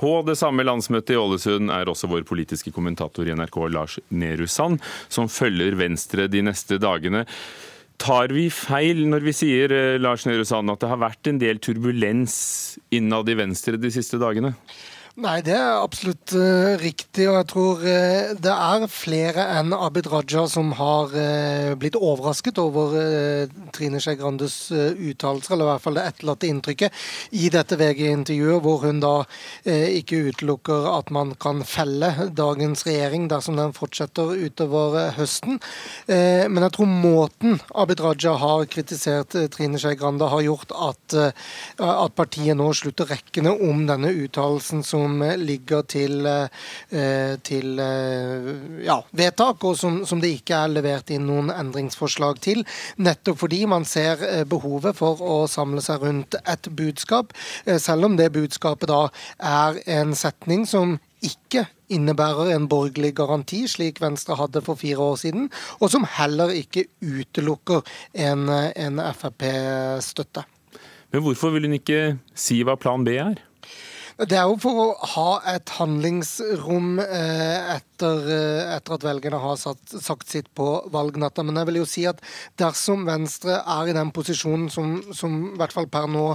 På 0.00 0.14
det 0.24 0.38
samme 0.40 0.64
landsmøtet 0.64 1.12
i 1.12 1.18
Ålesund 1.20 1.70
er 1.74 1.90
også 1.92 2.08
vår 2.08 2.24
politiske 2.24 2.72
kommentator 2.72 3.28
i 3.28 3.34
NRK 3.36 3.58
Lars 3.68 3.98
Nehru 4.08 4.46
Sand, 4.48 4.80
som 5.12 5.28
følger 5.28 5.76
Venstre 5.76 6.24
de 6.32 6.40
neste 6.46 6.80
dagene. 6.80 7.26
Tar 8.00 8.32
vi 8.32 8.46
feil 8.48 9.02
når 9.10 9.26
vi 9.26 9.34
sier 9.36 9.72
eh, 9.76 9.98
Lars 10.00 10.24
Nehru 10.24 10.46
Sand, 10.48 10.72
at 10.72 10.80
det 10.80 10.88
har 10.88 11.02
vært 11.02 11.28
en 11.28 11.40
del 11.40 11.60
turbulens 11.60 12.38
innad 12.96 13.28
i 13.28 13.36
Venstre 13.36 13.76
de 13.80 13.90
siste 13.92 14.20
dagene? 14.20 14.54
Nei, 15.18 15.40
det 15.42 15.56
er 15.58 15.80
absolutt 15.82 16.30
uh, 16.38 16.76
riktig. 16.78 17.24
Og 17.26 17.34
jeg 17.34 17.46
tror 17.50 17.80
uh, 17.82 18.30
det 18.38 18.52
er 18.54 18.84
flere 18.92 19.46
enn 19.58 19.74
Abid 19.74 20.06
Raja 20.12 20.44
som 20.46 20.70
har 20.78 21.10
uh, 21.10 21.72
blitt 21.80 21.98
overrasket 21.98 22.60
over 22.62 22.94
Trine 23.74 23.98
Skei 23.98 24.14
Grandes 24.20 24.70
uttalelser, 24.70 25.54
eller 25.56 25.66
i 25.66 25.70
hvert 25.72 25.82
fall 25.82 25.98
det 25.98 26.04
etterlatte 26.12 26.46
inntrykket, 26.46 27.00
i 27.34 27.50
dette 27.50 27.78
VG-intervjuet, 27.80 28.62
hvor 28.62 28.84
hun 28.84 29.00
da 29.02 29.12
ikke 29.64 30.20
utelukker 30.30 30.86
at 30.92 31.10
man 31.14 31.32
kan 31.40 31.62
felle 31.66 32.10
dagens 32.36 32.84
regjering 32.86 33.26
dersom 33.30 33.58
den 33.58 33.74
fortsetter 33.76 34.32
utover 34.34 35.12
høsten. 35.16 35.60
men 36.08 36.66
jeg 36.66 36.74
tror 36.76 36.90
måten 36.90 37.60
Abid 37.74 38.02
Raja 38.04 38.34
har 38.40 38.66
kritisert 38.70 39.36
Trine 39.54 39.80
Skei 39.80 39.96
Grande, 40.00 40.28
har 40.30 40.44
gjort 40.44 40.74
at, 40.74 41.18
at 41.80 42.16
partiet 42.18 42.58
nå 42.58 42.70
slutter 42.76 43.10
rekkene 43.10 43.54
om 43.54 43.86
denne 43.90 44.12
uttalelsen 44.24 44.84
som 44.86 44.99
som 45.00 45.22
ligger 45.40 45.82
til, 45.88 46.26
eh, 46.26 47.36
til 47.42 47.78
eh, 47.80 48.48
ja, 48.84 48.98
vedtak, 49.16 49.64
og 49.64 49.76
som, 49.78 50.02
som, 50.06 50.20
det 50.20 50.32
ikke 50.40 50.58
er 50.64 50.74
levert 50.74 51.10
inn 51.14 51.26
noen 51.28 51.50
endringsforslag 51.54 52.40
til. 52.44 52.64
Nettopp 53.00 53.40
fordi 53.44 53.64
man 53.70 53.86
ser 53.88 54.22
eh, 54.26 54.44
behovet 54.48 54.98
for 54.98 55.20
å 55.20 55.44
samle 55.50 55.82
seg 55.84 56.04
rundt 56.04 56.36
et 56.44 56.70
budskap, 56.76 57.32
selv 57.80 58.08
om 58.08 58.16
det 58.18 58.32
budskapet 58.34 58.90
da 58.90 59.02
er 59.38 59.80
en 60.00 60.14
setning 60.16 60.66
som 60.68 60.98
ikke 61.24 61.66
innebærer 61.92 62.54
en 62.54 62.68
borgerlig 62.70 63.12
garanti, 63.18 63.64
slik 63.68 64.00
Venstre 64.00 64.38
hadde 64.38 64.62
for 64.64 64.78
fire 64.80 65.10
år 65.10 65.18
siden, 65.20 65.50
og 65.80 65.90
som 65.92 66.06
heller 66.16 66.54
ikke 66.56 66.86
utelukker 67.02 67.84
en, 68.14 68.48
en 68.48 69.02
Frp-støtte. 69.18 70.46
Men 71.10 71.24
hvorfor 71.26 71.52
vil 71.56 71.66
hun 71.66 71.76
ikke 71.76 72.00
si 72.38 72.62
hva 72.64 72.78
plan 72.80 73.04
B 73.04 73.18
er? 73.18 73.42
Det 74.20 74.36
er 74.36 74.50
jo 74.50 74.58
for 74.60 74.78
å 74.82 74.88
ha 75.14 75.28
et 75.48 75.70
handlingsrom 75.78 76.98
eh, 77.00 77.70
etter, 77.78 78.18
eh, 78.28 78.72
etter 78.74 78.96
at 78.98 79.06
velgerne 79.06 79.40
har 79.40 79.56
satt, 79.56 79.80
sagt 79.94 80.28
sitt 80.28 80.50
på 80.58 80.66
valgnatta. 80.92 81.40
Men 81.46 81.56
jeg 81.56 81.70
vil 81.70 81.78
jo 81.80 81.86
si 81.88 82.04
at 82.10 82.20
dersom 82.60 83.06
Venstre 83.08 83.62
er 83.64 83.88
i 83.88 83.96
den 83.96 84.12
posisjonen 84.12 84.68
som, 84.72 84.98
som 85.16 85.40
i 85.54 85.56
hvert 85.60 85.72
fall 85.72 85.88
per 85.88 86.10
nå 86.12 86.26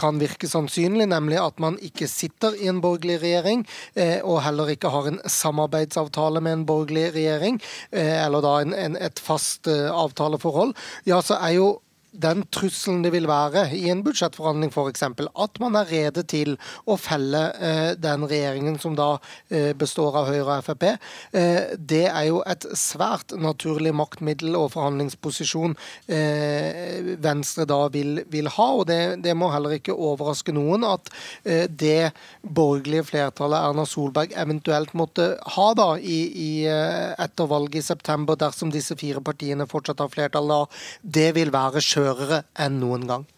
kan 0.00 0.20
virke 0.20 0.50
sannsynlig, 0.52 1.08
nemlig 1.08 1.40
at 1.40 1.64
man 1.64 1.80
ikke 1.80 2.10
sitter 2.12 2.60
i 2.60 2.68
en 2.68 2.82
borgerlig 2.84 3.22
regjering, 3.24 3.64
eh, 3.96 4.18
og 4.20 4.42
heller 4.44 4.74
ikke 4.76 4.92
har 4.92 5.08
en 5.08 5.20
samarbeidsavtale 5.24 6.44
med 6.44 6.58
en 6.58 6.68
borgerlig 6.68 7.08
regjering, 7.16 7.62
eller 7.90 8.44
da 8.44 8.56
en, 8.60 8.76
en, 8.76 9.00
et 9.00 9.22
fast 9.24 9.68
avtaleforhold, 9.70 10.74
ja, 11.08 11.22
så 11.24 11.40
er 11.40 11.56
jo 11.56 11.70
den 12.12 12.42
trusselen 12.50 13.04
det 13.04 13.12
vil 13.14 13.28
være 13.30 13.68
i 13.76 13.84
en 13.92 14.02
budsjettforhandling 14.04 14.72
f.eks. 14.74 15.04
At 15.30 15.60
man 15.62 15.76
er 15.78 15.88
rede 15.90 16.24
til 16.28 16.56
å 16.90 16.96
felle 16.98 17.42
eh, 17.62 17.92
den 17.98 18.26
regjeringen 18.26 18.78
som 18.82 18.96
da 18.98 19.12
eh, 19.48 19.70
består 19.78 20.18
av 20.18 20.30
Høyre 20.30 20.58
og 20.58 20.66
Frp. 20.66 20.86
Eh, 20.90 21.76
det 21.78 22.06
er 22.10 22.26
jo 22.28 22.40
et 22.50 22.66
svært 22.78 23.34
naturlig 23.38 23.92
maktmiddel 23.94 24.58
og 24.58 24.72
forhandlingsposisjon 24.74 25.76
eh, 26.10 27.14
Venstre 27.22 27.66
da 27.70 27.84
vil, 27.94 28.24
vil 28.30 28.50
ha. 28.56 28.68
og 28.80 28.88
det, 28.90 29.00
det, 29.24 29.36
må 29.38 29.52
heller 29.54 29.76
ikke 29.78 29.94
overraske 29.94 30.54
noen 30.56 30.84
at 30.88 31.12
eh, 31.44 31.66
det 31.70 32.10
borgerlige 32.42 33.06
flertallet 33.12 33.70
Erna 33.70 33.86
Solberg 33.86 34.34
eventuelt 34.34 34.96
måtte 34.98 35.32
ha 35.54 35.68
da 35.78 35.92
i, 35.96 36.20
i, 36.26 36.50
eh, 36.66 37.14
etter 37.22 37.50
valget 37.50 37.84
i 37.84 37.86
september, 37.86 38.38
dersom 38.40 38.74
disse 38.74 38.98
fire 38.98 39.22
partiene 39.24 39.68
fortsatt 39.70 40.02
har 40.02 40.10
flertall 40.10 40.50
da, 40.50 40.60
det 41.02 41.30
vil 41.38 41.54
være 41.54 41.82
sjøl 41.84 41.99
skjørere 42.00 42.42
enn 42.60 42.80
noen 42.80 43.06
gang. 43.08 43.28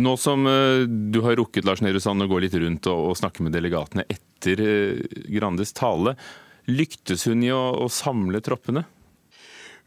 Nå 0.00 0.14
som 0.20 0.46
eh, 0.48 0.86
du 0.86 1.20
har 1.24 1.36
rukket 1.40 1.66
Lars 1.66 1.82
Nehru 1.84 2.00
Sand, 2.00 2.22
å 2.22 2.30
gå 2.30 2.38
litt 2.40 2.54
rundt 2.54 2.86
og, 2.92 3.16
snakke 3.18 3.44
med 3.44 3.56
delegatene 3.56 4.06
etter 4.08 4.62
eh, 4.64 5.20
Grandes 5.32 5.74
tale, 5.76 6.14
lyktes 6.70 7.26
hun 7.28 7.42
i 7.44 7.50
å 7.52 7.88
samle 7.90 8.40
troppene? 8.44 8.84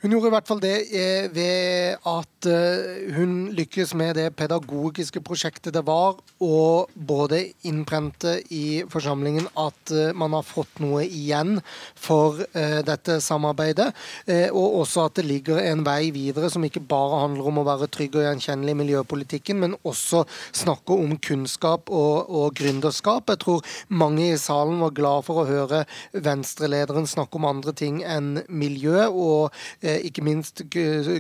Hun 0.03 0.11
gjorde 0.11 0.27
i 0.27 0.31
hvert 0.33 0.49
fall 0.49 0.59
det 0.59 0.77
eh, 0.99 1.29
ved 1.31 2.01
at 2.11 2.47
eh, 2.51 3.13
hun 3.15 3.53
lykkes 3.55 3.93
med 3.95 4.17
det 4.19 4.25
pedagogiske 4.35 5.21
prosjektet 5.23 5.71
det 5.77 5.85
var 5.87 6.17
og 6.43 6.89
både 7.07 7.39
innprente 7.69 8.33
i 8.51 8.83
forsamlingen 8.91 9.47
at 9.55 9.93
eh, 9.95 10.09
man 10.11 10.35
har 10.35 10.43
fått 10.43 10.81
noe 10.83 11.05
igjen 11.05 11.61
for 11.95 12.41
dette 12.53 13.15
samarbeidet, 13.23 13.85
og 14.51 14.75
også 14.81 15.05
at 15.07 15.15
det 15.17 15.23
ligger 15.25 15.59
en 15.61 15.83
vei 15.85 16.09
videre 16.13 16.49
som 16.51 16.63
ikke 16.65 16.81
bare 16.89 17.21
handler 17.21 17.47
om 17.49 17.59
å 17.61 17.65
være 17.65 17.87
trygg 17.93 18.17
og 18.17 18.25
gjenkjennelig 18.25 18.73
i 18.73 18.79
miljøpolitikken, 18.81 19.59
men 19.61 19.75
også 19.87 20.23
snakke 20.51 20.97
om 20.97 21.15
kunnskap 21.23 21.91
og, 21.93 22.29
og 22.29 22.57
gründerskap. 22.59 23.31
Jeg 23.31 23.41
tror 23.45 23.75
mange 23.93 24.27
i 24.33 24.39
salen 24.41 24.81
var 24.83 24.95
glad 24.97 25.27
for 25.27 25.41
å 25.41 25.47
høre 25.49 25.83
Venstre-lederen 26.13 27.07
snakke 27.09 27.39
om 27.39 27.49
andre 27.49 27.75
ting 27.77 28.01
enn 28.03 28.43
miljø. 28.49 29.07
og 29.07 29.53
ikke 30.07 30.23
minst 30.25 30.63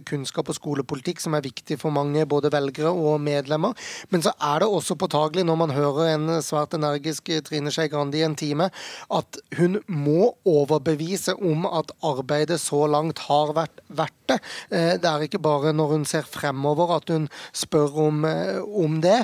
kunnskap 0.09 0.49
og 0.49 0.57
skolepolitikk, 0.57 1.21
som 1.23 1.35
er 1.37 1.45
viktig 1.45 1.77
for 1.81 1.93
mange, 1.93 2.25
både 2.29 2.51
velgere 2.53 2.91
og 2.93 3.21
medlemmer. 3.23 3.77
Men 4.13 4.23
så 4.25 4.33
er 4.41 4.63
det 4.63 4.69
også 4.69 4.97
påtagelig, 4.99 5.45
når 5.47 5.59
man 5.59 5.75
hører 5.75 6.13
en 6.13 6.29
svært 6.45 6.75
energisk 6.77 7.31
Trine 7.45 7.71
Skei 7.73 7.89
Grande 7.91 8.19
i 8.19 8.25
en 8.25 8.37
time, 8.39 8.69
at 9.13 9.39
hun 9.57 9.79
må 9.87 10.33
overbevise 10.49 11.35
om 11.35 11.67
at 11.69 11.93
arbeidet 12.03 12.59
så 12.61 12.85
langt 12.89 13.25
har 13.27 13.53
vært 13.57 13.83
verdt 13.93 14.19
det. 14.31 14.39
Eh, 14.71 14.93
det 15.01 15.09
er 15.09 15.25
ikke 15.25 15.41
bare 15.43 15.73
når 15.75 15.95
hun 15.97 16.05
ser 16.09 16.27
fremover 16.27 16.95
at 16.97 17.11
hun 17.13 17.27
spør 17.53 17.99
om, 18.07 18.25
eh, 18.25 18.59
om 18.63 18.99
det. 19.03 19.23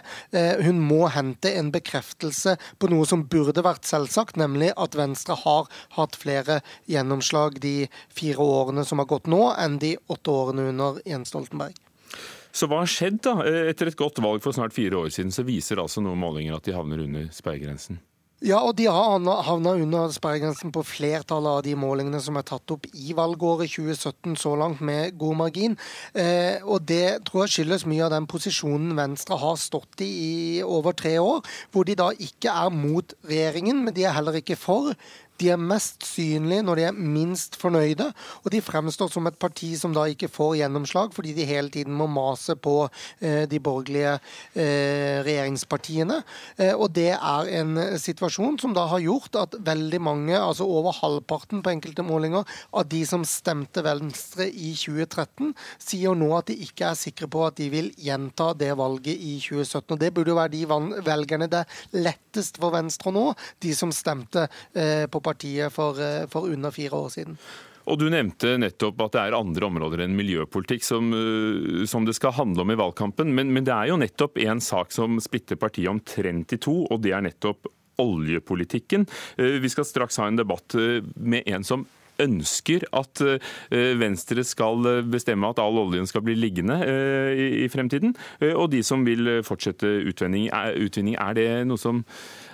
Hun 0.63 0.79
må 0.83 1.07
hente 1.11 1.51
en 1.55 1.71
bekreftelse 1.71 2.55
på 2.79 2.89
noe 2.91 3.05
som 3.07 3.25
burde 3.29 3.63
vært 3.65 3.87
selvsagt, 3.87 4.37
nemlig 4.39 4.71
at 4.77 4.97
Venstre 4.97 5.37
har 5.43 5.69
hatt 5.97 6.17
flere 6.19 6.59
gjennomslag 6.89 7.59
de 7.63 7.87
fire 8.13 8.43
årene 8.43 8.85
som 8.87 9.01
har 9.01 9.09
gått 9.09 9.29
nå, 9.31 9.38
enn 9.53 9.79
de 9.81 9.95
åtte 10.11 10.33
årene 10.33 10.69
under 10.73 10.99
Jens 11.07 11.31
Stoltenberg. 11.33 11.77
Så 12.51 12.65
hva 12.65 12.81
har 12.81 12.89
skjedd 12.89 13.21
da? 13.25 13.35
Etter 13.69 13.91
et 13.91 13.99
godt 13.99 14.21
valg 14.25 14.41
for 14.43 14.55
snart 14.55 14.73
fire 14.73 14.97
år 15.03 15.11
siden, 15.13 15.33
så 15.33 15.45
viser 15.47 15.81
altså 15.81 16.01
noen 16.01 16.19
målinger 16.21 16.57
at 16.57 16.65
de 16.65 16.73
havner 16.73 17.03
under 17.05 17.27
sperregrensen? 17.35 18.01
Ja, 18.39 18.61
og 18.63 18.77
de 18.79 18.85
har 18.87 19.17
havna 19.43 19.73
under 19.75 20.11
sperregrensen 20.15 20.71
på 20.71 20.85
flertallet 20.87 21.57
av 21.59 21.63
de 21.65 21.73
målingene 21.75 22.21
som 22.23 22.37
er 22.39 22.45
tatt 22.47 22.71
opp 22.71 22.85
i 22.95 23.11
valgåret 23.15 23.67
2017 23.67 24.37
så 24.39 24.53
langt, 24.55 24.79
med 24.79 25.17
god 25.19 25.35
margin. 25.41 25.75
Eh, 26.15 26.63
og 26.63 26.85
det 26.87 27.25
tror 27.27 27.43
jeg 27.43 27.57
skyldes 27.57 27.83
mye 27.89 28.05
av 28.07 28.13
den 28.15 28.29
posisjonen 28.31 28.95
Venstre 28.95 29.35
har 29.41 29.59
stått 29.59 30.05
i 30.05 30.09
i 30.19 30.63
over 30.63 30.95
tre 30.95 31.17
år, 31.19 31.43
hvor 31.73 31.83
de 31.87 31.97
da 31.99 32.13
ikke 32.15 32.53
er 32.53 32.71
mot 32.71 33.11
regjeringen, 33.27 33.83
men 33.83 33.95
de 33.95 34.07
er 34.07 34.15
heller 34.15 34.39
ikke 34.39 34.57
for. 34.59 34.93
De 35.39 35.47
er 35.53 35.59
mest 35.61 36.03
synlige 36.03 36.63
når 36.65 36.79
de 36.79 36.85
er 36.89 36.95
minst 36.95 37.55
fornøyde, 37.59 38.09
og 38.43 38.51
de 38.51 38.59
fremstår 38.63 39.11
som 39.11 39.27
et 39.29 39.37
parti 39.39 39.71
som 39.79 39.93
da 39.95 40.03
ikke 40.11 40.27
får 40.31 40.57
gjennomslag, 40.59 41.13
fordi 41.15 41.33
de 41.37 41.47
hele 41.47 41.71
tiden 41.71 41.95
må 41.95 42.09
mase 42.11 42.57
på 42.59 42.75
eh, 43.21 43.45
de 43.49 43.59
borgerlige 43.63 44.17
eh, 44.17 45.21
regjeringspartiene. 45.23 46.19
Eh, 46.57 46.73
og 46.73 46.91
det 46.97 47.13
er 47.15 47.51
en 47.61 47.79
situasjon 47.99 48.59
som 48.59 48.75
da 48.75 48.85
har 48.91 49.03
gjort 49.05 49.39
at 49.39 49.55
veldig 49.69 50.01
mange, 50.03 50.35
altså 50.35 50.67
over 50.67 50.97
halvparten 50.99 51.63
på 51.63 51.73
enkelte 51.77 52.03
målinger, 52.03 52.43
av 52.75 52.89
de 52.91 53.01
som 53.07 53.23
stemte 53.27 53.83
Venstre 53.85 54.49
i 54.49 54.73
2013, 54.75 55.53
sier 55.79 56.19
nå 56.19 56.33
at 56.35 56.51
de 56.51 56.59
ikke 56.67 56.91
er 56.91 56.99
sikre 56.99 57.29
på 57.31 57.45
at 57.47 57.59
de 57.59 57.69
vil 57.71 57.91
gjenta 57.95 58.51
det 58.59 58.73
valget 58.79 59.15
i 59.15 59.37
2017. 59.39 59.95
Og 59.95 60.03
Det 60.03 60.11
burde 60.15 60.33
jo 60.33 60.39
være 60.39 60.55
de 60.57 60.65
velgerne 61.07 61.47
det 61.49 61.63
er 61.63 62.03
lettest 62.09 62.59
for 62.59 62.75
Venstre 62.75 63.13
nå, 63.15 63.29
de 63.63 63.71
som 63.77 63.91
stemte 63.95 64.47
på 65.09 65.19
partiet 65.23 65.28
for, 65.69 65.99
eh, 65.99 66.27
for 66.27 66.47
under 66.47 66.71
fire 66.71 66.91
år 66.91 67.09
siden. 67.09 67.37
Og 67.89 67.97
Du 67.97 68.09
nevnte 68.09 68.57
nettopp 68.57 69.01
at 69.01 69.11
det 69.11 69.21
er 69.21 69.37
andre 69.37 69.65
områder 69.65 70.03
enn 70.03 70.15
miljøpolitikk 70.15 70.83
som, 70.83 71.11
eh, 71.13 71.85
som 71.85 72.05
det 72.05 72.15
skal 72.15 72.31
handle 72.31 72.61
om 72.61 72.71
i 72.71 72.75
valgkampen. 72.75 73.33
Men, 73.33 73.51
men 73.53 73.63
det 73.63 73.73
er 73.73 73.87
jo 73.87 73.97
nettopp 73.97 74.37
en 74.37 74.59
sak 74.59 74.91
som 74.91 75.19
splitter 75.19 75.55
partiet 75.55 75.89
omtrent 75.89 76.53
i 76.53 76.57
to, 76.57 76.85
og 76.89 77.01
det 77.01 77.13
er 77.13 77.21
nettopp 77.21 77.65
oljepolitikken. 77.99 79.07
Eh, 79.37 79.59
vi 79.59 79.69
skal 79.69 79.85
straks 79.85 80.17
ha 80.17 80.27
en 80.27 80.37
debatt 80.37 80.75
med 81.15 81.43
en 81.47 81.63
som 81.63 81.87
ønsker 82.19 82.83
at 82.91 83.21
Venstre 83.71 84.43
skal 84.43 85.05
bestemme 85.07 85.47
at 85.47 85.59
all 85.63 85.77
oljen 85.79 86.05
skal 86.05 86.19
bli 86.19 86.33
liggende 86.35 86.75
i 86.83 87.63
fremtiden, 87.71 88.11
og 88.59 88.73
de 88.73 88.81
som 88.83 89.05
vil 89.07 89.39
fortsette 89.39 89.87
utvinning. 90.03 90.49
Er 90.51 91.33
det 91.33 91.47
noe 91.63 91.79
som 91.79 92.03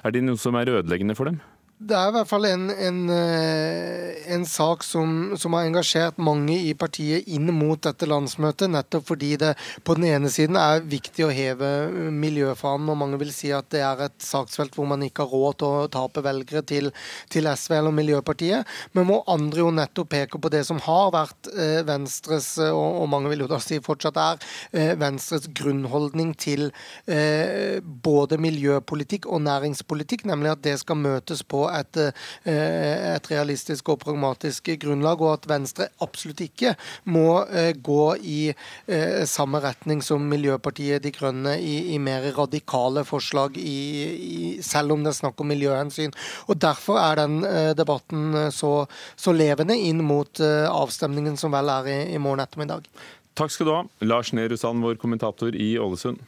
er, 0.06 0.22
noe 0.22 0.38
som 0.38 0.54
er 0.54 0.70
ødeleggende 0.70 1.18
for 1.18 1.26
dem? 1.26 1.42
Det 1.76 1.92
er 1.92 2.08
i 2.08 2.14
hvert 2.16 2.30
fall 2.30 2.46
en, 2.48 2.70
en, 2.72 3.00
eh, 3.12 4.22
en 4.32 4.46
sak 4.48 4.84
som, 4.88 5.34
som, 5.36 5.52
har 5.58 5.66
engasjert 5.68 6.16
mange 6.24 6.56
i 6.56 6.70
partiet 6.72 7.28
inn 7.28 7.50
mot 7.52 7.82
dette 7.84 8.08
landsmøtet, 8.08 8.72
nettopp 8.72 9.10
fordi 9.10 9.34
det 9.42 9.50
på 9.84 9.98
den 9.98 10.06
ene 10.08 10.32
siden 10.32 10.56
er 10.56 10.86
viktig 10.88 11.26
å 11.28 11.34
heve 11.36 11.68
miljøfanen, 12.16 12.88
og 12.94 13.00
mange 13.02 13.20
vil 13.20 13.34
si 13.36 13.52
at 13.52 13.68
det 13.76 13.82
er 13.84 14.06
et 14.06 14.16
saksfelt 14.24 14.78
hvor 14.78 14.88
man 14.88 15.04
ikke 15.04 15.26
har 15.26 15.36
råd 15.36 15.58
til 15.60 15.68
å 15.82 15.90
tape 15.92 16.24
velgere 16.24 16.62
til, 16.64 16.88
til 17.28 17.52
SV 17.52 17.76
eller 17.82 17.98
Miljøpartiet, 18.00 18.72
men 18.96 19.10
hvor 19.12 19.28
andre 19.36 19.66
jo 19.66 19.76
nettopp 19.76 20.14
peker 20.16 20.40
på 20.40 20.54
det 20.56 20.64
som 20.70 20.80
har 20.88 21.12
vært 21.12 21.52
eh, 21.58 21.84
Venstres, 21.84 22.54
og, 22.70 23.02
og, 23.02 23.12
mange 23.12 23.34
vil 23.34 23.44
jo 23.44 23.50
da 23.52 23.60
si 23.60 23.82
fortsatt 23.84 24.22
er, 24.24 24.48
eh, 24.72 24.94
Venstres 25.04 25.52
grunnholdning 25.52 26.32
til 26.40 26.70
eh, 27.04 27.84
både 27.84 28.40
miljøpolitikk 28.40 29.28
og 29.28 29.44
næringspolitikk, 29.52 30.24
nemlig 30.32 30.56
at 30.56 30.66
det 30.72 30.80
skal 30.80 31.04
møtes 31.04 31.44
på 31.44 31.66
et, 31.80 31.98
eh, 31.98 33.16
et, 33.16 33.30
realistisk 33.32 33.90
og 33.94 34.00
pragmatisk 34.04 34.72
grunnlag, 34.82 35.22
og 35.22 35.34
at 35.34 35.48
Venstre 35.50 35.90
absolutt 36.04 36.44
ikke 36.46 36.76
må 37.12 37.44
eh, 37.46 37.74
gå 37.76 38.06
i 38.22 38.40
eh, 38.52 39.24
samme 39.30 39.62
retning 39.64 40.04
som 40.06 40.26
Miljøpartiet 40.30 41.04
De 41.04 41.14
Grønne 41.16 41.58
i, 41.60 41.96
i 41.96 42.00
mer 42.02 42.28
radikale 42.38 43.06
forslag, 43.08 43.58
i, 43.58 43.80
i, 44.16 44.40
selv 44.66 44.96
om 44.96 45.06
det 45.06 45.14
er 45.14 45.20
snakk 45.22 45.42
om 45.42 45.52
miljøhensyn. 45.52 46.16
Og 46.50 46.60
Derfor 46.66 47.00
er 47.02 47.20
den 47.20 47.42
debatten 47.78 48.50
så, 48.54 48.72
så 49.20 49.34
levende 49.36 49.76
inn 49.78 50.02
mot 50.06 50.40
avstemningen 50.42 51.38
som 51.38 51.54
vel 51.54 51.70
er 51.70 51.90
i, 51.92 51.98
i 52.16 52.22
morgen 52.22 52.42
ettermiddag. 52.44 52.88
Takk 53.36 53.52
skal 53.52 53.68
du 53.68 53.74
ha, 53.76 53.82
Lars 54.08 54.32
Nehru 54.34 54.56
Sand, 54.58 54.82
vår 54.86 54.98
kommentator 55.02 55.56
i 55.56 55.76
Ålesund. 55.82 56.22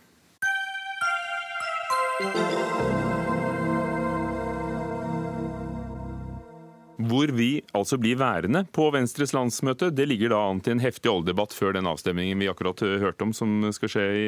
Hvor 7.18 7.32
vi 7.34 7.64
altså 7.74 7.98
blir 7.98 8.20
værende 8.20 8.62
på 8.76 8.92
Venstres 8.94 9.34
landsmøte. 9.34 9.90
Det 9.96 10.06
ligger 10.06 10.30
da 10.34 10.42
an 10.52 10.60
til 10.62 10.76
en 10.76 10.84
heftig 10.84 11.10
oljedebatt 11.10 11.56
før 11.56 11.74
den 11.74 11.90
avstemningen 11.90 12.38
vi 12.38 12.50
akkurat 12.52 12.84
hørte 13.02 13.26
om, 13.26 13.34
som 13.34 13.66
skal 13.74 13.92
skje 13.92 14.06
i, 14.18 14.28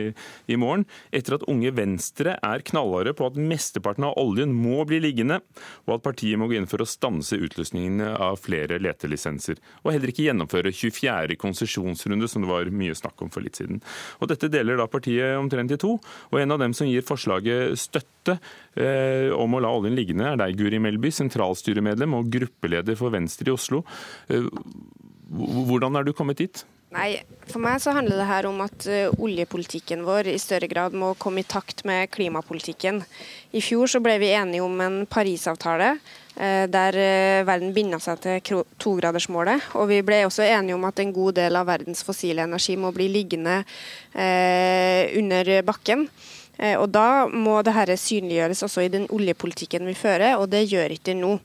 i 0.50 0.58
morgen. 0.58 0.88
Etter 1.14 1.38
at 1.38 1.46
Unge 1.52 1.72
Venstre 1.78 2.34
er 2.42 2.66
knallharde 2.66 3.14
på 3.18 3.30
at 3.30 3.38
mesteparten 3.38 4.08
av 4.08 4.18
oljen 4.22 4.56
må 4.56 4.82
bli 4.90 5.02
liggende, 5.04 5.42
og 5.86 6.00
at 6.00 6.06
partiet 6.08 6.42
må 6.42 6.50
gå 6.50 6.58
inn 6.58 6.70
for 6.70 6.82
å 6.82 6.90
stanse 6.90 7.38
utlysningene 7.38 8.16
av 8.18 8.40
flere 8.42 8.82
letelisenser. 8.82 9.62
Og 9.84 9.94
heller 9.94 10.14
ikke 10.14 10.26
gjennomføre 10.26 10.74
24. 10.74 11.38
konsesjonsrunde, 11.42 12.30
som 12.32 12.46
det 12.46 12.52
var 12.52 12.74
mye 12.74 12.98
snakk 12.98 13.22
om 13.22 13.34
for 13.34 13.46
litt 13.46 13.60
siden. 13.62 13.84
Og 14.18 14.34
Dette 14.34 14.50
deler 14.50 14.80
da 14.80 14.90
partiet 14.90 15.38
omtrent 15.38 15.76
i 15.76 15.82
to, 15.82 15.98
og 16.32 16.42
en 16.42 16.58
av 16.58 16.64
dem 16.64 16.74
som 16.78 16.90
gir 16.90 17.06
forslaget 17.06 17.78
støtte 17.78 18.19
eh, 18.38 19.30
om 19.36 19.56
å 19.56 19.62
la 19.64 19.72
oljen 19.76 19.98
liggende, 19.98 20.32
er 20.32 20.42
deg, 20.42 20.58
Guri 20.60 20.82
Melby, 20.82 21.12
sentralstyremedlem 21.14 22.18
og 22.18 22.30
gruppeleder 22.34 22.98
for 23.00 23.14
Venstre 23.14 23.52
i 23.52 23.56
Oslo. 23.56 23.84
Eh, 24.30 24.50
hvordan 25.30 26.00
er 26.00 26.08
du 26.08 26.14
kommet 26.18 26.42
dit? 26.42 26.64
Nei, 26.90 27.20
For 27.46 27.62
meg 27.62 27.78
så 27.84 27.94
handler 27.94 28.18
det 28.18 28.26
her 28.26 28.48
om 28.50 28.64
at 28.66 28.88
uh, 28.90 29.12
oljepolitikken 29.22 30.02
vår 30.08 30.32
i 30.32 30.40
større 30.42 30.66
grad 30.72 30.96
må 30.98 31.12
komme 31.22 31.44
i 31.44 31.46
takt 31.46 31.84
med 31.86 32.10
klimapolitikken. 32.10 33.04
I 33.54 33.62
fjor 33.62 33.92
så 33.94 34.02
ble 34.02 34.16
vi 34.22 34.32
enige 34.34 34.66
om 34.66 34.74
en 34.82 35.04
Parisavtale 35.10 35.98
der 36.40 36.96
verden 37.44 37.74
binda 37.76 37.98
seg 38.00 38.22
til 38.24 38.62
togradersmålet. 38.80 39.74
Og 39.76 39.90
vi 39.90 39.98
ble 40.08 40.22
også 40.24 40.46
enige 40.46 40.78
om 40.78 40.86
at 40.88 41.02
en 41.04 41.12
god 41.12 41.36
del 41.36 41.58
av 41.60 41.68
verdens 41.68 42.00
fossile 42.08 42.46
energi 42.48 42.78
må 42.80 42.94
bli 42.96 43.10
liggende 43.12 43.58
under 45.20 45.52
bakken. 45.68 46.06
Eh, 46.60 46.76
og 46.76 46.90
Da 46.92 47.28
må 47.32 47.60
dette 47.64 47.96
synliggjøres 48.00 48.64
også 48.68 48.84
i 48.84 48.92
den 48.92 49.08
oljepolitikken 49.16 49.86
vi 49.88 49.96
fører, 49.96 50.36
og 50.40 50.50
det 50.52 50.66
gjør 50.68 50.92
ikke 50.96 51.16
nå. 51.16 51.38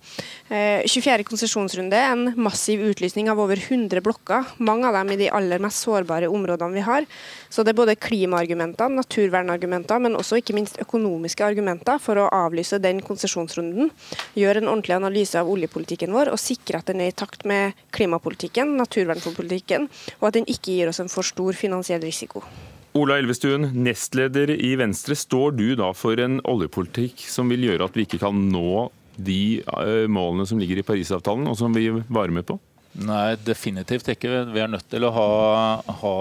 24. 0.51 1.23
Eh, 1.23 1.27
konsesjonsrunde 1.29 1.99
er 1.99 2.11
en 2.13 2.33
massiv 2.41 2.83
utlysning 2.83 3.31
av 3.31 3.39
over 3.39 3.61
100 3.61 4.03
blokker, 4.05 4.55
mange 4.59 4.89
av 4.89 4.99
dem 4.99 5.15
i 5.15 5.19
de 5.23 5.31
aller 5.31 5.63
mest 5.63 5.85
sårbare 5.87 6.31
områdene 6.33 6.75
vi 6.75 6.85
har. 6.87 7.07
Så 7.49 7.63
det 7.63 7.75
er 7.75 7.81
både 7.83 7.97
klimaargumenter, 8.01 8.91
naturvernargumenter, 8.91 10.03
men 10.03 10.19
også 10.19 10.41
ikke 10.41 10.57
minst 10.59 10.81
økonomiske 10.83 11.47
argumenter 11.47 12.03
for 12.03 12.19
å 12.19 12.29
avlyse 12.35 12.83
den 12.83 13.03
konsesjonsrunden. 13.05 13.93
Gjøre 14.35 14.65
en 14.65 14.73
ordentlig 14.73 14.99
analyse 14.99 15.39
av 15.39 15.51
oljepolitikken 15.51 16.15
vår 16.15 16.33
og 16.35 16.43
sikre 16.43 16.83
at 16.83 16.91
den 16.91 17.05
er 17.05 17.13
i 17.13 17.17
takt 17.17 17.47
med 17.47 17.79
klimapolitikken, 17.95 18.75
naturvernpolitikken, 18.81 19.89
og 20.21 20.31
at 20.31 20.41
den 20.41 20.49
ikke 20.51 20.75
gir 20.75 20.91
oss 20.91 21.03
en 21.05 21.13
for 21.13 21.27
stor 21.27 21.55
finansiell 21.55 22.03
risiko. 22.03 22.43
Ola 22.95 23.17
Elvestuen, 23.19 23.65
nestleder 23.83 24.53
i 24.55 24.77
Venstre. 24.79 25.17
Står 25.19 25.57
du 25.59 25.73
da 25.75 25.89
for 25.99 26.21
en 26.23 26.37
oljepolitikk 26.47 27.25
som 27.27 27.49
vil 27.51 27.67
gjøre 27.67 27.89
at 27.89 27.97
vi 27.99 28.05
ikke 28.07 28.21
kan 28.23 28.39
nå 28.53 28.85
de 29.17 29.65
eh, 29.67 30.05
målene 30.07 30.47
som 30.47 30.61
ligger 30.63 30.79
i 30.79 30.85
Parisavtalen, 30.87 31.49
og 31.51 31.59
som 31.59 31.75
vi 31.75 31.89
varer 31.91 32.31
med 32.37 32.47
på? 32.47 32.55
Nei, 33.03 33.35
definitivt 33.43 34.13
ikke. 34.13 34.31
Vi 34.55 34.63
er 34.63 34.71
nødt 34.71 34.87
til 34.87 35.03
å 35.03 35.11
ha, 35.11 35.27
ha, 35.83 36.13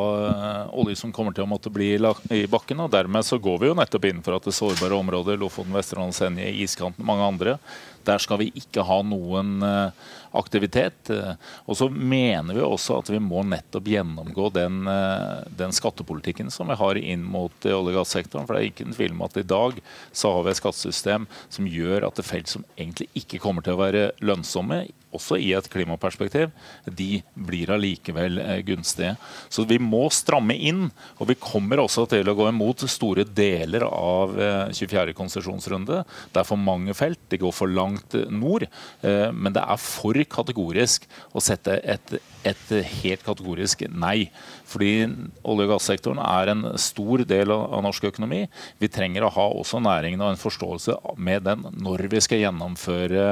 olje 0.73 0.97
som 0.97 1.13
kommer 1.13 1.35
til 1.37 1.45
å 1.45 1.51
måtte 1.51 1.69
bli 1.69 1.91
i 1.93 2.41
bakken. 2.49 2.81
og 2.81 2.89
Dermed 2.95 3.27
så 3.27 3.37
går 3.37 3.59
vi 3.61 3.69
jo 3.69 3.77
nettopp 3.77 4.07
inn 4.09 4.25
for 4.25 4.39
at 4.39 4.49
det 4.49 4.55
sårbare 4.57 4.97
området, 4.97 5.37
Lofoten, 5.37 5.77
Vesterålen, 5.77 6.15
Senje, 6.17 6.49
iskanten, 6.65 7.05
mange 7.05 7.29
andre, 7.29 7.59
der 8.01 8.17
skal 8.17 8.41
vi 8.41 8.49
ikke 8.57 8.87
ha 8.89 8.97
noen 9.05 9.61
uh, 9.61 10.09
aktivitet. 10.33 11.09
Eh, 11.13 11.35
og 11.67 11.77
så 11.77 11.89
mener 11.89 12.57
vi 12.57 12.63
også 12.65 12.99
at 13.01 13.11
vi 13.13 13.21
må 13.23 13.43
nettopp 13.47 13.89
gjennomgå 13.93 14.49
den, 14.55 14.83
uh, 14.89 15.43
den 15.57 15.73
skattepolitikken 15.75 16.51
som 16.53 16.71
vi 16.71 16.77
har 16.79 16.99
inn 16.99 17.23
mot 17.23 17.53
olje- 17.67 17.93
og 17.93 17.99
gassektoren. 18.01 18.47
For 18.47 18.55
det 18.55 18.63
er 18.63 18.71
ikke 18.71 18.87
en 18.87 18.97
tvil 18.97 19.15
om 19.15 19.23
at 19.27 19.37
i 19.39 19.45
dag 19.47 19.79
så 20.11 20.33
har 20.33 20.45
vi 20.45 20.53
et 20.53 20.61
skattesystem 20.61 21.29
som 21.53 21.69
gjør 21.69 22.07
at 22.07 22.19
det 22.19 22.27
felt 22.27 22.51
som 22.51 22.65
egentlig 22.77 23.09
ikke 23.23 23.41
kommer 23.43 23.65
til 23.65 23.77
å 23.77 23.83
være 23.83 24.11
lønnsomme, 24.23 24.85
også 25.13 25.37
i 25.37 25.51
et 25.53 25.67
klimaperspektiv, 25.69 26.49
de 26.89 27.19
blir 27.37 27.69
allikevel 27.69 28.39
gunstige. 28.65 29.11
Så 29.45 29.61
vi 29.69 29.77
må 29.77 30.07
stramme 30.09 30.55
inn, 30.57 30.87
og 31.21 31.29
vi 31.29 31.35
kommer 31.37 31.83
også 31.83 32.07
til 32.09 32.25
å 32.25 32.33
gå 32.33 32.47
imot 32.49 32.81
store 32.89 33.21
deler 33.21 33.85
av 33.85 34.33
24. 34.73 35.13
konsesjonsrunde. 35.13 36.01
Det 36.33 36.41
er 36.41 36.49
for 36.49 36.57
mange 36.57 36.95
felt, 36.97 37.21
de 37.29 37.37
går 37.43 37.53
for 37.53 37.69
langt 37.69 38.17
nord. 38.33 38.65
Eh, 39.05 39.29
men 39.29 39.53
det 39.53 39.61
er 39.61 39.81
for 39.81 40.17
kategorisk 40.29 41.05
å 41.33 41.41
sette 41.43 41.77
et, 41.83 42.15
et 42.47 42.73
helt 43.03 43.23
kategorisk 43.25 43.85
nei. 43.89 44.29
Fordi 44.69 45.05
olje- 45.05 45.67
og 45.67 45.75
gassektoren 45.75 46.21
er 46.23 46.53
en 46.53 46.65
stor 46.81 47.25
del 47.27 47.53
av 47.53 47.83
norsk 47.85 48.09
økonomi. 48.11 48.45
Vi 48.81 48.91
trenger 48.91 49.27
å 49.27 49.33
ha 49.35 49.47
også 49.59 49.81
næringen 49.83 50.23
og 50.23 50.33
en 50.33 50.41
forståelse 50.41 50.97
med 51.17 51.47
den 51.47 51.67
når 51.83 52.07
vi 52.13 52.23
skal 52.23 52.43
gjennomføre 52.45 53.29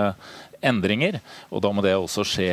endringer. 0.61 1.19
Og 1.49 1.63
da 1.65 1.73
må 1.73 1.83
det 1.85 1.97
også 1.97 2.25
skje 2.27 2.49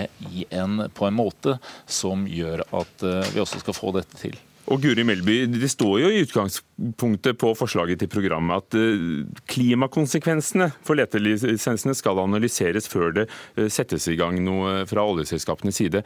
en, 0.50 0.84
på 0.94 1.08
en 1.08 1.18
måte 1.18 1.58
som 1.86 2.26
gjør 2.28 2.64
at 2.68 3.06
eh, 3.06 3.32
vi 3.34 3.44
også 3.44 3.62
skal 3.62 3.76
få 3.76 3.94
dette 3.98 4.20
til. 4.20 4.38
Og 4.68 4.82
Guri 4.82 5.04
Melby, 5.06 5.46
Det 5.48 5.70
står 5.70 6.00
jo 6.02 6.08
i 6.12 6.22
utgangspunktet 6.24 7.38
på 7.40 7.54
forslaget 7.56 8.02
til 8.02 8.10
programmet 8.12 8.60
at 8.60 8.76
eh, 8.76 9.24
klimakonsekvensene 9.48 10.70
for 10.84 10.98
letelisensene 10.98 11.96
skal 11.96 12.20
analyseres 12.20 12.88
før 12.90 13.14
det 13.16 13.28
eh, 13.56 13.70
settes 13.72 14.08
i 14.12 14.18
gang 14.20 14.36
noe 14.44 14.84
fra 14.88 15.06
oljeselskapenes 15.08 15.80
side. 15.80 16.04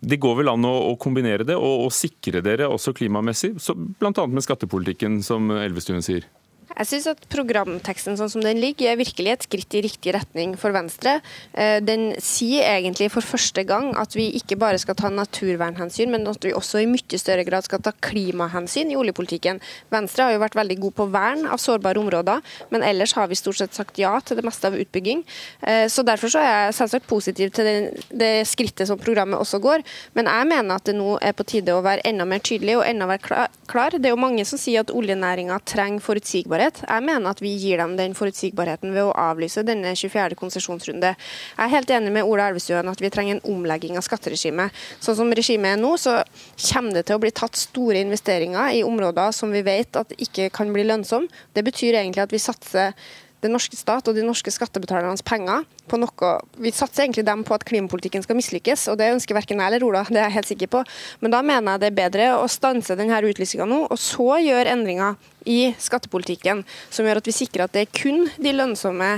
Det 0.00 0.18
går 0.18 0.40
vel 0.40 0.50
an 0.50 0.64
å, 0.64 0.96
kombinere 0.98 1.44
det 1.44 1.58
og, 1.60 1.90
sikre 1.92 2.40
dere 2.42 2.70
også 2.72 2.94
klimamessig, 2.96 3.52
bl.a. 4.00 4.26
med 4.26 4.46
skattepolitikken, 4.46 5.20
som 5.22 5.50
Elvestuen 5.52 6.02
sier? 6.02 6.24
Jeg 6.70 6.86
syns 6.86 7.08
at 7.10 7.24
programteksten 7.32 8.14
sånn 8.16 8.30
som 8.30 8.42
den 8.44 8.60
ligger, 8.62 8.92
er 8.92 8.98
virkelig 9.00 9.32
et 9.32 9.46
skritt 9.48 9.74
i 9.74 9.82
riktig 9.84 10.14
retning 10.14 10.54
for 10.58 10.72
Venstre. 10.72 11.16
Eh, 11.52 11.80
den 11.82 12.12
sier 12.22 12.62
egentlig 12.70 13.10
for 13.10 13.26
første 13.26 13.64
gang 13.66 13.90
at 13.98 14.14
vi 14.16 14.28
ikke 14.38 14.58
bare 14.60 14.78
skal 14.78 14.94
ta 14.98 15.10
naturvernhensyn, 15.10 16.12
men 16.14 16.28
at 16.30 16.46
vi 16.46 16.54
også 16.54 16.80
i 16.80 16.88
mye 16.88 17.20
større 17.20 17.44
grad 17.48 17.66
skal 17.66 17.82
ta 17.82 17.92
klimahensyn 18.06 18.92
i 18.94 18.98
oljepolitikken. 18.98 19.58
Venstre 19.90 20.28
har 20.28 20.36
jo 20.36 20.42
vært 20.44 20.58
veldig 20.60 20.78
god 20.84 20.96
på 21.00 21.08
vern 21.10 21.44
av 21.50 21.60
sårbare 21.60 22.00
områder, 22.00 22.46
men 22.70 22.86
ellers 22.86 23.16
har 23.18 23.28
vi 23.28 23.38
stort 23.40 23.58
sett 23.58 23.74
sagt 23.76 23.98
ja 23.98 24.14
til 24.22 24.38
det 24.38 24.46
meste 24.46 24.70
av 24.70 24.78
utbygging. 24.78 25.24
Eh, 25.66 25.86
så 25.90 26.06
Derfor 26.10 26.32
så 26.32 26.40
er 26.42 26.50
jeg 26.50 26.78
selvsagt 26.80 27.06
positiv 27.06 27.52
til 27.54 27.92
det, 28.08 28.30
skrittet 28.48 28.88
som 28.88 28.98
programmet 28.98 29.38
også 29.38 29.60
går. 29.62 29.84
Men 30.16 30.26
jeg 30.26 30.48
mener 30.48 30.74
at 30.74 30.88
det 30.88 30.96
nå 30.96 31.18
er 31.22 31.36
på 31.36 31.46
tide 31.46 31.76
å 31.76 31.84
være 31.84 32.02
enda 32.08 32.24
mer 32.26 32.40
tydelig 32.42 32.80
og 32.80 32.86
enda 32.88 33.06
mer 33.06 33.20
klar. 33.22 33.94
Det 33.94 34.08
er 34.08 34.16
jo 34.16 34.18
mange 34.18 34.42
som 34.48 34.58
sier 34.58 34.82
at 34.82 34.90
oljenæringa 34.90 35.60
trenger 35.68 36.02
forutsigbarhet 36.02 36.59
forutsigbarhet. 36.60 36.82
Jeg 36.88 37.02
mener 37.04 37.30
at 37.30 37.40
vi 37.40 37.56
gir 37.58 37.78
dem 37.78 37.96
den 37.96 38.14
forutsigbarheten 38.14 38.92
ved 38.92 39.04
å 39.04 39.14
avlyse 39.14 39.64
denne 39.64 39.94
24. 39.94 40.36
konsesjonsrunde. 40.36 41.14
Jeg 41.56 41.64
er 41.64 41.74
helt 41.74 41.90
enig 41.90 42.12
med 42.12 42.24
Ola 42.24 42.48
Elvestuen 42.50 42.88
at 42.88 43.00
vi 43.00 43.10
trenger 43.10 43.38
en 43.38 43.54
omlegging 43.54 43.96
av 43.96 44.04
skatteregimet. 44.04 44.70
Sånn 45.00 45.16
som 45.16 45.32
regimet 45.32 45.76
er 45.76 45.80
nå, 45.80 45.96
så 45.96 46.22
kommer 46.72 46.94
det 46.94 47.06
til 47.06 47.16
å 47.16 47.22
bli 47.22 47.30
tatt 47.32 47.56
store 47.56 48.00
investeringer 48.00 48.74
i 48.76 48.84
områder 48.84 49.32
som 49.32 49.50
vi 49.50 49.62
vet 49.62 49.96
at 49.96 50.12
ikke 50.18 50.50
kan 50.50 50.72
bli 50.72 50.84
lønnsomme. 50.84 51.28
Det 51.54 51.64
betyr 51.64 51.96
egentlig 51.96 52.24
at 52.24 52.32
vi 52.32 52.42
satser 52.42 52.94
den 53.40 53.54
norske 53.54 53.76
stat 53.78 54.08
og 54.08 54.16
de 54.16 54.24
norske 54.26 54.52
skattebetalernes 54.52 55.24
penger 55.26 55.64
på 55.90 55.98
noe 56.00 56.32
Vi 56.60 56.72
satser 56.74 57.04
egentlig 57.04 57.24
dem 57.26 57.42
på 57.46 57.54
at 57.56 57.64
klimapolitikken 57.66 58.24
skal 58.24 58.38
mislykkes, 58.38 58.86
og 58.92 58.98
det 59.00 59.10
ønsker 59.14 59.36
verken 59.36 59.62
jeg 59.62 59.72
eller 59.72 59.86
Ola, 59.86 60.04
det 60.08 60.20
er 60.20 60.28
jeg 60.28 60.36
helt 60.38 60.50
sikker 60.50 60.72
på. 60.74 60.82
Men 61.20 61.34
da 61.34 61.40
mener 61.42 61.74
jeg 61.76 61.82
det 61.82 61.90
er 61.90 61.98
bedre 61.98 62.28
å 62.38 62.48
stanse 62.50 62.96
denne 62.98 63.22
utlysinga 63.30 63.66
nå, 63.68 63.86
og 63.90 63.98
så 64.00 64.38
gjøre 64.44 64.74
endringer 64.74 65.16
i 65.48 65.72
skattepolitikken 65.80 66.62
som 66.92 67.08
gjør 67.08 67.22
at 67.22 67.30
vi 67.30 67.36
sikrer 67.36 67.66
at 67.66 67.74
det 67.74 67.86
er 67.86 67.96
kun 67.96 68.28
de 68.36 68.52
lønnsomme 68.54 69.16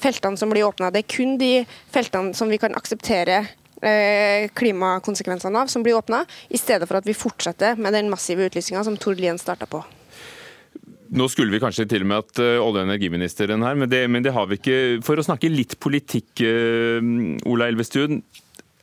feltene 0.00 0.40
som 0.40 0.50
blir 0.50 0.66
åpna. 0.66 0.90
Det 0.90 1.04
er 1.04 1.14
kun 1.14 1.36
de 1.40 1.52
feltene 1.92 2.34
som 2.36 2.50
vi 2.50 2.58
kan 2.60 2.74
akseptere 2.78 3.44
eh, 3.82 4.50
klimakonsekvensene 4.56 5.62
av, 5.62 5.72
som 5.72 5.84
blir 5.86 5.98
åpna, 5.98 6.24
i 6.48 6.58
stedet 6.60 6.88
for 6.88 7.00
at 7.00 7.08
vi 7.08 7.16
fortsetter 7.16 7.78
med 7.80 7.96
den 7.96 8.10
massive 8.12 8.48
utlysinga 8.50 8.84
som 8.86 8.98
Tord 9.00 9.20
Lien 9.20 9.38
starta 9.38 9.68
på. 9.70 9.84
Nå 11.10 11.26
skulle 11.30 11.50
vi 11.50 11.60
kanskje 11.62 11.88
til 11.90 12.04
og 12.04 12.10
med 12.10 12.20
hatt 12.20 12.38
uh, 12.38 12.60
olje- 12.62 12.84
og 12.84 12.86
energiministeren 12.86 13.64
her, 13.66 13.78
men 13.78 13.90
det, 13.90 14.04
men 14.10 14.22
det, 14.22 14.34
har 14.36 14.46
vi 14.50 14.60
ikke. 14.60 14.76
For 15.06 15.18
å 15.18 15.26
snakke 15.26 15.50
litt 15.50 15.74
politikk, 15.82 16.44
uh, 16.44 17.00
Ola 17.50 17.70
Elvestuen. 17.70 18.22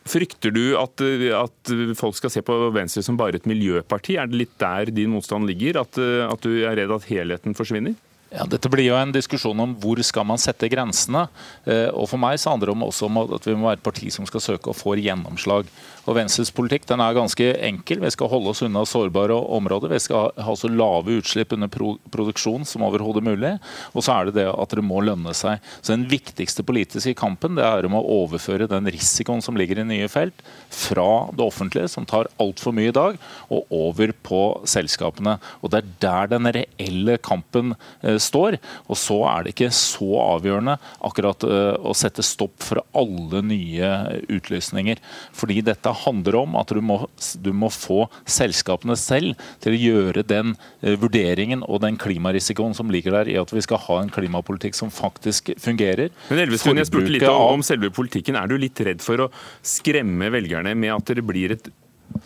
Frykter 0.08 0.54
du 0.56 0.78
at, 0.80 1.02
at, 1.36 1.72
folk 2.00 2.16
skal 2.16 2.32
se 2.32 2.40
på 2.48 2.56
Venstre 2.72 3.02
som 3.04 3.18
bare 3.20 3.42
et 3.42 3.48
miljøparti? 3.50 4.16
Er 4.16 4.30
det 4.32 4.40
litt 4.40 4.54
der 4.62 4.88
din 4.96 5.12
motstand 5.12 5.44
ligger? 5.50 5.82
At, 5.82 6.00
at 6.00 6.46
du 6.48 6.62
er 6.62 6.78
redd 6.80 6.94
at 6.96 7.10
helheten 7.10 7.58
forsvinner? 7.58 7.98
Ja, 8.28 8.44
dette 8.44 8.68
blir 8.68 8.84
jo 8.90 8.96
en 9.00 9.14
diskusjon 9.16 9.60
om 9.64 9.74
hvor 9.80 10.00
skal 10.04 10.26
man 10.28 10.40
sette 10.42 10.68
grensene. 10.72 11.28
Eh, 11.64 11.88
og 11.96 12.10
For 12.12 12.20
meg 12.20 12.40
så 12.42 12.52
handler 12.52 12.74
det 12.74 12.88
også 12.90 13.08
om 13.08 13.22
at 13.24 13.48
vi 13.48 13.56
må 13.56 13.70
være 13.70 13.80
et 13.80 13.86
parti 13.86 14.12
som 14.12 14.28
skal 14.28 14.44
søke 14.44 14.72
å 14.72 14.76
få 14.76 14.98
gjennomslag. 15.00 15.70
Og 16.08 16.16
Venstres 16.16 16.54
politikk 16.56 16.86
den 16.88 17.02
er 17.04 17.16
ganske 17.18 17.50
enkel. 17.68 18.00
Vi 18.00 18.12
skal 18.16 18.30
holde 18.32 18.54
oss 18.54 18.64
unna 18.64 18.86
sårbare 18.88 19.36
områder. 19.36 19.92
Vi 19.92 20.00
skal 20.06 20.32
ha 20.40 20.54
så 20.56 20.70
lave 20.72 21.18
utslipp 21.20 21.52
under 21.56 21.68
produksjon 21.68 22.64
som 22.68 22.86
overhodet 22.88 23.26
mulig. 23.26 23.54
Og 23.92 24.06
så 24.06 24.16
er 24.16 24.30
det 24.30 24.38
det 24.40 24.46
at 24.48 24.76
det 24.78 24.86
må 24.88 25.02
lønne 25.04 25.34
seg. 25.36 25.60
Så 25.82 25.98
Den 25.98 26.08
viktigste 26.08 26.64
politiske 26.64 27.16
kampen 27.18 27.60
det 27.60 27.66
er 27.68 27.88
om 27.88 27.98
å 28.00 28.06
overføre 28.22 28.70
den 28.72 28.88
risikoen 28.94 29.44
som 29.44 29.60
ligger 29.60 29.82
i 29.82 29.88
nye 29.88 30.08
felt, 30.12 30.40
fra 30.72 31.28
det 31.36 31.44
offentlige, 31.44 31.92
som 31.92 32.08
tar 32.08 32.30
altfor 32.40 32.76
mye 32.76 32.94
i 32.94 32.96
dag, 32.96 33.20
og 33.52 33.68
over 33.74 34.14
på 34.24 34.42
selskapene. 34.70 35.38
Og 35.62 35.74
Det 35.74 35.82
er 35.82 35.92
der 36.08 36.32
den 36.38 36.52
reelle 36.56 37.18
kampen 37.20 37.76
eh, 38.02 38.16
står. 38.16 38.62
Og 38.88 38.96
så 39.00 39.20
er 39.28 39.44
det 39.44 39.56
ikke 39.56 39.74
så 39.76 40.08
avgjørende 40.24 40.78
akkurat 41.04 41.44
eh, 41.44 41.76
å 41.84 41.96
sette 41.98 42.24
stopp 42.24 42.64
for 42.64 42.80
alle 42.96 43.44
nye 43.44 43.92
utlysninger. 44.32 45.04
Fordi 45.36 45.60
dette 45.66 45.97
handler 46.04 46.40
om 46.42 46.58
at 46.60 46.72
du 46.74 46.82
må, 46.84 47.00
du 47.44 47.52
må 47.56 47.70
få 47.74 48.06
selskapene 48.30 48.98
selv 49.00 49.38
til 49.64 49.76
å 49.76 49.82
gjøre 49.82 50.26
den 50.28 50.56
eh, 50.82 50.98
vurderingen 51.00 51.66
og 51.68 51.82
den 51.86 52.00
klimarisikoen 52.02 52.76
som 52.78 52.92
ligger 52.94 53.20
der 53.20 53.32
i 53.34 53.38
at 53.42 53.54
vi 53.54 53.64
skal 53.66 53.82
ha 53.88 54.00
en 54.04 54.14
klimapolitikk 54.14 54.78
som 54.78 54.94
faktisk 54.94 55.54
fungerer. 55.62 56.14
Men 56.32 56.46
Elvestuen, 56.46 56.80
jeg 56.82 56.92
spurte 56.92 57.14
litt 57.14 57.28
om, 57.30 57.58
om 57.58 57.66
selve 57.66 57.92
politikken. 57.94 58.40
Er 58.40 58.50
du 58.50 58.58
litt 58.60 58.80
redd 58.86 59.04
for 59.06 59.28
å 59.28 59.32
skremme 59.66 60.32
velgerne 60.34 60.76
med 60.78 60.96
at 60.96 61.16
det 61.18 61.26
blir 61.26 61.56
et 61.58 61.72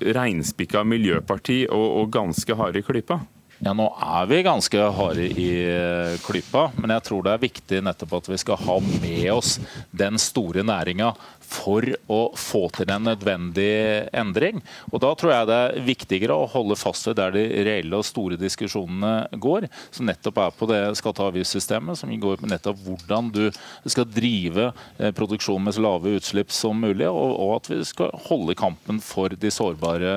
reinspikka 0.02 0.84
miljøparti 0.88 1.64
og, 1.70 1.86
og 2.02 2.12
ganske 2.14 2.58
harde 2.58 2.82
i 2.82 2.86
klypa? 2.86 3.22
Ja, 3.62 3.76
Nå 3.78 3.92
er 3.94 4.26
vi 4.26 4.40
ganske 4.42 4.86
harde 4.98 5.28
i 5.38 5.50
eh, 5.70 6.16
klypa, 6.26 6.72
men 6.82 6.96
jeg 6.96 7.06
tror 7.06 7.26
det 7.26 7.36
er 7.36 7.44
viktig 7.44 7.82
nettopp 7.86 8.16
at 8.18 8.30
vi 8.32 8.40
skal 8.42 8.58
ha 8.58 8.78
med 8.82 9.28
oss 9.36 9.60
den 9.94 10.18
store 10.22 10.64
næringa 10.66 11.12
for 11.52 11.86
å 12.12 12.20
få 12.38 12.64
til 12.76 12.91
en 12.93 13.08
nødvendig 13.10 13.72
endring. 14.16 14.62
Og 14.91 15.02
Da 15.04 15.12
tror 15.18 15.34
jeg 15.34 15.49
det 15.49 15.58
er 15.58 15.86
viktigere 15.86 16.38
å 16.38 16.49
holde 16.49 16.78
fast 16.80 17.10
ved 17.10 17.18
der 17.20 17.36
de 17.36 17.43
reelle 17.68 17.99
og 17.99 18.08
store 18.08 18.39
diskusjonene 18.39 19.39
går, 19.41 19.68
som 19.91 20.08
nettopp 20.08 20.39
er 20.45 20.56
på 20.56 20.70
det 20.72 20.82
skatte- 20.99 21.24
og 21.24 21.34
avgiftssystemet, 21.34 21.99
som 21.99 22.12
går 22.12 22.41
på 22.41 22.49
nettopp 22.49 22.80
hvordan 22.86 23.32
du 23.34 23.43
skal 23.86 24.08
drive 24.08 24.72
eh, 24.97 25.12
produksjon 25.16 25.64
med 25.64 25.76
så 25.76 25.84
lave 25.84 26.16
utslipp 26.18 26.54
som 26.56 26.80
mulig, 26.80 27.10
og, 27.10 27.56
at 27.58 27.70
vi 27.72 27.82
skal 27.88 28.14
holde 28.30 28.56
kampen 28.58 29.02
for 29.04 29.34
de 29.36 29.52
sårbare 29.52 30.14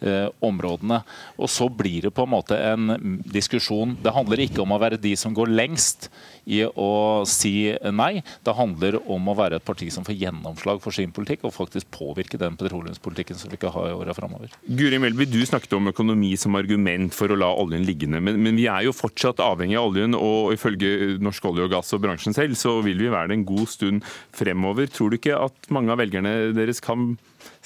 eh, 0.00 0.28
områdene. 0.44 1.02
Og 1.40 1.50
Så 1.50 1.68
blir 1.72 2.06
det 2.06 2.14
på 2.14 2.26
en 2.26 2.34
måte 2.36 2.56
en 2.58 3.20
diskusjon. 3.32 3.96
Det 4.02 4.14
handler 4.14 4.44
ikke 4.44 4.62
om 4.62 4.74
å 4.76 4.80
være 4.80 5.00
de 5.00 5.16
som 5.18 5.34
går 5.34 5.50
lengst 5.50 6.10
i 6.46 6.62
å 6.66 6.90
si 7.28 7.54
nei. 7.90 8.22
Det 8.46 8.54
handler 8.56 8.98
om 9.10 9.30
å 9.30 9.36
være 9.38 9.58
et 9.58 9.66
parti 9.66 9.88
som 9.92 10.06
får 10.06 10.16
gjennomslag 10.20 10.80
for 10.82 10.94
sin 10.94 11.12
politikk, 11.14 11.44
og 11.46 11.54
faktisk 11.56 11.90
påvirke 11.94 12.38
den 12.40 12.58
petroleumspolitikken 12.58 13.38
som 13.38 13.50
vi 13.50 13.58
ikke 13.58 13.72
har 13.74 13.90
i 13.90 13.96
åra 13.96 14.14
framover. 14.16 14.54
Guri 14.66 15.00
Melby, 15.02 15.26
du 15.30 15.40
snakket 15.46 15.76
om 15.78 15.90
økonomi 15.90 16.32
som 16.40 16.56
argument 16.58 17.14
for 17.16 17.32
å 17.32 17.38
la 17.38 17.50
oljen 17.50 17.86
liggende. 17.86 18.22
Men, 18.22 18.38
men, 18.42 18.56
vi 18.56 18.68
er 18.70 18.86
jo 18.86 18.94
fortsatt 18.96 19.42
avhengig 19.44 19.78
av 19.80 19.90
oljen, 19.90 20.16
og 20.16 20.54
ifølge 20.54 21.16
Norsk 21.22 21.50
olje 21.50 21.66
og 21.66 21.74
gass 21.74 21.94
og 21.96 22.04
bransjen 22.04 22.36
selv, 22.36 22.56
så 22.58 22.78
vil 22.86 23.02
vi 23.02 23.12
være 23.12 23.32
det 23.32 23.40
en 23.40 23.48
god 23.48 23.66
stund 23.72 24.06
fremover. 24.36 24.90
Tror 24.92 25.10
du 25.10 25.18
ikke 25.18 25.40
at 25.48 25.72
mange 25.74 25.92
av 25.92 26.00
velgerne 26.00 26.54
deres 26.56 26.82
kan 26.84 27.14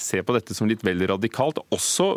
se 0.01 0.23
på 0.25 0.35
dette 0.37 0.57
som 0.57 0.69
litt 0.71 0.85
vel 0.87 1.05
radikalt, 1.11 1.61
også 1.73 2.15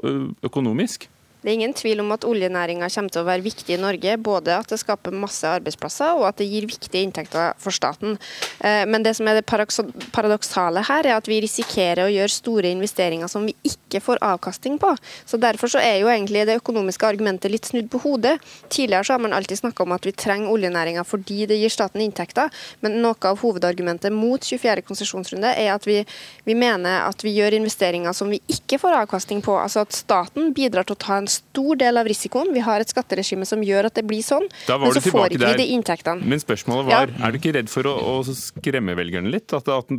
økonomisk? 0.47 1.09
Det 1.43 1.51
er 1.51 1.57
ingen 1.57 1.73
tvil 1.75 1.99
om 1.99 2.11
at 2.15 2.23
oljenæringa 2.23 2.87
kommer 2.87 3.11
til 3.11 3.19
å 3.19 3.27
være 3.27 3.43
viktig 3.43 3.75
i 3.75 3.79
Norge. 3.81 4.15
Både 4.23 4.55
at 4.55 4.69
det 4.71 4.79
skaper 4.79 5.11
masse 5.11 5.43
arbeidsplasser 5.43 6.15
og 6.15 6.29
at 6.29 6.39
det 6.39 6.47
gir 6.47 6.67
viktige 6.69 7.03
inntekter 7.03 7.57
for 7.59 7.75
staten. 7.75 8.15
Eh, 8.63 8.85
men 8.87 9.03
det 9.03 9.11
som 9.17 9.27
er 9.27 9.41
det 9.41 9.47
paradoksale 9.47 10.85
her, 10.87 11.09
er 11.09 11.17
at 11.17 11.27
vi 11.27 11.41
risikerer 11.43 12.05
å 12.05 12.13
gjøre 12.13 12.31
store 12.31 12.71
investeringer 12.71 13.27
som 13.27 13.43
vi 13.49 13.57
ikke 13.67 13.99
får 14.05 14.23
avkastning 14.23 14.79
på. 14.79 14.93
Så 15.25 15.41
Derfor 15.43 15.67
så 15.67 15.81
er 15.83 15.97
jo 15.99 16.07
egentlig 16.07 16.45
det 16.47 16.55
økonomiske 16.61 17.09
argumentet 17.09 17.51
litt 17.51 17.67
snudd 17.67 17.89
på 17.91 17.99
hodet. 18.05 18.37
Tidligere 18.71 19.03
så 19.03 19.17
har 19.17 19.25
man 19.25 19.35
alltid 19.35 19.59
snakka 19.59 19.83
om 19.83 19.91
at 19.91 20.07
vi 20.07 20.15
trenger 20.15 20.53
oljenæringa 20.53 21.03
fordi 21.03 21.43
det 21.49 21.59
gir 21.59 21.73
staten 21.73 21.99
inntekter, 21.99 22.47
men 22.79 23.01
noe 23.03 23.19
av 23.27 23.41
hovedargumentet 23.43 24.15
mot 24.15 24.39
24. 24.39 24.85
konsesjonsrunde 24.87 25.51
er 25.51 25.73
at 25.75 25.83
vi, 25.89 25.99
vi 26.47 26.55
mener 26.55 27.03
at 27.09 27.27
vi 27.27 27.35
gjør 27.35 27.59
investeringer 27.59 28.15
som 28.15 28.31
vi 28.31 28.39
ikke 28.47 28.79
får 28.79 29.01
avkastning 29.01 29.43
på. 29.43 29.57
Altså 29.59 29.83
at 29.83 29.95
staten 29.97 30.53
bidrar 30.55 30.87
til 30.87 30.95
å 30.95 31.03
ta 31.03 31.19
en 31.19 31.32
stor 31.33 31.79
del 31.81 31.99
av 32.01 32.09
risikoen. 32.09 32.53
Vi 32.55 32.63
har 32.63 32.83
et 32.83 32.93
skatteregime 32.93 33.47
som 33.49 33.63
gjør 33.65 33.89
at 33.89 33.99
det 33.99 34.05
blir 34.07 34.23
sånn, 34.25 34.47
men 34.69 34.95
så 34.95 35.03
får 35.03 35.35
ikke 35.35 35.51
vi 35.51 35.61
de 35.63 35.69
inntektene. 35.75 36.25
Men 36.33 36.41
spørsmålet 36.41 36.89
var, 36.89 37.13
ja. 37.13 37.27
er 37.27 37.33
du 37.33 37.41
ikke 37.41 37.55
redd 37.57 37.71
for 37.73 37.89
å, 37.89 37.95
å 38.15 38.37
skremme 38.37 38.95
velgerne 38.99 39.33
litt? 39.33 39.53
At, 39.55 39.69
at 39.71 39.93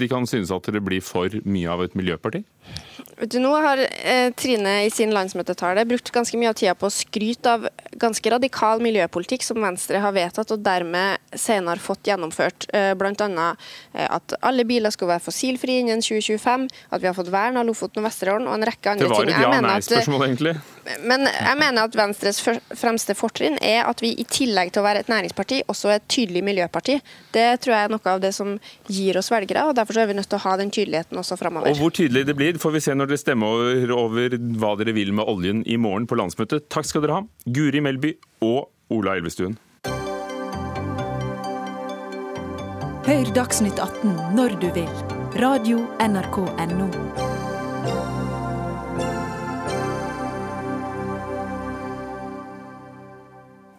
de 0.00 0.08
kan 0.08 0.26
synes 0.28 0.52
at 0.54 0.68
det 0.72 0.82
blir 0.84 1.02
for 1.04 1.32
mye 1.44 1.70
av 1.70 1.84
et 1.84 1.96
miljøparti? 1.98 2.42
Du, 3.26 3.36
nå 3.40 3.50
har 3.52 3.80
eh, 3.84 4.30
Trine 4.36 4.74
i 4.86 4.90
sin 4.92 5.12
landsmøtetale 5.12 5.84
brukt 5.88 6.08
ganske 6.14 6.38
mye 6.40 6.52
av 6.52 6.56
tida 6.56 6.72
på 6.78 6.88
å 6.88 6.92
skryte 6.94 7.52
av 7.52 7.66
ganske 8.00 8.32
radikal 8.32 8.80
miljøpolitikk 8.80 9.44
som 9.44 9.60
Venstre 9.60 10.00
har 10.00 10.14
vedtatt 10.16 10.54
og 10.54 10.62
dermed 10.64 11.20
senere 11.36 11.82
fått 11.82 12.08
gjennomført. 12.08 12.68
Eh, 12.72 12.92
Bl.a. 12.96 13.48
Eh, 13.92 14.06
at 14.06 14.36
alle 14.40 14.64
biler 14.68 14.92
skal 14.94 15.12
være 15.12 15.24
fossilfrie 15.26 15.84
innen 15.84 16.00
2025, 16.04 16.68
at 16.90 17.02
vi 17.02 17.10
har 17.10 17.16
fått 17.16 17.32
vern 17.32 17.60
av 17.60 17.68
Lofoten 17.68 18.00
og 18.00 18.08
Vesterålen 18.08 18.48
og 18.48 18.56
en 18.56 18.68
rekke 18.70 18.94
andre 18.94 19.10
ting. 19.10 19.28
Det 19.28 19.36
var 19.36 19.52
et 19.52 19.58
ja-nei-spørsmål, 19.58 20.26
egentlig. 20.30 20.56
Men 21.04 21.26
jeg 21.28 21.58
mener 21.60 21.84
at 21.84 21.96
Venstres 21.96 22.40
fremste 22.40 23.14
fortrinn 23.14 23.58
er 23.62 23.84
at 23.84 24.00
vi 24.02 24.14
i 24.16 24.24
tillegg 24.24 24.72
til 24.72 24.82
å 24.82 24.86
være 24.86 25.04
et 25.04 25.12
næringsparti, 25.12 25.60
også 25.70 25.92
er 25.92 26.00
et 26.00 26.08
tydelig 26.10 26.42
miljøparti. 26.46 26.96
Det 27.36 27.46
tror 27.60 27.76
jeg 27.76 27.88
er 27.88 27.92
noe 27.92 28.14
av 28.14 28.22
det 28.24 28.32
som 28.34 28.56
gir 28.88 29.18
oss 29.20 29.28
velgere, 29.32 29.68
og 29.68 29.76
derfor 29.76 30.00
er 30.00 30.08
vi 30.10 30.16
nødt 30.16 30.30
til 30.32 30.40
å 30.40 30.44
ha 30.46 30.56
den 30.60 30.72
tydeligheten 30.72 31.20
også 31.20 31.36
framover. 31.40 31.70
Og 31.70 31.84
hvor 31.84 31.94
tydelig 31.94 32.24
det 32.26 32.36
blir, 32.38 32.49
får 32.58 32.72
vi 32.74 32.80
se 32.82 32.94
når 32.96 33.12
dere 33.12 33.20
stemmer 33.20 33.46
over, 33.46 33.92
over 33.94 34.36
hva 34.58 34.74
dere 34.80 34.94
vil 34.96 35.12
med 35.14 35.28
oljen 35.30 35.62
i 35.68 35.76
morgen 35.78 36.08
på 36.10 36.18
landsmøtet. 36.18 36.66
Takk 36.72 36.88
skal 36.88 37.04
dere 37.04 37.20
ha, 37.20 37.26
Guri 37.46 37.82
Melby 37.84 38.16
og 38.42 38.70
Ola 38.90 39.14
Elvestuen. 39.20 39.58
Hør 43.06 43.30
Dagsnytt 43.34 43.78
18 43.80 44.36
når 44.36 44.58
du 44.62 44.68
vil. 44.74 44.90
Radio 45.40 45.84
NRK 46.02 46.36
Radio.nrk.no. 46.42 46.90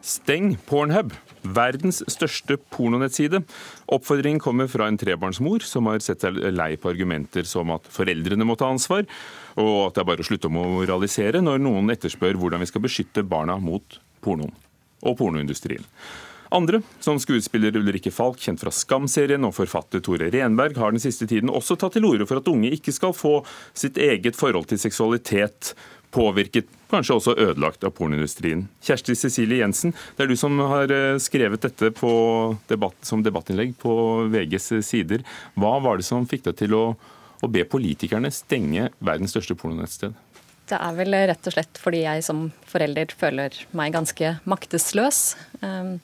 Steng 0.02 0.58
Pornhub 0.68 1.14
verdens 1.44 2.02
største 2.12 2.58
pornonettside. 2.74 3.42
Oppfordringen 3.92 4.42
kommer 4.44 4.70
fra 4.72 4.88
en 4.90 5.00
trebarnsmor 5.02 5.66
som 5.66 5.90
har 5.92 6.02
sett 6.04 6.26
seg 6.26 6.40
lei 6.54 6.74
på 6.80 6.92
argumenter 6.94 7.48
som 7.50 7.74
at 7.76 7.88
foreldrene 7.92 8.48
må 8.48 8.58
ta 8.60 8.72
ansvar, 8.72 9.08
og 9.60 9.78
at 9.88 9.96
det 9.96 10.04
er 10.04 10.10
bare 10.12 10.26
å 10.26 10.30
slutte 10.30 10.52
å 10.52 10.56
moralisere 10.56 11.44
når 11.44 11.62
noen 11.64 11.94
etterspør 11.94 12.40
hvordan 12.40 12.64
vi 12.64 12.72
skal 12.72 12.86
beskytte 12.86 13.26
barna 13.28 13.58
mot 13.62 14.02
pornoen 14.22 14.54
og 15.02 15.18
pornoindustrien. 15.18 15.86
Andre, 16.52 16.82
som 17.00 17.16
skuespiller 17.20 17.78
Ulrikke 17.80 18.12
Falk, 18.12 18.42
kjent 18.44 18.60
fra 18.60 18.74
Skam-serien, 18.76 19.46
og 19.48 19.56
forfatter 19.56 20.02
Tore 20.04 20.28
Renberg, 20.34 20.76
har 20.82 20.92
den 20.92 21.00
siste 21.00 21.24
tiden 21.30 21.50
også 21.50 21.78
tatt 21.80 21.96
til 21.96 22.10
orde 22.10 22.28
for 22.28 22.42
at 22.42 22.50
unge 22.52 22.74
ikke 22.76 22.92
skal 22.92 23.16
få 23.16 23.38
sitt 23.72 23.96
eget 23.96 24.36
forhold 24.36 24.68
til 24.68 24.82
seksualitet 24.82 25.72
påvirket, 26.12 26.68
kanskje 26.92 27.18
også 27.18 27.36
ødelagt 27.38 27.86
av 27.88 27.94
pornoindustrien. 27.98 28.66
Kjersti 28.84 29.16
Cecilie 29.18 29.62
Jensen, 29.62 29.96
det 30.18 30.26
er 30.26 30.32
du 30.32 30.38
som 30.40 30.60
har 30.72 30.92
eh, 30.94 31.20
skrevet 31.22 31.64
dette 31.64 31.92
debatt, 32.70 33.00
som 33.08 33.24
debattinnlegg 33.26 33.74
på 33.82 33.94
VGs 34.34 34.74
sider. 34.86 35.26
Hva 35.60 35.78
var 35.84 36.00
det 36.00 36.08
som 36.08 36.28
fikk 36.30 36.46
deg 36.50 36.60
til 36.62 36.76
å, 36.78 36.84
å 37.42 37.52
be 37.52 37.66
politikerne 37.66 38.32
stenge 38.34 38.92
verdens 39.00 39.36
største 39.36 39.58
pornonettsted? 39.58 40.14
Det 40.72 40.78
er 40.80 40.96
vel 40.96 41.18
rett 41.28 41.50
og 41.50 41.56
slett 41.56 41.80
fordi 41.82 42.06
jeg 42.06 42.24
som 42.24 42.46
forelder 42.70 43.12
føler 43.18 43.58
meg 43.76 43.92
ganske 43.96 44.38
maktesløs. 44.48 45.20
Um, 45.60 45.98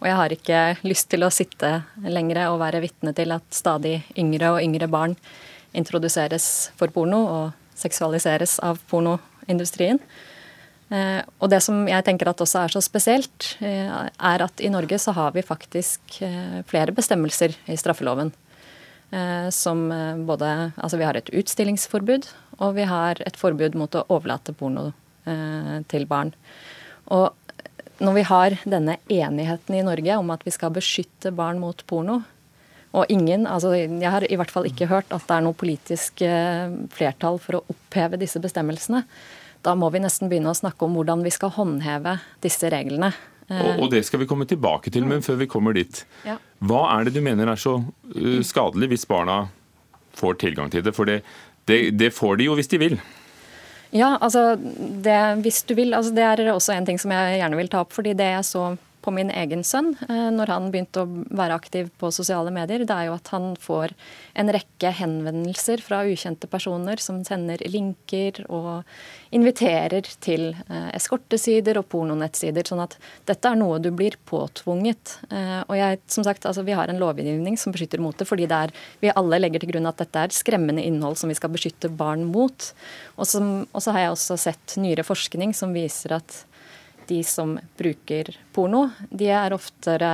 og 0.00 0.08
jeg 0.08 0.16
har 0.20 0.32
ikke 0.32 0.62
lyst 0.84 1.10
til 1.12 1.24
å 1.24 1.32
sitte 1.32 1.70
lenger 2.04 2.46
og 2.50 2.60
være 2.60 2.82
vitne 2.84 3.12
til 3.16 3.32
at 3.36 3.44
stadig 3.54 3.98
yngre 4.16 4.54
og 4.54 4.62
yngre 4.64 4.88
barn 4.92 5.16
introduseres 5.76 6.70
for 6.76 6.92
porno 6.92 7.22
og 7.24 7.46
seksualiseres 7.76 8.58
av 8.64 8.80
porno 8.88 9.18
industrien. 9.48 10.00
Eh, 10.88 11.22
og 11.42 11.50
det 11.50 11.58
som 11.64 11.80
jeg 11.90 12.04
tenker 12.06 12.30
at 12.30 12.42
også 12.42 12.62
er 12.62 12.74
så 12.76 12.82
spesielt, 12.84 13.56
eh, 13.64 13.90
er 14.06 14.44
at 14.44 14.62
i 14.62 14.70
Norge 14.70 14.98
så 15.02 15.14
har 15.16 15.32
vi 15.34 15.42
faktisk 15.42 16.20
eh, 16.22 16.62
flere 16.68 16.94
bestemmelser 16.94 17.56
i 17.66 17.78
straffeloven. 17.78 18.32
Som 19.54 19.86
både 20.26 20.72
Altså 20.82 20.98
vi 20.98 21.04
har 21.06 21.14
et 21.14 21.28
utstillingsforbud, 21.30 22.26
og 22.58 22.74
vi 22.74 22.82
har 22.90 23.20
et 23.22 23.36
forbud 23.38 23.76
mot 23.78 23.94
å 23.94 24.02
overlate 24.10 24.50
porno 24.52 24.88
til 25.86 26.06
barn. 26.10 26.32
Og 27.14 27.30
når 28.02 28.16
vi 28.18 28.24
har 28.26 28.56
denne 28.66 28.96
enigheten 29.06 29.78
i 29.78 29.84
Norge 29.86 30.18
om 30.18 30.34
at 30.34 30.42
vi 30.42 30.50
skal 30.50 30.74
beskytte 30.74 31.30
barn 31.30 31.62
mot 31.62 31.86
porno, 31.86 32.24
og 32.96 33.12
ingen, 33.12 33.44
altså 33.46 33.74
jeg 33.76 34.08
har 34.10 34.24
i 34.24 34.38
hvert 34.40 34.52
fall 34.52 34.66
ikke 34.68 34.88
hørt 34.88 35.10
at 35.12 35.26
det 35.28 35.36
er 35.36 35.44
noe 35.44 35.56
politisk 35.56 36.22
flertall 36.96 37.36
for 37.42 37.58
å 37.58 37.64
oppheve 37.72 38.16
disse 38.20 38.40
bestemmelsene, 38.40 39.02
da 39.66 39.74
må 39.78 39.90
vi 39.92 40.00
nesten 40.02 40.30
begynne 40.30 40.52
å 40.52 40.56
snakke 40.56 40.86
om 40.86 40.96
hvordan 40.96 41.24
vi 41.26 41.32
skal 41.34 41.52
håndheve 41.56 42.16
disse 42.44 42.70
reglene. 42.72 43.10
Og, 43.46 43.84
og 43.84 43.90
det 43.92 44.02
skal 44.06 44.22
vi 44.22 44.26
komme 44.26 44.46
tilbake 44.48 44.90
til, 44.94 45.06
men 45.06 45.22
før 45.22 45.38
vi 45.42 45.50
kommer 45.50 45.76
dit. 45.76 46.02
Hva 46.66 46.82
er 46.96 47.06
det 47.06 47.14
du 47.14 47.22
mener 47.22 47.52
er 47.52 47.60
så 47.60 47.76
uh, 47.78 48.40
skadelig 48.46 48.90
hvis 48.94 49.06
barna 49.10 49.44
får 50.18 50.40
tilgang 50.42 50.72
til 50.72 50.82
det? 50.86 50.94
For 50.96 51.06
det, 51.06 51.20
det, 51.70 51.94
det 51.98 52.10
får 52.14 52.40
de 52.40 52.48
jo 52.48 52.56
hvis 52.58 52.72
de 52.72 52.82
vil. 52.82 52.98
Ja, 53.94 54.16
altså 54.18 54.56
det, 54.58 55.18
hvis 55.44 55.62
du 55.68 55.76
vil. 55.78 55.94
Altså, 55.94 56.10
det 56.14 56.26
er 56.26 56.42
også 56.50 56.74
en 56.74 56.88
ting 56.88 56.98
som 56.98 57.14
jeg 57.14 57.38
gjerne 57.38 57.60
vil 57.60 57.70
ta 57.70 57.84
opp. 57.84 57.94
fordi 57.94 58.16
det 58.18 58.32
jeg 58.34 58.48
så 58.48 58.64
på 59.06 59.14
min 59.14 59.30
egen 59.30 59.62
sønn 59.62 59.92
eh, 60.08 60.28
når 60.34 60.50
han 60.50 60.70
begynte 60.74 61.04
å 61.04 61.10
være 61.38 61.54
aktiv 61.54 61.90
på 62.00 62.10
sosiale 62.14 62.50
medier, 62.54 62.82
det 62.82 62.94
er 62.94 63.06
jo 63.06 63.14
at 63.14 63.30
han 63.30 63.52
får 63.62 63.94
en 64.34 64.50
rekke 64.54 64.90
henvendelser 64.98 65.82
fra 65.84 66.00
ukjente 66.10 66.48
personer 66.50 66.98
som 67.02 67.20
sender 67.26 67.62
linker 67.70 68.42
og 68.50 68.82
inviterer 69.36 70.08
til 70.24 70.48
eh, 70.66 70.88
eskortesider 70.96 71.78
og 71.78 71.86
pornonettsider. 71.92 72.66
Sånn 72.66 72.82
at 72.82 72.96
dette 73.30 73.52
er 73.52 73.60
noe 73.60 73.78
du 73.82 73.92
blir 73.94 74.18
påtvunget. 74.26 75.18
Eh, 75.30 75.60
og 75.68 75.76
jeg, 75.78 76.02
som 76.10 76.26
sagt, 76.26 76.48
altså, 76.48 76.66
vi 76.66 76.74
har 76.76 76.90
en 76.90 77.00
lovgivning 77.02 77.60
som 77.60 77.74
beskytter 77.76 78.02
mot 78.02 78.18
det, 78.18 78.26
fordi 78.26 78.48
det 78.50 78.60
er, 78.66 78.74
vi 79.04 79.14
alle 79.14 79.38
legger 79.42 79.62
til 79.62 79.74
grunn 79.76 79.86
at 79.86 80.02
dette 80.02 80.26
er 80.26 80.34
skremmende 80.34 80.82
innhold 80.82 81.20
som 81.20 81.30
vi 81.30 81.38
skal 81.38 81.54
beskytte 81.54 81.92
barn 81.94 82.26
mot. 82.32 82.72
Og 83.16 83.30
så 83.30 83.94
har 83.94 84.02
jeg 84.02 84.16
også 84.16 84.40
sett 84.48 84.78
nyere 84.82 85.06
forskning 85.06 85.54
som 85.54 85.74
viser 85.76 86.18
at 86.18 86.42
de 87.08 87.22
som 87.26 87.56
bruker 87.78 88.32
porno, 88.54 88.86
de 89.10 89.30
er 89.32 89.54
oftere 89.54 90.10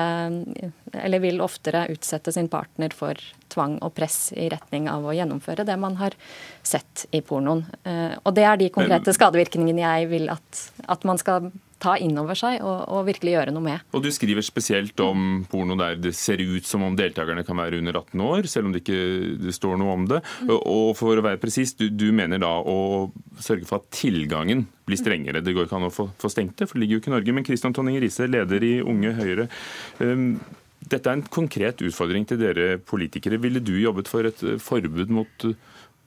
eller 0.93 1.23
vil 1.23 1.41
oftere 1.41 1.87
utsette 1.93 2.33
sin 2.33 2.51
partner 2.53 2.93
for 2.95 3.19
tvang 3.53 3.79
og 3.85 3.95
press 3.97 4.33
i 4.37 4.49
retning 4.53 4.89
av 4.93 5.07
å 5.07 5.15
gjennomføre 5.17 5.65
det 5.69 5.77
man 5.81 5.97
har 6.01 6.17
sett 6.63 7.07
i 7.11 7.23
pornoen. 7.25 7.65
Eh, 7.85 8.15
og 8.23 8.35
det 8.37 8.47
er 8.49 8.61
de 8.61 8.71
konkrete 8.75 9.15
skadevirkningene 9.17 9.85
jeg 9.85 10.11
vil 10.13 10.29
at, 10.33 10.65
at 10.93 11.05
man 11.09 11.21
skal 11.21 11.51
ta 11.83 11.97
inn 12.01 12.15
over 12.21 12.39
seg 12.39 12.61
og, 12.63 12.85
og, 12.87 13.03
virkelig 13.09 13.35
gjøre 13.35 13.55
noe 13.55 13.65
med. 13.65 13.87
Og 13.97 14.05
Du 14.05 14.11
skriver 14.15 14.45
spesielt 14.47 15.01
om 15.03 15.43
porno 15.51 15.77
der 15.81 15.99
det 16.01 16.15
ser 16.19 16.43
ut 16.43 16.67
som 16.69 16.85
om 16.87 16.97
deltakerne 16.99 17.45
kan 17.47 17.59
være 17.59 17.81
under 17.83 17.99
18 17.99 18.25
år, 18.29 18.49
selv 18.51 18.69
om 18.69 18.75
det 18.75 18.85
ikke 18.85 19.01
det 19.43 19.57
står 19.57 19.79
noe 19.81 19.97
om 19.97 20.07
det. 20.11 20.23
Og 20.49 20.93
for 20.99 21.19
å 21.19 21.27
være 21.27 21.41
presis, 21.43 21.75
du, 21.79 21.89
du, 21.91 22.11
mener 22.15 22.43
da 22.43 22.53
å 22.61 23.11
sørge 23.43 23.69
for 23.69 23.81
at 23.81 23.91
tilgangen 23.95 24.67
blir 24.87 25.01
strengere. 25.01 25.43
Det 25.45 25.55
går 25.57 25.69
ikke 25.69 25.79
an 25.81 25.91
å 25.91 25.95
få, 25.95 26.09
få 26.21 26.31
stengt 26.33 26.59
det, 26.61 26.69
for 26.71 26.79
det 26.79 26.85
ligger 26.85 26.99
jo 26.99 27.03
ikke 27.05 27.13
i 27.13 27.17
Norge. 27.17 27.37
Men 27.37 27.47
Kristian 27.47 27.77
Tonning 27.77 28.01
Riise, 28.03 28.29
leder 28.31 28.67
i 28.67 28.75
Unge 28.83 29.15
Høyre. 29.19 29.49
Um, 30.03 30.35
dette 30.83 31.07
er 31.07 31.19
en 31.19 31.27
konkret 31.31 31.83
utfordring 31.87 32.27
til 32.29 32.41
dere 32.41 32.77
politikere. 32.83 33.41
Ville 33.43 33.63
du 33.63 33.75
jobbet 33.79 34.11
for 34.11 34.27
et 34.29 34.43
forbud 34.63 35.13
mot 35.15 35.47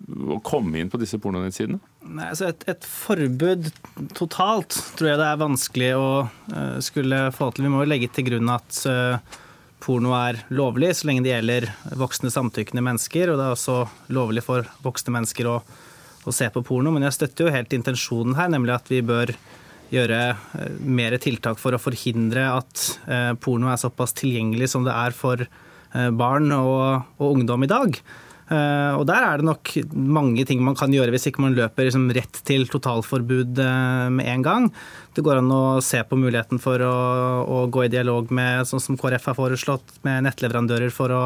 å 0.06 0.40
komme 0.44 0.82
inn 0.82 0.92
på 0.92 1.00
disse 1.00 1.20
pornonettsidene? 1.24 1.80
Altså 2.06 2.52
et, 2.52 2.66
et, 2.70 2.86
forbud 2.86 3.72
totalt 4.18 4.78
tror 4.98 5.10
jeg 5.10 5.20
det 5.20 5.26
er 5.26 5.42
vanskelig 5.42 5.90
å 5.98 6.10
uh, 6.26 6.78
skulle 6.84 7.26
få 7.34 7.50
til. 7.52 7.66
Vi 7.66 7.72
må 7.74 7.82
jo 7.82 7.90
legge 7.90 8.12
til 8.14 8.28
grunn 8.28 8.52
at 8.54 8.80
uh, 8.90 9.18
porno 9.82 10.14
er 10.18 10.44
lovlig 10.54 10.92
så 10.98 11.10
lenge 11.10 11.26
det 11.26 11.34
gjelder 11.34 11.68
voksne 11.98 12.32
samtykkende 12.34 12.84
mennesker. 12.86 13.32
Og 13.32 13.40
det 13.40 13.48
er 13.48 13.56
også 13.56 13.80
lovlig 14.14 14.46
for 14.46 14.70
voksne 14.86 15.16
mennesker 15.18 15.50
å, 15.50 15.60
å 16.26 16.36
se 16.36 16.50
på 16.54 16.64
porno. 16.66 16.94
Men 16.94 17.08
jeg 17.08 17.18
støtter 17.18 17.48
jo 17.48 17.56
helt 17.56 17.74
intensjonen 17.78 18.38
her, 18.38 18.52
nemlig 18.54 18.76
at 18.78 18.92
vi 18.94 19.02
bør 19.06 19.34
gjøre 19.94 20.22
uh, 20.36 20.68
mer 20.86 21.18
tiltak 21.22 21.62
for 21.62 21.74
å 21.74 21.82
forhindre 21.82 22.50
at 22.54 22.86
porno 23.42 23.72
er 23.72 23.82
såpass 23.82 24.14
tilgjengelig 24.18 24.72
som 24.74 24.86
det 24.86 24.94
er 24.94 25.14
for 25.16 25.46
barn 26.20 26.52
og, 26.52 27.06
og 27.22 27.38
ungdom 27.38 27.64
i 27.64 27.70
dag. 27.72 27.98
Uh, 28.46 28.94
og 29.00 29.08
der 29.10 29.24
er 29.26 29.42
det 29.42 29.48
nok 29.48 29.72
mange 29.98 30.44
ting 30.46 30.60
man 30.62 30.76
kan 30.78 30.92
gjøre 30.94 31.10
hvis 31.16 31.24
ikke 31.32 31.42
man 31.42 31.56
løper 31.58 31.88
liksom 31.88 32.12
rett 32.14 32.44
til 32.46 32.68
totalforbud 32.70 33.58
uh, 33.58 34.06
med 34.14 34.30
en 34.30 34.44
gang. 34.46 34.68
Det 35.18 35.24
går 35.26 35.40
an 35.42 35.54
å 35.54 35.62
se 35.82 36.04
på 36.06 36.20
muligheten 36.20 36.62
for 36.62 36.82
å, 36.86 36.94
å, 37.42 37.64
gå 37.74 37.88
i 37.88 37.90
dialog 37.90 38.30
med, 38.30 38.68
sånn 38.70 38.84
som 38.84 39.00
KrF 39.02 39.32
har 39.32 39.38
foreslått, 39.40 39.96
med 40.06 40.28
nettleverandører 40.28 40.94
for 40.94 41.14
å 41.16 41.22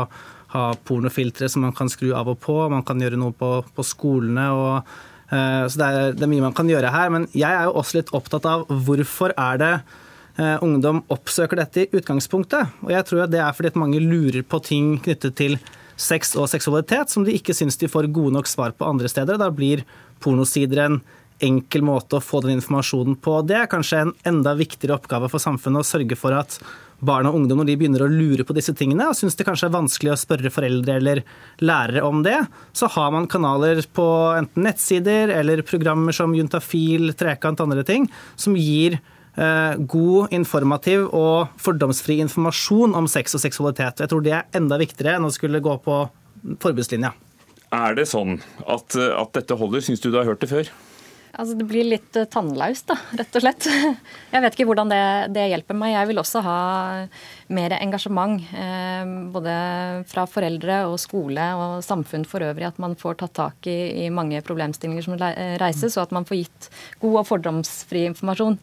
ha 0.53 0.63
pornofiltre 0.87 1.49
som 1.51 1.65
man 1.67 1.75
kan 1.75 1.91
skru 1.91 2.13
av 2.15 2.31
og 2.31 2.39
på. 2.45 2.55
Man 2.71 2.85
kan 2.87 3.03
gjøre 3.03 3.19
noe 3.19 3.35
på, 3.35 3.49
på 3.75 3.85
skolene. 3.85 4.45
Og, 4.55 4.93
uh, 5.33 5.65
så 5.67 5.81
det 5.81 5.89
er, 5.89 6.15
det 6.15 6.23
er, 6.23 6.31
mye 6.31 6.45
man 6.47 6.55
kan 6.55 6.71
gjøre 6.71 6.93
her. 6.93 7.11
Men 7.11 7.27
jeg 7.33 7.51
er 7.51 7.67
jo 7.67 7.75
også 7.81 7.99
litt 7.99 8.13
opptatt 8.15 8.47
av 8.47 8.63
hvorfor 8.69 9.35
er 9.35 9.59
det 9.59 9.73
ungdom 10.63 11.01
oppsøker 11.11 11.59
dette 11.59 11.81
i 11.81 11.97
utgangspunktet. 11.99 12.77
Og 12.85 12.93
jeg 12.93 13.03
tror 13.09 13.25
det 13.27 13.41
er 13.43 13.51
fordi 13.57 13.73
at 13.73 13.79
mange 13.81 13.99
lurer 13.99 14.45
på 14.47 14.61
ting 14.63 14.93
knyttet 15.03 15.35
til 15.35 15.57
sex 15.99 16.35
og 16.39 16.49
seksualitet 16.51 17.11
som 17.11 17.25
de 17.27 17.35
ikke 17.35 17.55
syns 17.57 17.79
de 17.79 17.89
får 17.91 18.09
gode 18.15 18.37
nok 18.37 18.49
svar 18.49 18.75
på 18.75 18.87
andre 18.87 19.11
steder. 19.11 19.39
Da 19.39 19.49
blir 19.53 19.83
pornosider 20.23 20.85
en 20.85 21.01
enkel 21.43 21.83
måte 21.87 22.17
å 22.17 22.23
få 22.23 22.41
den 22.43 22.57
informasjonen 22.57 23.15
på. 23.23 23.39
Det 23.47 23.57
er 23.61 23.71
kanskje 23.71 24.03
en 24.03 24.13
enda 24.27 24.55
viktigere 24.59 24.97
oppgave 24.97 25.29
for 25.31 25.43
samfunnet 25.43 25.83
å 25.83 25.87
sørge 25.87 26.17
for 26.19 26.35
at 26.35 26.59
barn 26.99 27.29
og 27.29 27.37
ungdom, 27.37 27.61
når 27.61 27.69
de 27.69 27.75
begynner 27.79 28.03
å 28.03 28.09
lure 28.11 28.43
på 28.43 28.55
disse 28.57 28.73
tingene 28.75 29.07
og 29.07 29.15
syns 29.15 29.37
det 29.39 29.45
kanskje 29.47 29.69
er 29.69 29.75
vanskelig 29.77 30.11
å 30.11 30.19
spørre 30.19 30.51
foreldre 30.51 30.97
eller 30.99 31.21
lærere 31.63 32.03
om 32.03 32.25
det, 32.25 32.41
så 32.75 32.89
har 32.91 33.13
man 33.15 33.29
kanaler 33.31 33.79
på 33.95 34.07
enten 34.35 34.67
nettsider 34.67 35.31
eller 35.31 35.63
programmer 35.67 36.15
som 36.15 36.35
Juntafil, 36.35 37.13
Trekant 37.15 37.61
og 37.61 37.69
andre 37.69 37.85
ting, 37.87 38.09
som 38.35 38.57
gir 38.59 38.99
god, 39.37 40.33
informativ 40.35 41.05
og 41.15 41.53
fordomsfri 41.61 42.17
informasjon 42.23 42.95
om 42.97 43.07
sex 43.07 43.37
og 43.37 43.43
seksualitet. 43.43 44.01
Jeg 44.01 44.11
tror 44.11 44.25
det 44.25 44.33
er 44.35 44.57
enda 44.57 44.79
viktigere 44.81 45.15
enn 45.15 45.27
å 45.27 45.31
skulle 45.31 45.61
gå 45.63 45.77
på 45.85 46.01
forbudslinja. 46.59 47.13
Er 47.75 47.95
det 47.95 48.09
sånn 48.09 48.39
at, 48.65 48.97
at 48.97 49.33
dette 49.37 49.57
holder? 49.57 49.83
Syns 49.85 50.01
du 50.01 50.09
du 50.09 50.17
har 50.17 50.27
hørt 50.27 50.41
det 50.41 50.49
før? 50.51 50.71
Altså, 51.29 51.53
det 51.59 51.67
blir 51.69 51.85
litt 51.85 52.17
uh, 52.17 52.25
tannlaust, 52.25 52.87
da, 52.89 52.95
rett 53.19 53.37
og 53.37 53.43
slett. 53.43 53.67
Jeg 54.33 54.43
vet 54.43 54.55
ikke 54.55 54.65
hvordan 54.71 54.89
det, 54.91 55.01
det, 55.35 55.45
hjelper 55.51 55.77
meg. 55.77 55.93
Jeg 55.93 56.09
vil 56.09 56.21
også 56.21 56.41
ha 56.45 56.57
mer 57.53 57.75
engasjement. 57.77 58.41
Eh, 58.49 59.11
både 59.33 59.53
fra 60.09 60.25
foreldre 60.29 60.81
og 60.89 60.97
skole 61.01 61.45
og 61.59 61.79
samfunn 61.85 62.25
for 62.29 62.45
øvrig. 62.45 62.71
At 62.71 62.81
man 62.81 62.97
får 62.99 63.21
tatt 63.21 63.35
tak 63.37 63.69
i, 63.69 63.77
i 64.05 64.09
mange 64.13 64.41
problemstillinger 64.45 65.05
som 65.05 65.17
reises, 65.61 65.97
og 65.97 66.07
at 66.07 66.15
man 66.17 66.25
får 66.29 66.41
gitt 66.41 66.69
god 67.03 67.21
og 67.21 67.29
fordomsfri 67.29 68.07
informasjon. 68.09 68.57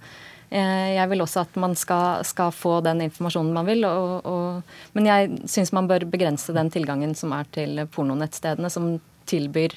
Eh, 0.51 0.95
jeg 0.95 1.11
vil 1.11 1.25
også 1.25 1.43
at 1.43 1.57
man 1.59 1.75
skal, 1.79 2.25
skal 2.27 2.53
få 2.55 2.79
den 2.87 3.03
informasjonen 3.09 3.55
man 3.55 3.69
vil. 3.69 3.87
Og, 3.89 4.27
og, 4.27 4.77
men 4.97 5.09
jeg 5.11 5.41
syns 5.51 5.75
man 5.77 5.89
bør 5.91 6.07
begrense 6.11 6.55
den 6.57 6.71
tilgangen 6.73 7.17
som 7.19 7.35
er 7.37 7.49
til 7.55 7.83
pornonettstedene, 7.93 8.71
som 8.71 8.95
tilbyr 9.27 9.75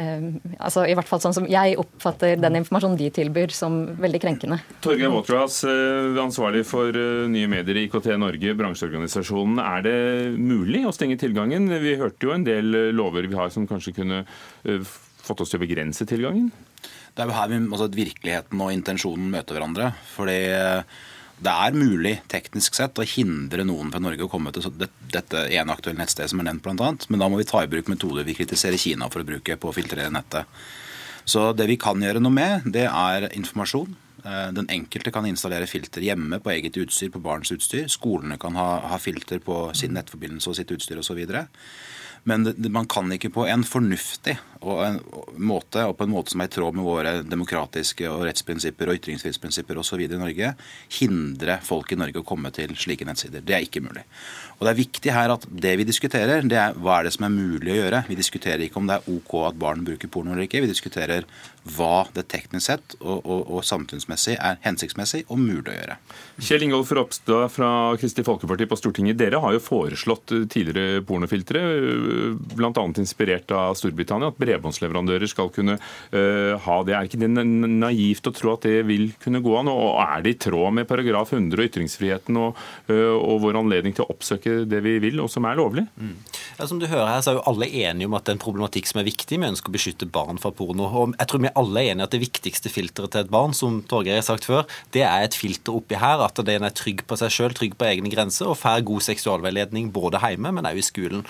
eh, 0.00 0.30
altså 0.56 0.86
i 0.88 0.94
hvert 0.96 1.08
fall 1.10 1.20
sånn 1.20 1.34
som 1.36 1.46
Jeg 1.50 1.74
oppfatter 1.76 2.40
den 2.40 2.56
informasjonen 2.62 2.96
de 2.96 3.10
tilbyr 3.12 3.52
som 3.52 3.82
veldig 4.00 4.22
krenkende. 4.22 4.62
Torgeir 4.84 5.12
Waterhouse, 5.12 5.68
eh, 5.68 6.16
ansvarlig 6.22 6.64
for 6.68 6.96
nye 7.28 7.52
medier 7.52 7.82
i 7.82 7.86
IKT 7.90 8.14
Norge, 8.16 8.56
bransjeorganisasjonen. 8.62 9.60
Er 9.60 9.84
det 9.84 9.96
mulig 10.40 10.86
å 10.88 10.96
stenge 10.96 11.20
tilgangen? 11.20 11.68
Vi 11.84 11.98
hørte 12.00 12.30
jo 12.30 12.36
en 12.36 12.48
del 12.48 12.96
lover 12.96 13.28
vi 13.28 13.38
har 13.38 13.52
som 13.52 13.68
kanskje 13.68 13.96
kunne 14.00 14.24
fått 15.22 15.42
oss 15.44 15.52
til 15.52 15.60
å 15.60 15.66
begrense 15.66 16.08
tilgangen? 16.08 16.48
Det 17.12 17.24
er 17.24 17.28
jo 17.28 17.36
her 17.36 17.50
vi, 17.50 17.62
altså, 17.68 17.88
virkeligheten 17.92 18.62
og 18.64 18.72
intensjonen 18.72 19.32
møter 19.32 19.58
hverandre. 19.58 19.92
fordi 20.14 20.38
det 21.42 21.50
er 21.50 21.74
mulig 21.74 22.12
teknisk 22.30 22.76
sett 22.78 23.00
å 23.02 23.06
hindre 23.08 23.64
noen 23.66 23.90
fra 23.90 24.00
Norge 24.02 24.28
å 24.28 24.30
komme 24.30 24.52
til 24.54 24.68
dette 24.78 25.40
ene 25.50 25.74
aktuelle 25.74 25.98
nettstedet 25.98 26.30
som 26.30 26.42
er 26.42 26.46
nevnt 26.46 26.68
annet. 26.70 27.08
Men 27.10 27.22
da 27.22 27.28
må 27.30 27.40
vi 27.40 27.46
ta 27.48 27.64
i 27.64 27.70
bruk 27.70 27.90
metoder 27.90 28.26
vi 28.26 28.36
kritiserer 28.38 28.78
Kina 28.78 29.08
for 29.10 29.24
å 29.24 29.26
bruke 29.26 29.56
på 29.58 29.70
å 29.70 29.74
filtrere 29.74 30.12
nettet. 30.14 30.46
Så 31.24 31.50
det 31.54 31.66
vi 31.70 31.78
kan 31.82 31.98
gjøre 32.02 32.22
noe 32.22 32.34
med, 32.34 32.68
det 32.74 32.86
er 32.86 33.28
informasjon. 33.34 33.90
Eh, 34.22 34.48
den 34.54 34.70
enkelte 34.70 35.10
kan 35.14 35.26
installere 35.26 35.66
filter 35.70 36.04
hjemme 36.06 36.38
på 36.42 36.52
eget 36.54 36.78
utstyr, 36.78 37.10
på 37.10 37.22
barns 37.22 37.50
utstyr. 37.54 37.90
Skolene 37.90 38.38
kan 38.42 38.54
ha, 38.58 38.68
ha 38.92 38.98
filter 39.02 39.42
på 39.42 39.64
sin 39.78 39.94
nettforbindelse 39.98 40.50
og 40.50 40.58
sitt 40.58 40.70
utstyr 40.74 41.02
osv. 41.02 41.24
Men 42.28 42.46
man 42.70 42.86
kan 42.86 43.10
ikke 43.12 43.32
på 43.34 43.46
en 43.50 43.64
fornuftig 43.66 44.36
og 44.62 44.82
en 44.86 44.98
måte, 45.42 45.82
og 45.88 45.96
på 45.98 46.06
en 46.06 46.12
måte 46.12 46.30
som 46.30 46.42
er 46.44 46.50
i 46.50 46.52
tråd 46.54 46.76
med 46.78 46.86
våre 46.86 47.14
demokratiske 47.26 48.06
og 48.06 48.22
rettsprinsipper 48.28 48.92
og 48.92 49.00
ytringsfrihetsprinsipper 49.00 49.80
osv. 49.82 50.04
i 50.06 50.20
Norge, 50.20 50.52
hindre 51.00 51.58
folk 51.66 51.90
i 51.90 51.98
Norge 51.98 52.22
å 52.22 52.26
komme 52.26 52.52
til 52.54 52.76
slike 52.78 53.08
nettsider. 53.08 53.42
Det 53.42 53.56
er 53.56 53.66
ikke 53.66 53.82
mulig. 53.82 54.04
Og 54.62 54.68
Det 54.68 54.72
er 54.76 54.78
viktig 54.78 55.10
her 55.10 55.32
at 55.34 55.46
det 55.50 55.72
vi 55.80 55.84
diskuterer, 55.88 56.44
det 56.46 56.54
er 56.54 56.76
hva 56.78 57.00
er 57.00 57.08
det 57.08 57.16
som 57.16 57.26
er 57.26 57.34
mulig 57.34 57.72
å 57.74 57.80
gjøre. 57.80 58.04
Vi 58.06 58.14
diskuterer 58.14 58.62
ikke 58.62 58.78
om 58.78 58.86
det 58.86 59.00
er 59.00 59.08
OK 59.10 59.32
at 59.48 59.58
barn 59.58 59.82
bruker 59.82 60.06
porno 60.06 60.30
eller 60.30 60.46
ikke. 60.46 60.62
Vi 60.62 60.70
diskuterer 60.70 61.26
hva 61.74 62.04
det 62.14 62.24
teknisk 62.30 62.66
sett 62.66 62.94
og, 63.00 63.22
og, 63.22 63.42
og 63.54 63.64
samfunnsmessig 63.66 64.34
er 64.34 64.58
hensiktsmessig 64.64 65.24
og 65.28 65.38
mulig 65.38 65.70
å 65.70 65.74
gjøre. 65.74 65.96
Kjell 66.42 66.64
Ingolf 66.66 66.90
Ropstad 66.94 67.50
fra 67.54 67.70
Kristelig 67.98 68.26
Folkeparti 68.26 68.66
på 68.70 68.78
Stortinget. 68.78 69.18
Dere 69.18 69.40
har 69.42 69.54
jo 69.54 69.62
foreslått 69.62 70.30
tidligere 70.50 71.02
pornofiltre, 71.06 71.62
bl.a. 72.54 72.86
inspirert 73.02 73.50
av 73.54 73.76
Storbritannia, 73.78 74.30
at 74.30 74.40
bredbåndsleverandører 74.42 75.30
skal 75.30 75.50
kunne 75.54 75.78
uh, 75.78 76.54
ha 76.66 76.78
det. 76.86 76.96
Er 76.98 77.10
ikke 77.10 77.22
det 77.22 77.30
naivt 77.34 78.30
å 78.30 78.34
tro 78.34 78.54
at 78.56 78.66
det 78.66 78.82
vil 78.86 79.10
kunne 79.22 79.42
gå 79.42 79.54
an? 79.58 79.70
Og 79.70 80.00
er 80.02 80.22
det 80.22 80.36
i 80.36 80.40
tråd 80.48 80.78
med 80.78 80.90
paragraf 80.90 81.34
100 81.34 81.58
og 81.58 81.66
ytringsfriheten 81.66 82.42
og, 82.42 82.62
uh, 82.90 83.14
og 83.18 83.42
vår 83.46 83.62
anledning 83.62 83.94
til 83.94 84.06
å 84.06 84.10
oppsøke 84.14 84.51
det 84.68 84.82
vi 84.84 84.96
vil, 85.02 85.20
og 85.22 85.30
som 85.32 85.46
er 85.48 85.58
lovlig? 85.58 85.84
Mm. 85.96 86.16
Ja, 86.58 86.66
som 86.68 86.80
du 86.80 86.86
hører 86.86 87.08
her, 87.08 87.22
så 87.24 87.32
er 87.32 87.38
jo 87.38 87.44
alle 87.50 87.68
enige 87.68 88.08
om 88.08 88.16
at 88.18 88.26
det 88.26 88.34
er 88.34 88.38
en 88.38 88.42
problematikk 88.44 88.90
som 88.90 89.00
er 89.02 89.08
viktig. 89.08 89.38
Vi 89.40 89.48
ønsker 89.48 89.72
å 89.72 89.74
beskytte 89.74 90.08
barn 90.12 90.40
fra 90.42 90.52
porno. 90.54 90.88
Og 90.88 91.16
jeg 91.16 91.30
tror 91.30 91.42
vi 91.44 91.52
alle 91.58 91.82
er 91.82 91.92
enige 91.94 92.08
at 92.08 92.14
det 92.14 92.22
viktigste 92.22 92.72
filteret 92.72 93.14
til 93.14 93.24
et 93.24 93.32
barn, 93.32 93.56
som 93.56 93.80
Torgeir 93.88 94.20
har 94.20 94.26
sagt 94.26 94.46
før, 94.48 94.66
det 94.94 95.04
er 95.06 95.26
et 95.26 95.36
filter 95.38 95.78
oppi 95.78 95.98
her. 95.98 96.22
At 96.24 96.40
den 96.46 96.66
er 96.66 96.76
trygg 96.76 97.04
på 97.08 97.18
seg 97.20 97.32
sjøl, 97.34 97.56
trygg 97.56 97.76
på 97.80 97.88
egne 97.88 98.12
grenser, 98.12 98.50
og 98.52 98.60
får 98.60 98.84
god 98.88 99.06
seksualveiledning 99.08 99.90
både 99.94 100.20
hjemme, 100.22 100.52
men 100.54 100.68
også 100.68 100.82
i 100.82 100.86
skolen. 100.86 101.24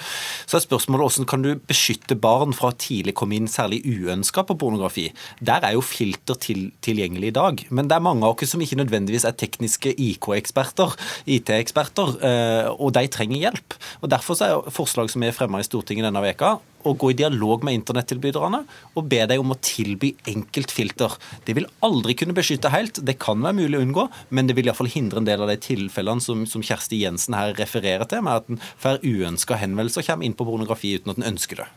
Så 0.46 0.58
er 0.58 0.66
spørsmålet 0.66 1.06
hvordan 1.06 1.30
kan 1.30 1.46
du 1.46 1.52
beskytte 1.68 2.18
barn 2.18 2.54
fra 2.56 2.72
å 2.72 2.78
tidlig 2.78 3.14
komme 3.18 3.38
inn 3.38 3.50
særlig 3.50 3.82
uønska 3.86 4.44
på 4.48 4.58
pornografi. 4.60 5.08
Der 5.40 5.64
er 5.64 5.76
jo 5.76 5.84
filter 5.84 6.38
til, 6.40 6.70
tilgjengelig 6.84 7.32
i 7.32 7.36
dag. 7.38 7.64
Men 7.70 7.88
det 7.90 7.96
er 7.96 8.04
mange 8.04 8.26
av 8.26 8.36
oss 8.36 8.52
som 8.52 8.62
ikke 8.62 8.80
nødvendigvis 8.80 9.26
er 9.28 9.36
tekniske 9.38 9.94
IK-eksperter, 9.96 10.96
IT-eksperter, 11.30 12.16
eh, 12.26 12.70
og 12.72 12.94
de 12.96 13.06
trenger 13.12 13.44
hjelp. 13.46 13.76
Og 14.02 14.10
Derfor 14.12 14.38
er 14.44 14.70
forslag 14.74 15.10
som 15.12 15.24
er 15.24 15.34
fremma 15.36 15.60
i 15.62 15.66
Stortinget 15.66 16.08
denne 16.08 16.22
veka, 16.24 16.56
å 16.82 16.94
gå 16.98 17.12
i 17.12 17.18
dialog 17.18 17.62
med 17.62 17.76
internettilbyderne 17.78 18.62
og 18.98 19.06
be 19.10 19.20
dem 19.30 19.44
om 19.44 19.54
å 19.54 19.58
tilby 19.62 20.12
enkeltfilter. 20.32 21.14
Det 21.46 21.54
vil 21.58 21.68
aldri 21.86 22.16
kunne 22.18 22.34
beskytte 22.36 22.72
helt, 22.74 22.98
det 23.06 23.18
kan 23.22 23.42
være 23.44 23.60
mulig 23.60 23.78
å 23.78 23.84
unngå, 23.84 24.08
men 24.34 24.48
det 24.48 24.56
vil 24.58 24.70
iallfall 24.70 24.90
hindre 24.90 25.22
en 25.22 25.28
del 25.28 25.44
av 25.44 25.52
de 25.52 25.60
tilfellene 25.62 26.24
som, 26.24 26.42
som 26.48 26.64
Kjersti 26.64 26.98
Jensen 27.04 27.38
her 27.38 27.54
refererer 27.58 28.08
til, 28.10 28.24
med 28.26 28.42
at 28.42 28.50
en 28.50 28.62
får 28.82 29.04
uønska 29.06 29.60
henvendelser 29.62 30.02
og 30.02 30.10
kommer 30.10 30.28
inn 30.28 30.36
på 30.36 30.48
pornografi 30.48 30.96
uten 30.98 31.14
at 31.14 31.22
en 31.22 31.30
ønsker 31.34 31.62
det. 31.62 31.70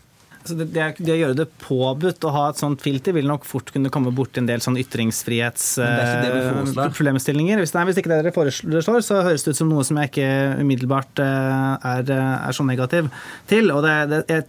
Det, 0.46 0.68
det, 0.70 0.84
det, 1.00 1.14
å 1.14 1.18
gjøre 1.18 1.36
det 1.40 1.48
påbudt 1.64 2.24
å 2.28 2.30
ha 2.36 2.44
et 2.52 2.60
sånt 2.62 2.82
filter, 2.84 3.16
vil 3.18 3.28
nok 3.30 3.44
fort 3.48 3.72
kunne 3.74 3.90
komme 3.94 4.12
borti 4.16 4.40
en 4.42 4.50
del 4.50 4.62
sånn 4.62 4.78
ytringsfrihetsproblemstillinger. 4.82 7.58
Hvis, 7.64 7.74
hvis 7.74 7.98
ikke 8.02 8.12
det 8.12 8.20
dere 8.20 8.36
foreslår, 8.36 9.02
så 9.06 9.16
høres 9.26 9.44
det 9.46 9.52
ut 9.56 9.62
som 9.62 9.72
noe 9.72 9.84
som 9.88 9.96
jeg 10.02 10.08
ikke 10.12 10.30
umiddelbart 10.62 11.14
eh, 11.24 11.74
er, 11.96 12.04
er 12.14 12.54
så 12.56 12.64
negativ 12.68 13.04
til. 13.50 13.66
Og 13.74 13.80
det, 13.86 13.96
det, 14.12 14.20
er, 14.38 14.44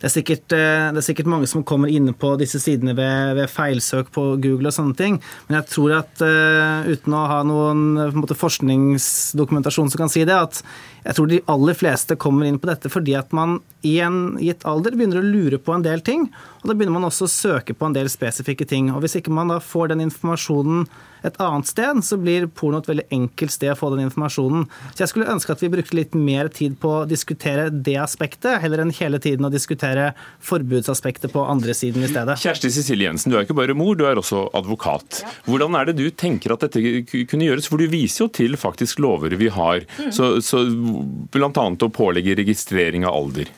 er 0.00 0.10
sikkert, 0.14 0.48
eh, 0.56 0.88
det, 0.92 1.00
er, 1.02 1.08
sikkert, 1.08 1.32
mange 1.32 1.48
som 1.50 1.66
kommer 1.68 1.88
inne 1.92 2.12
på 2.16 2.28
disse 2.40 2.58
sidene 2.62 2.92
ved, 2.98 3.18
ved 3.40 3.48
feilsøk 3.52 4.06
på 4.14 4.22
Google 4.42 4.68
og 4.72 4.76
sånne 4.78 4.96
ting. 4.98 5.14
Men 5.48 5.54
jeg 5.60 5.66
tror 5.74 5.90
at 6.00 6.14
uten 6.22 7.12
å 7.16 7.28
ha 7.28 7.40
noen 7.46 7.80
måte, 8.16 8.34
forskningsdokumentasjon 8.38 9.90
som 9.92 10.00
kan 10.00 10.12
si 10.12 10.22
det, 10.28 10.36
at 10.36 10.54
jeg 11.02 11.16
tror 11.16 11.26
de 11.30 11.40
aller 11.50 11.74
fleste 11.74 12.14
kommer 12.20 12.46
inn 12.46 12.60
på 12.62 12.68
dette 12.70 12.90
fordi 12.92 13.14
at 13.18 13.32
man 13.34 13.58
i 13.86 13.96
en 14.04 14.36
gitt 14.38 14.62
alder 14.68 14.92
begynner 14.94 15.18
å 15.18 15.26
lure 15.26 15.41
på 15.62 15.74
en 15.74 15.84
del 15.84 16.00
ting. 16.04 16.28
Og 16.62 16.70
da 16.70 16.74
begynner 16.74 16.94
man 16.98 17.08
også 17.08 17.26
å 17.26 17.32
søke 17.32 17.74
på 17.74 17.88
en 17.88 17.96
del 17.96 18.10
spesifikke 18.12 18.66
ting. 18.68 18.92
Og 18.94 19.02
hvis 19.02 19.18
ikke 19.18 19.34
man 19.34 19.50
da 19.50 19.58
får 19.62 19.92
den 19.92 20.04
informasjonen 20.04 20.86
et 21.22 21.38
annet 21.42 21.68
sted, 21.70 22.00
så 22.02 22.18
blir 22.18 22.48
porno 22.50 22.80
et 22.82 22.88
veldig 22.90 23.04
enkelt 23.14 23.54
sted 23.54 23.72
å 23.72 23.78
få 23.78 23.92
den 23.94 24.04
informasjonen. 24.06 24.66
Så 24.92 25.04
jeg 25.04 25.12
skulle 25.12 25.30
ønske 25.30 25.54
at 25.54 25.62
vi 25.62 25.70
brukte 25.72 25.96
litt 25.96 26.16
mer 26.18 26.50
tid 26.54 26.74
på 26.82 26.92
å 27.00 27.04
diskutere 27.08 27.68
det 27.70 27.96
aspektet, 28.02 28.58
heller 28.62 28.82
enn 28.82 28.94
hele 28.96 29.20
tiden 29.22 29.46
å 29.46 29.52
diskutere 29.52 30.12
forbudsaspektet 30.42 31.34
på 31.34 31.46
andre 31.46 31.76
siden 31.78 32.02
i 32.02 32.10
stedet. 32.10 32.38
Kjersti 32.42 32.72
Cecilie 32.74 33.08
Jensen, 33.08 33.32
du 33.32 33.38
er 33.38 33.46
ikke 33.46 33.58
bare 33.58 33.76
mor, 33.78 33.94
du 33.98 34.06
er 34.08 34.18
også 34.18 34.48
advokat. 34.58 35.22
Hvordan 35.46 35.78
er 35.78 35.90
det 35.90 35.98
du 36.00 36.08
tenker 36.10 36.56
at 36.56 36.66
dette 36.66 36.82
kunne 37.30 37.46
gjøres? 37.46 37.70
For 37.70 37.78
du 37.78 37.90
viser 37.92 38.26
jo 38.26 38.32
til 38.34 38.58
faktisk 38.58 39.02
lover 39.02 39.38
vi 39.38 39.50
har, 39.52 39.86
mm. 39.98 40.10
så, 40.14 40.34
så 40.44 40.64
bl.a. 40.66 41.50
å 41.52 41.92
pålegge 41.94 42.38
registrering 42.42 43.06
av 43.06 43.18
alder. 43.22 43.50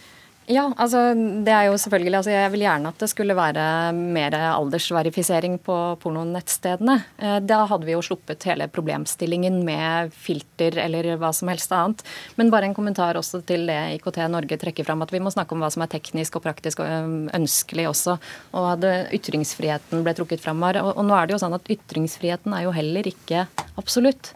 Ja, 0.44 0.66
altså 0.76 1.00
det 1.16 1.52
er 1.56 1.70
jo 1.70 1.76
selvfølgelig 1.80 2.18
altså 2.18 2.32
Jeg 2.34 2.50
vil 2.52 2.64
gjerne 2.66 2.90
at 2.92 3.00
det 3.00 3.08
skulle 3.08 3.36
være 3.36 3.64
mer 3.96 4.34
aldersverifisering 4.36 5.56
på 5.64 5.76
pornonettstedene. 6.02 6.98
Eh, 7.16 7.38
da 7.40 7.62
hadde 7.70 7.88
vi 7.88 7.94
jo 7.94 8.02
sluppet 8.04 8.44
hele 8.50 8.68
problemstillingen 8.68 9.62
med 9.64 10.12
filter 10.12 10.76
eller 10.84 11.14
hva 11.20 11.32
som 11.32 11.48
helst 11.48 11.72
annet. 11.72 12.04
Men 12.36 12.52
bare 12.52 12.68
en 12.68 12.76
kommentar 12.76 13.16
også 13.16 13.40
til 13.48 13.64
det 13.70 13.80
IKT 13.96 14.20
Norge 14.28 14.60
trekker 14.60 14.84
fram, 14.84 15.06
at 15.06 15.14
vi 15.14 15.22
må 15.24 15.32
snakke 15.32 15.56
om 15.56 15.64
hva 15.64 15.72
som 15.72 15.86
er 15.86 15.92
teknisk 15.96 16.36
og 16.36 16.44
praktisk 16.44 16.84
og 16.84 17.32
ønskelig 17.32 17.88
også. 17.94 18.18
Og 18.52 18.70
at 18.74 18.88
ytringsfriheten 19.16 20.04
ble 20.04 20.16
trukket 20.18 20.44
fram 20.44 20.60
her. 20.68 20.82
Og 20.84 21.04
nå 21.08 21.16
er 21.16 21.26
det 21.26 21.38
jo 21.38 21.42
sånn 21.46 21.56
at 21.56 21.72
ytringsfriheten 21.72 22.52
er 22.52 22.68
jo 22.68 22.76
heller 22.76 23.08
ikke 23.08 23.46
absolutt 23.80 24.34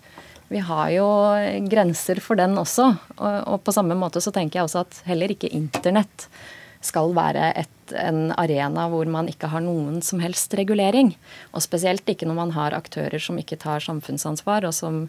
vi 0.48 0.60
har 0.64 0.90
jo 0.94 1.08
grenser 1.68 2.20
for 2.24 2.38
den 2.40 2.56
også. 2.60 2.88
Og, 3.18 3.34
og, 3.44 3.58
på 3.64 3.74
samme 3.74 3.96
måte 3.98 4.22
så 4.24 4.32
tenker 4.34 4.60
jeg 4.60 4.68
også 4.68 4.84
at 4.86 5.02
heller 5.08 5.34
ikke 5.34 5.50
internett 5.52 6.28
skal 6.84 7.12
være 7.16 7.50
et 7.58 7.72
en 7.96 8.32
arena 8.38 8.86
hvor 8.90 9.08
man 9.10 9.28
ikke 9.30 9.50
har 9.52 9.62
noen 9.64 10.00
som 10.04 10.20
helst 10.22 10.54
regulering. 10.58 11.14
Og 11.52 11.64
spesielt 11.64 12.08
ikke 12.08 12.28
når 12.28 12.38
man 12.38 12.54
har 12.56 12.76
aktører 12.76 13.20
som 13.22 13.38
ikke 13.40 13.58
tar 13.60 13.84
samfunnsansvar, 13.84 14.66
og 14.68 14.74
som 14.76 15.06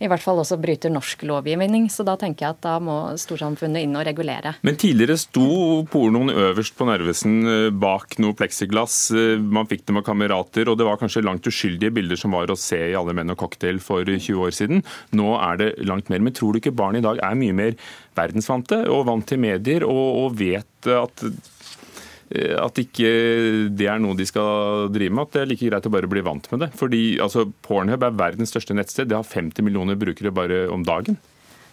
i 0.00 0.08
hvert 0.08 0.22
fall 0.22 0.40
også 0.40 0.58
bryter 0.60 0.92
norsk 0.92 1.24
lovgivning. 1.28 1.88
Så 1.92 2.04
da 2.06 2.16
tenker 2.20 2.46
jeg 2.46 2.56
at 2.56 2.62
da 2.64 2.76
må 2.82 2.96
storsamfunnet 3.20 3.84
inn 3.84 3.98
og 3.98 4.06
regulere. 4.08 4.54
Men 4.66 4.78
tidligere 4.80 5.18
sto 5.20 5.82
pornoen 5.92 6.32
øverst 6.32 6.76
på 6.78 6.88
Narvesen 6.88 7.36
eh, 7.44 7.68
bak 7.70 8.18
noe 8.22 8.36
pleksiglass. 8.38 8.98
Eh, 9.12 9.36
man 9.40 9.68
fikk 9.70 9.86
det 9.88 9.98
med 9.98 10.06
kamerater, 10.06 10.70
og 10.70 10.78
det 10.80 10.88
var 10.88 11.00
kanskje 11.00 11.24
langt 11.26 11.48
uskyldige 11.50 11.92
bilder 11.96 12.20
som 12.20 12.36
var 12.36 12.52
å 12.52 12.58
se 12.58 12.80
i 12.90 12.96
Alle 12.98 13.14
menn 13.16 13.32
og 13.32 13.40
cocktail 13.40 13.80
for 13.84 14.08
20 14.08 14.44
år 14.46 14.56
siden. 14.56 14.84
Nå 15.16 15.34
er 15.38 15.60
det 15.60 15.70
langt 15.84 16.12
mer. 16.12 16.22
Men 16.24 16.36
tror 16.36 16.54
du 16.54 16.62
ikke 16.62 16.76
barn 16.76 16.98
i 16.98 17.04
dag 17.04 17.20
er 17.24 17.38
mye 17.38 17.56
mer 17.56 17.76
verdensvante 18.18 18.82
og 18.90 19.06
vant 19.08 19.26
til 19.28 19.40
medier 19.42 19.86
og, 19.86 20.04
og 20.24 20.36
vet 20.40 20.90
at 20.90 21.24
at 22.30 22.78
ikke 22.78 23.10
det 23.74 23.88
er 23.90 23.98
noe 24.02 24.14
de 24.18 24.26
skal 24.28 24.88
drive 24.94 25.14
med. 25.14 25.26
At 25.26 25.34
det 25.34 25.42
er 25.42 25.50
like 25.50 25.70
greit 25.70 25.88
å 25.88 25.92
bare 25.92 26.10
bli 26.10 26.22
vant 26.26 26.46
med 26.52 26.64
det. 26.66 26.70
Fordi 26.78 27.02
altså, 27.22 27.48
Pornhub 27.66 28.06
er 28.06 28.16
verdens 28.16 28.54
største 28.54 28.76
nettsted. 28.76 29.10
Det 29.10 29.18
har 29.18 29.26
50 29.26 29.66
millioner 29.66 29.98
brukere 29.98 30.34
bare 30.34 30.64
om 30.70 30.86
dagen. 30.86 31.18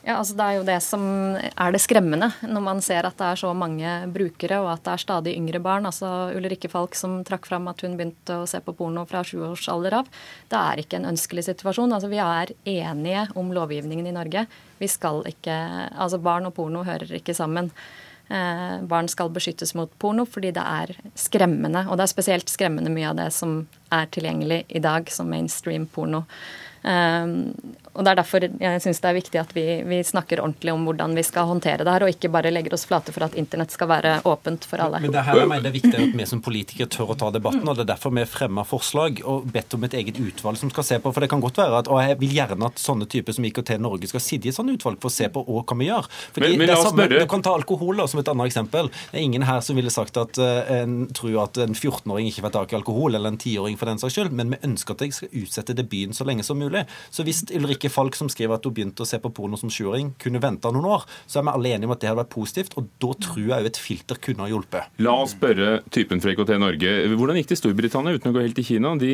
Ja, 0.07 0.21
altså 0.21 0.37
Det 0.39 0.43
er 0.45 0.55
jo 0.55 0.63
det 0.63 0.77
som 0.85 1.01
er 1.35 1.73
det 1.75 1.81
skremmende, 1.83 2.29
når 2.47 2.63
man 2.63 2.77
ser 2.85 3.03
at 3.03 3.17
det 3.19 3.25
er 3.27 3.39
så 3.41 3.49
mange 3.51 3.89
brukere, 4.15 4.61
og 4.63 4.69
at 4.71 4.85
det 4.85 4.93
er 4.93 5.01
stadig 5.03 5.33
yngre 5.35 5.59
barn. 5.59 5.83
Altså 5.89 6.31
Ulrikke 6.37 6.69
Falk 6.71 6.95
som 6.95 7.17
trakk 7.27 7.49
fram 7.49 7.67
at 7.67 7.83
hun 7.83 7.97
begynte 7.99 8.37
å 8.39 8.47
se 8.47 8.61
på 8.63 8.71
porno 8.77 9.03
fra 9.09 9.25
sjuårsalder 9.27 9.97
av. 9.99 10.07
Det 10.47 10.61
er 10.61 10.79
ikke 10.83 11.01
en 11.01 11.09
ønskelig 11.11 11.49
situasjon. 11.49 11.91
Altså 11.91 12.07
Vi 12.13 12.23
er 12.23 12.55
enige 12.63 13.27
om 13.35 13.51
lovgivningen 13.51 14.07
i 14.07 14.15
Norge. 14.15 14.45
Vi 14.79 14.87
skal 14.87 15.25
ikke, 15.27 15.57
altså 15.91 16.21
Barn 16.23 16.47
og 16.47 16.55
porno 16.55 16.87
hører 16.87 17.17
ikke 17.19 17.35
sammen. 17.35 17.73
Eh, 18.29 18.81
barn 18.81 19.07
skal 19.07 19.31
beskyttes 19.31 19.73
mot 19.77 19.91
porno 19.99 20.25
fordi 20.27 20.51
det 20.55 20.63
er 20.63 20.93
skremmende. 21.15 21.85
Og 21.87 21.97
det 21.97 22.07
er 22.07 22.13
spesielt 22.13 22.51
skremmende 22.51 22.91
mye 22.93 23.11
av 23.11 23.19
det 23.19 23.31
som 23.35 23.61
er 23.93 24.09
tilgjengelig 24.11 24.63
i 24.67 24.83
dag 24.83 25.11
som 25.11 25.29
mainstream 25.31 25.87
porno. 25.87 26.25
Um, 26.87 27.53
og 27.97 28.05
Det 28.05 28.11
er 28.11 28.19
derfor 28.19 28.45
jeg 28.45 28.81
syns 28.83 28.99
det 29.01 29.09
er 29.09 29.15
viktig 29.17 29.39
at 29.41 29.53
vi, 29.55 29.65
vi, 29.87 29.99
snakker 30.05 30.41
ordentlig 30.43 30.73
om 30.73 30.83
hvordan 30.85 31.15
vi 31.17 31.23
skal 31.25 31.47
håndtere 31.49 31.81
det 31.81 31.93
her, 31.93 32.05
og 32.05 32.11
ikke 32.13 32.29
bare 32.33 32.51
legger 32.53 32.75
oss 32.77 32.85
flate 32.85 33.13
for 33.15 33.25
at 33.25 33.37
internett 33.39 33.73
skal 33.73 33.89
være 33.89 34.11
åpent 34.29 34.67
for 34.69 34.83
alle. 34.83 35.01
Men 35.01 35.15
det 35.15 35.23
her 35.25 35.41
jeg 35.41 35.49
mener 35.49 35.65
det 35.65 35.71
er 35.71 35.77
viktig 35.79 35.95
at 35.97 36.13
vi 36.19 36.27
som 36.29 36.43
politikere 36.45 36.91
tør 36.93 37.15
å 37.15 37.17
ta 37.17 37.31
debatten, 37.33 37.65
og 37.65 37.77
det 37.77 37.87
er 37.87 37.91
derfor 37.95 38.13
vi 38.13 38.25
fremmer 38.29 38.67
forslag 38.69 39.23
og 39.25 39.47
bedt 39.53 39.73
om 39.73 39.87
et 39.87 39.97
eget 39.97 40.21
utvalg 40.21 40.61
som 40.61 40.71
skal 40.73 40.85
se 40.85 40.99
på. 41.01 41.13
For 41.15 41.25
det 41.25 41.31
kan 41.33 41.41
godt 41.43 41.57
være 41.63 41.81
at, 41.81 41.89
og 41.91 42.01
jeg 42.05 42.19
vil 42.21 42.37
gjerne 42.37 42.69
at 42.69 42.81
sånne 42.81 43.09
typer 43.09 43.37
som 43.37 43.47
IKT 43.49 43.73
Norge 43.81 44.11
skal 44.11 44.23
sitte 44.23 44.49
i 44.49 44.53
et 44.53 44.57
sånt 44.57 44.73
utvalg 44.73 45.01
for 45.01 45.09
å 45.09 45.15
se 45.17 45.31
på 45.33 45.43
hva 45.47 45.65
kan 45.67 45.81
vi 45.81 45.89
gjøre. 45.89 46.13
Fordi 46.37 46.51
men, 46.53 46.61
men 46.61 46.71
det 46.71 46.77
er 46.77 46.85
samme, 46.85 47.09
Du 47.11 47.17
kan 47.33 47.45
ta 47.45 47.55
alkohol 47.57 48.03
da, 48.03 48.07
som 48.09 48.21
et 48.21 48.31
annet 48.31 48.51
eksempel. 48.51 48.91
Det 49.09 49.17
er 49.17 49.25
ingen 49.25 49.47
her 49.47 49.65
som 49.65 49.79
ville 49.79 49.93
sagt 49.93 50.21
at 50.21 50.37
uh, 50.37 50.69
en 50.77 50.99
tror 51.17 51.41
at 51.47 51.61
en 51.65 51.73
14-åring 51.73 52.29
ikke 52.29 52.45
får 52.45 52.55
tak 52.59 52.73
i 52.73 52.79
alkohol, 52.79 53.17
eller 53.17 53.33
en 53.33 53.41
10-åring 53.41 53.77
for 53.79 53.89
den 53.89 54.01
saks 54.01 54.17
skyld, 54.17 54.33
men 54.37 54.53
vi 54.53 54.61
ønsker 54.69 54.93
at 54.93 55.03
de 55.03 55.11
skal 55.15 55.33
utsette 55.41 55.75
debuten 55.77 56.15
så 56.17 56.27
lenge 56.27 56.45
som 56.45 56.61
mulig. 56.61 56.85
Så 57.13 57.25
hvis 57.27 57.43
Ulrikke 57.57 57.86
Falk, 57.93 58.17
som 58.17 58.29
skriver 58.31 58.57
at 58.57 58.67
hun 58.67 58.75
begynte 58.75 59.03
å 59.03 59.07
se 59.07 59.19
på 59.21 59.31
porno 59.35 59.59
som 59.59 59.71
sjuåring, 59.73 60.13
kunne 60.21 60.41
vente 60.43 60.71
noen 60.73 60.89
år, 60.97 61.05
så 61.25 61.39
er 61.39 61.47
vi 61.47 61.53
alle 61.53 61.73
enige 61.75 61.89
om 61.89 61.95
at 61.95 62.03
det 62.03 62.09
hadde 62.11 62.21
vært 62.21 62.33
positivt, 62.33 62.77
og 62.79 62.89
da 63.01 63.11
tror 63.27 63.43
jeg 63.43 63.55
òg 63.57 63.69
et 63.69 63.81
filter 63.81 64.21
kunne 64.27 64.45
ha 64.45 64.51
hjulpet. 64.51 64.93
La 65.05 65.15
oss 65.23 65.35
spørre 65.35 65.81
typen 65.93 66.23
fra 66.23 66.33
IKT 66.33 66.53
Norge. 66.61 66.93
Hvordan 67.13 67.39
gikk 67.39 67.51
det 67.51 67.57
i 67.57 67.61
Storbritannia 67.61 68.17
uten 68.17 68.31
å 68.31 68.35
gå 68.37 68.45
helt 68.45 68.57
til 68.59 68.67
Kina? 68.71 68.93
De, 68.99 69.11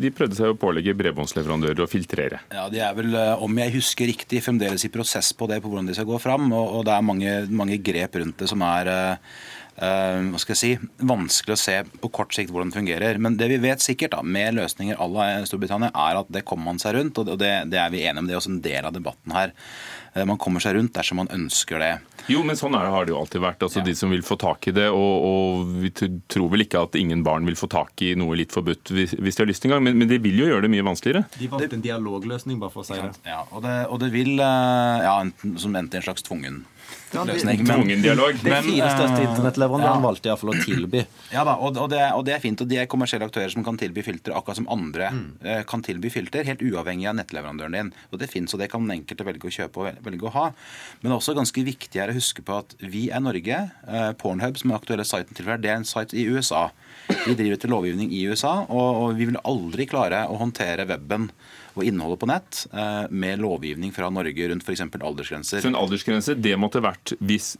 de 0.00 0.12
prøvde 0.14 0.38
seg 0.38 0.52
å 0.52 0.58
pålegge 0.58 0.96
bredbåndsleverandører 0.98 1.84
å 1.84 1.90
filtrere. 1.90 2.42
Ja, 2.54 2.68
De 2.72 2.82
er 2.84 2.96
vel, 2.98 3.12
eh, 3.18 3.44
om 3.44 3.62
jeg 3.62 3.76
husker 3.78 4.10
riktig, 4.10 4.42
fremdeles 4.44 4.86
i 4.86 4.92
prosess 4.92 5.32
på 5.36 5.48
det, 5.50 5.60
på 5.64 5.72
hvordan 5.72 5.90
de 5.90 5.96
skal 5.98 6.08
gå 6.08 6.20
fram. 6.22 6.50
Og, 6.52 6.80
og 6.80 6.88
det 6.88 6.94
er 6.94 7.06
mange, 7.06 7.36
mange 7.50 7.80
grep 7.82 8.20
rundt 8.22 8.44
det 8.44 8.50
som 8.50 8.64
er 8.64 8.88
Uh, 8.88 9.16
hva 9.78 10.40
skal 10.42 10.56
jeg 10.56 10.58
si, 10.58 10.88
vanskelig 11.06 11.54
å 11.54 11.60
se 11.60 11.76
på 12.02 12.10
kort 12.10 12.34
sikt 12.34 12.50
hvordan 12.50 12.72
det 12.72 12.78
fungerer. 12.80 13.20
Men 13.22 13.36
det 13.38 13.46
vi 13.52 13.60
vet 13.62 13.82
sikkert 13.84 14.16
da, 14.16 14.24
med 14.26 14.56
løsninger 14.58 14.98
à 14.98 15.06
la 15.12 15.28
Storbritannia, 15.46 15.92
er 15.94 16.18
at 16.18 16.32
det 16.34 16.42
kommer 16.48 16.72
man 16.72 16.82
seg 16.82 16.96
rundt. 16.96 17.20
og 17.22 17.38
det, 17.38 17.52
det 17.70 17.78
er 17.78 17.92
vi 17.94 18.02
enige 18.02 18.24
om. 18.24 18.28
Det 18.28 18.34
er 18.34 18.40
også 18.40 18.54
en 18.56 18.64
del 18.64 18.88
av 18.88 18.96
debatten 18.96 19.34
her. 19.36 19.54
Uh, 20.16 20.24
man 20.26 20.38
kommer 20.40 20.62
seg 20.64 20.74
rundt 20.74 20.94
dersom 20.96 21.20
man 21.22 21.30
ønsker 21.34 21.78
det. 21.82 21.92
Jo, 22.32 22.42
men 22.46 22.58
sånn 22.58 22.74
er 22.76 22.86
det, 22.86 22.92
har 22.92 23.06
det 23.06 23.14
jo 23.14 23.20
alltid 23.20 23.44
vært. 23.44 23.62
Altså 23.64 23.80
ja. 23.80 23.86
De 23.86 23.94
som 23.98 24.10
vil 24.12 24.24
få 24.26 24.38
tak 24.40 24.66
i 24.70 24.74
det. 24.74 24.88
Og, 24.90 25.26
og, 25.28 25.74
vi 25.84 25.92
tror 25.94 26.48
vel 26.52 26.66
ikke 26.66 26.82
at 26.88 26.98
ingen 26.98 27.22
barn 27.26 27.46
vil 27.48 27.58
få 27.58 27.70
tak 27.72 28.02
i 28.04 28.14
noe 28.18 28.36
litt 28.38 28.54
forbudt 28.54 28.92
hvis, 28.94 29.14
hvis 29.14 29.38
de 29.38 29.44
har 29.44 29.50
lyst 29.50 29.68
en 29.68 29.76
gang. 29.76 29.84
Men, 29.84 29.98
men 30.00 30.10
det 30.10 30.20
vil 30.24 30.42
jo 30.42 30.48
gjøre 30.50 30.66
det 30.66 30.72
mye 30.74 30.86
vanskeligere. 30.90 31.28
De 31.38 31.50
valgte 31.52 31.78
en 31.78 31.84
dialogløsning, 31.84 32.58
bare 32.58 32.74
for 32.74 32.84
å 32.84 32.88
si 32.88 32.98
det. 32.98 33.12
Ja, 33.28 33.44
og 33.52 33.62
det, 33.66 33.76
og 33.88 34.02
det 34.02 34.10
vil 34.16 34.34
uh, 34.40 35.06
ja, 35.06 35.16
som 35.60 35.78
endte 35.78 36.00
en 36.00 36.08
slags 36.08 36.26
tvungen. 36.26 36.64
Tvungen 37.10 38.02
dialog. 38.02 38.36
De 38.42 38.52
fire 38.64 38.88
største 38.92 39.22
internettleverandørene 39.24 39.96
ja. 39.96 40.04
valgte 40.04 40.30
iallfall 40.30 40.52
å 40.52 40.58
tilby. 40.64 41.04
Ja 41.28 41.42
da, 41.44 41.58
og, 41.60 41.76
og, 41.76 41.90
det, 41.92 42.00
og, 42.16 42.22
det, 42.24 42.34
er 42.36 42.42
fint. 42.42 42.60
Og 42.64 42.68
de 42.70 42.78
er 42.80 42.88
kommersielle 42.90 43.26
aktører 43.28 43.52
som 43.52 43.64
kan 43.66 43.76
tilby 43.80 44.02
filter 44.04 44.32
akkurat 44.36 44.58
som 44.58 44.68
andre 44.72 45.10
mm. 45.14 45.26
uh, 45.44 45.60
kan 45.68 45.82
tilby 45.84 46.10
filter, 46.12 46.46
helt 46.48 46.62
uavhengig 46.64 47.08
av 47.10 47.18
nettleverandøren 47.18 47.76
din. 47.76 47.92
Og 48.12 48.22
Det 48.22 48.30
fins, 48.32 48.54
og 48.54 48.62
det 48.62 48.70
kan 48.72 48.84
den 48.84 49.00
enkelte 49.00 49.26
velge 49.28 49.50
å 49.50 49.54
kjøpe 49.58 49.82
og 49.82 50.00
velge 50.06 50.28
å 50.28 50.34
ha. 50.36 50.46
Men 51.00 51.10
det 51.10 51.14
er 51.14 51.18
også 51.18 51.36
ganske 51.36 51.64
viktig 51.68 52.02
er 52.02 52.12
å 52.12 52.16
huske 52.16 52.44
på 52.44 52.60
at 52.62 52.74
vi 52.80 53.08
er 53.12 53.24
Norge. 53.24 53.60
Uh, 53.84 54.10
Pornhub, 54.20 54.60
som 54.60 54.72
er 54.72 54.80
aktuelle 54.80 55.06
siten 55.08 55.36
til 55.36 55.48
det 55.48 55.72
er 55.72 55.78
en 55.80 55.88
site 55.88 56.16
i 56.16 56.26
USA. 56.28 56.68
Vi 57.08 57.36
driver 57.36 57.56
etter 57.56 57.72
lovgivning 57.72 58.12
i 58.12 58.24
USA, 58.28 58.60
og, 58.66 58.88
og 59.02 59.20
vi 59.20 59.28
vil 59.30 59.40
aldri 59.48 59.88
klare 59.88 60.24
å 60.28 60.40
håndtere 60.40 60.88
weben 60.88 61.30
og 61.80 61.88
innholdet 61.88 62.20
på 62.22 62.28
nett 62.30 62.62
eh, 62.72 63.08
med 63.10 63.42
lovgivning 63.42 63.94
fra 63.94 64.10
Norge 64.12 64.52
rundt 64.52 64.66
f.eks. 64.66 64.86
aldersgrenser. 64.98 65.64
Så 65.64 65.72
en 65.72 65.78
aldersgrense 65.78 66.36
det 66.38 66.54
måtte 66.60 66.82
vært 66.84 67.16
hvis 67.18 67.56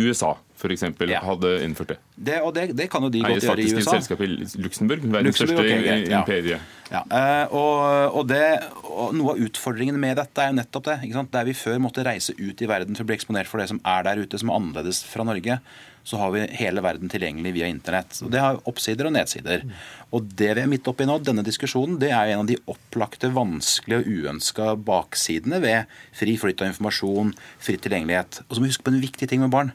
USA 0.00 0.36
f.eks. 0.60 0.84
Ja. 1.08 1.20
hadde 1.24 1.50
innført 1.64 1.94
det? 1.94 1.96
det 2.16 2.36
og 2.44 2.52
det, 2.56 2.66
det, 2.76 2.86
kan 2.92 3.04
jo 3.04 3.10
de 3.12 3.22
godt 3.24 3.44
gjøre 3.46 3.62
i 3.62 3.68
USA. 3.72 3.94
Er 3.94 4.00
selskap 4.00 4.22
i 4.24 4.28
Luxembourg, 4.60 5.06
verdens 5.12 5.38
største 5.40 5.56
okay, 5.56 6.04
ja. 6.04 6.20
imperie. 6.20 6.58
Ja. 6.90 7.02
Uh, 7.06 7.54
og, 7.56 8.18
og, 8.20 8.24
det, 8.28 8.42
og, 8.82 9.14
Noe 9.16 9.34
av 9.34 9.44
utfordringen 9.46 9.96
med 10.00 10.18
dette 10.20 10.44
er 10.44 10.52
jo 10.52 10.58
nettopp 10.58 10.90
det. 10.90 10.98
Der 11.32 11.48
vi 11.48 11.56
før 11.56 11.80
måtte 11.82 12.04
reise 12.06 12.36
ut 12.36 12.60
i 12.60 12.68
verden 12.68 12.98
for 12.98 13.06
å 13.06 13.10
bli 13.10 13.16
eksponert 13.16 13.50
for 13.50 13.62
det 13.62 13.70
som 13.72 13.80
er 13.88 14.04
der 14.08 14.20
ute, 14.20 14.40
som 14.40 14.52
er 14.52 14.60
annerledes 14.60 15.02
fra 15.08 15.26
Norge, 15.26 15.60
så 16.04 16.18
har 16.20 16.32
vi 16.34 16.46
hele 16.58 16.82
verden 16.84 17.10
tilgjengelig 17.12 17.52
via 17.56 17.68
internett. 17.70 18.16
Og 18.24 18.30
Det 18.32 18.40
har 18.40 18.60
oppsider 18.68 19.06
og 19.06 19.14
nedsider. 19.14 19.66
Og 20.10 20.24
Det 20.24 20.50
vi 20.56 20.62
er 20.62 20.70
midt 20.70 20.88
oppi 20.88 21.06
nå, 21.06 21.18
denne 21.22 21.44
diskusjonen, 21.46 21.98
det 22.00 22.10
er 22.10 22.32
en 22.32 22.42
av 22.44 22.48
de 22.48 22.58
opplagte, 22.70 23.30
vanskelige 23.34 24.02
og 24.02 24.08
uønska 24.08 24.72
baksidene 24.76 25.60
ved 25.62 25.86
fri 26.16 26.36
flyt 26.40 26.62
av 26.62 26.72
informasjon, 26.72 27.34
fri 27.58 27.76
tilgjengelighet. 27.76 28.42
Og 28.48 28.56
så 28.56 28.60
må 28.60 28.68
vi 28.68 28.74
huske 28.74 28.86
på 28.88 28.94
en 28.94 29.04
viktig 29.04 29.30
ting 29.30 29.44
med 29.44 29.54
barn. 29.54 29.72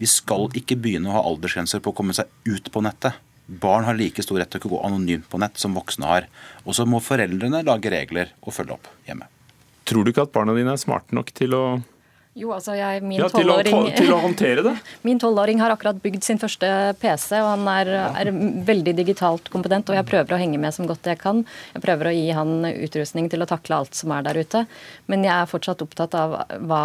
Vi 0.00 0.08
skal 0.08 0.48
ikke 0.56 0.78
begynne 0.80 1.10
å 1.10 1.18
ha 1.18 1.26
aldersgrenser 1.28 1.82
på 1.84 1.92
å 1.92 1.96
komme 1.96 2.16
seg 2.16 2.30
ut 2.48 2.70
på 2.72 2.82
nettet. 2.84 3.18
Barn 3.50 3.84
har 3.84 3.98
like 3.98 4.22
stor 4.22 4.38
rett 4.38 4.50
til 4.52 4.62
å 4.62 4.70
gå 4.76 4.80
anonymt 4.86 5.26
på 5.28 5.40
nett 5.42 5.58
som 5.58 5.74
voksne 5.74 6.06
har. 6.06 6.28
Og 6.64 6.76
så 6.78 6.86
må 6.86 7.02
foreldrene 7.02 7.64
lage 7.66 7.90
regler 7.92 8.30
og 8.40 8.54
følge 8.54 8.78
opp 8.78 8.88
hjemme. 9.08 9.26
Tror 9.90 10.06
du 10.06 10.12
ikke 10.12 10.22
at 10.28 10.32
barna 10.32 10.54
dine 10.54 10.76
er 10.76 10.80
smarte 10.80 11.16
nok 11.16 11.32
til 11.34 11.56
å 11.56 11.64
jo, 12.38 12.52
altså 12.54 12.76
jeg, 12.78 13.00
min 13.02 13.18
ja, 13.18 13.26
til, 13.32 13.48
å, 13.50 13.56
til 13.90 14.12
å 14.14 14.20
håndtere 14.22 14.62
det? 14.62 14.72
Min 15.06 15.18
tolvåring 15.18 15.58
har 15.58 15.72
akkurat 15.74 15.98
bygd 15.98 16.22
sin 16.22 16.38
første 16.38 16.68
PC, 17.02 17.40
og 17.42 17.48
han 17.56 17.66
er, 17.72 17.90
er, 18.22 18.30
veldig 18.68 18.94
digitalt 19.00 19.50
kompetent. 19.50 19.90
Og 19.90 19.98
jeg 19.98 20.06
prøver 20.06 20.36
å 20.36 20.38
henge 20.38 20.60
med 20.62 20.76
som 20.76 20.86
godt 20.86 21.10
jeg 21.10 21.18
kan. 21.18 21.42
Jeg 21.74 21.82
prøver 21.82 22.10
å 22.10 22.14
gi 22.14 22.28
han 22.36 22.68
utrustning 22.70 23.26
til 23.32 23.42
å 23.42 23.48
takle 23.50 23.80
alt 23.82 23.98
som 23.98 24.14
er 24.14 24.28
der 24.28 24.38
ute. 24.38 24.62
Men 25.10 25.26
jeg 25.26 25.34
er 25.34 25.50
fortsatt 25.50 25.82
opptatt 25.82 26.14
av 26.20 26.36
hva 26.70 26.84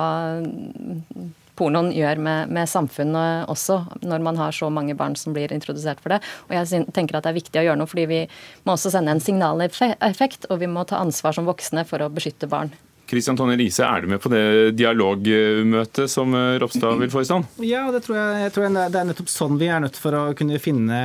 pornoen 1.55 1.91
gjør 1.95 2.19
med, 2.25 2.49
med, 2.57 2.67
samfunnet 2.67 3.45
også, 3.51 3.77
når 4.01 4.25
man 4.25 4.41
har 4.41 4.55
så 4.55 4.71
mange 4.73 4.97
barn 4.97 5.13
som 5.19 5.37
blir 5.37 5.53
introdusert 5.53 6.01
for 6.01 6.15
det. 6.15 6.19
Og 6.49 6.57
jeg 6.57 6.89
tenker 6.97 7.19
at 7.19 7.29
det 7.29 7.35
er 7.35 7.37
viktig 7.37 7.61
å 7.61 7.67
gjøre 7.69 7.83
noe, 7.83 7.91
fordi 7.93 8.09
vi 8.09 8.23
må 8.65 8.75
også 8.75 8.95
sende 8.97 9.13
en 9.13 9.23
signaleffekt, 9.23 10.49
og 10.49 10.59
vi 10.65 10.73
må 10.73 10.89
ta 10.89 10.99
ansvar 11.05 11.37
som 11.37 11.47
voksne 11.47 11.85
for 11.87 12.01
å 12.01 12.11
beskytte 12.11 12.49
barn. 12.51 12.73
Kristian 13.09 13.37
Tonje 13.37 13.57
Riise, 13.59 13.85
er 13.85 14.01
du 14.01 14.09
med 14.09 14.21
på 14.23 14.31
det 14.33 14.73
dialogmøtet 14.79 16.09
som 16.11 16.33
eh, 16.33 16.55
Ropstad 16.61 16.97
vil 17.01 17.11
få 17.13 17.21
i 17.21 17.27
stand? 17.29 17.47
Ja, 17.61 17.83
det 17.93 18.01
tror 18.05 18.17
jeg, 18.17 18.43
jeg 18.45 18.53
tror 18.55 18.67
det 18.73 19.01
er 19.01 19.09
nettopp 19.11 19.31
sånn 19.31 19.59
vi 19.61 19.69
er 19.69 19.83
nødt 19.83 19.99
for 20.01 20.17
å 20.17 20.23
kunne 20.37 20.59
finne, 20.61 20.99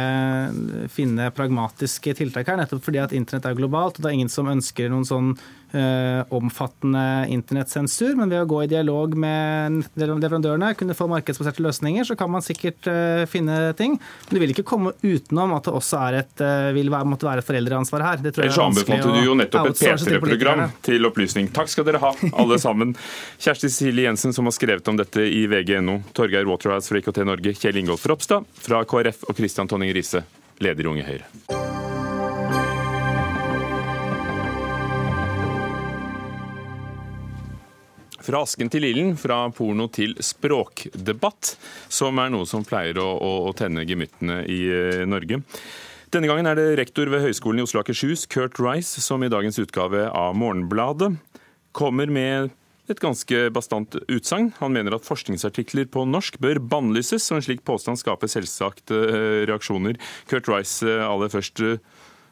finne 0.92 1.28
pragmatiske 1.36 2.16
tiltak 2.18 2.48
her. 2.48 2.60
Nettopp 2.60 2.86
fordi 2.88 3.02
at 3.04 3.16
internett 3.16 3.50
er 3.50 3.58
globalt, 3.58 3.98
og 3.98 4.04
det 4.04 4.12
er 4.12 4.18
ingen 4.20 4.32
som 4.32 4.48
ønsker 4.50 4.92
noen 4.92 5.08
sånn 5.08 5.34
omfattende 5.70 7.26
internettsensur, 7.30 8.16
men 8.18 8.30
ved 8.32 8.42
å 8.42 8.48
gå 8.50 8.62
i 8.64 8.70
dialog 8.70 9.14
med 9.18 9.84
leverandørene, 10.00 10.72
kunne 10.78 10.96
få 10.98 11.06
markedsbaserte 11.10 11.62
løsninger, 11.64 12.04
så 12.04 12.16
kan 12.18 12.30
man 12.32 12.44
sikkert 12.44 12.88
eh, 12.90 13.24
finne 13.30 13.72
ting. 13.78 13.96
Men 14.28 14.36
du 14.36 14.42
vil 14.42 14.54
ikke 14.54 14.66
komme 14.66 14.92
utenom 15.02 15.54
at 15.56 15.68
det 15.68 15.74
også 15.76 16.02
et, 16.20 16.44
eh, 16.44 16.70
vil 16.76 16.90
være, 16.92 17.08
måtte 17.08 17.28
være 17.28 17.44
et 17.44 17.48
foreldreansvar 17.48 18.06
her. 18.06 18.22
Ellers 18.30 18.60
anbefalte 18.62 19.14
du 19.14 19.20
jo 19.24 19.36
nettopp 19.38 19.72
et 19.72 19.82
P3-program 19.82 20.66
til 20.86 21.10
opplysning. 21.10 21.50
Takk 21.54 21.72
skal 21.72 21.88
dere 21.88 22.02
ha, 22.02 22.14
alle 22.42 22.60
sammen. 22.62 22.94
Kjersti 23.40 23.70
Cecilie 23.70 24.08
Jensen 24.08 24.34
som 24.36 24.48
har 24.48 24.56
skrevet 24.56 24.88
om 24.90 25.00
dette 25.00 25.26
i 25.26 25.44
vg.no, 25.50 26.00
Torgeir 26.16 26.48
Waterhouse 26.50 26.90
fra 26.90 27.02
IKT 27.02 27.24
Norge, 27.28 27.54
Kjell 27.58 27.82
Ingolf 27.82 28.06
Ropstad 28.10 28.48
fra 28.60 28.84
KrF 28.88 29.26
og 29.28 29.36
Christian 29.38 29.70
Tonning 29.70 29.94
Riise, 29.96 30.24
leder 30.60 30.86
i 30.86 30.92
Unge 30.94 31.06
Høyre. 31.06 31.79
Fra 38.30 38.44
asken 38.46 38.68
til 38.70 38.84
ilden, 38.86 39.16
fra 39.18 39.40
porno 39.50 39.88
til 39.90 40.12
språkdebatt, 40.22 41.56
som 41.90 42.18
er 42.22 42.28
noe 42.30 42.46
som 42.46 42.62
pleier 42.62 43.00
å, 43.02 43.08
å, 43.18 43.30
å 43.48 43.54
tenne 43.58 43.82
gemyttene 43.82 44.44
i 44.46 44.58
uh, 44.70 45.00
Norge. 45.10 45.40
Denne 46.14 46.30
gangen 46.30 46.46
er 46.46 46.54
det 46.54 46.76
rektor 46.78 47.10
ved 47.10 47.24
Høgskolen 47.24 47.58
i 47.58 47.64
Oslo 47.64 47.80
og 47.80 47.88
Akershus, 47.88 48.28
Kurt 48.30 48.60
Rice, 48.62 49.02
som 49.02 49.24
i 49.26 49.30
dagens 49.32 49.58
utgave 49.58 50.04
av 50.06 50.38
Morgenbladet 50.38 51.16
kommer 51.74 52.06
med 52.06 52.54
et 52.90 53.02
ganske 53.02 53.42
bastant 53.54 53.98
utsagn. 54.06 54.52
Han 54.60 54.76
mener 54.78 54.94
at 54.94 55.06
forskningsartikler 55.06 55.90
på 55.90 56.06
norsk 56.06 56.38
bør 56.42 56.62
bannlyses, 56.70 57.26
og 57.32 57.40
en 57.40 57.48
slik 57.48 57.66
påstand 57.66 57.98
skaper 57.98 58.30
selvsagt 58.30 58.94
eh, 58.94 59.42
reaksjoner. 59.50 59.98
Kurt 60.30 60.50
Rice, 60.50 60.86
eh, 60.86 61.02
aller 61.02 61.34
først. 61.34 61.66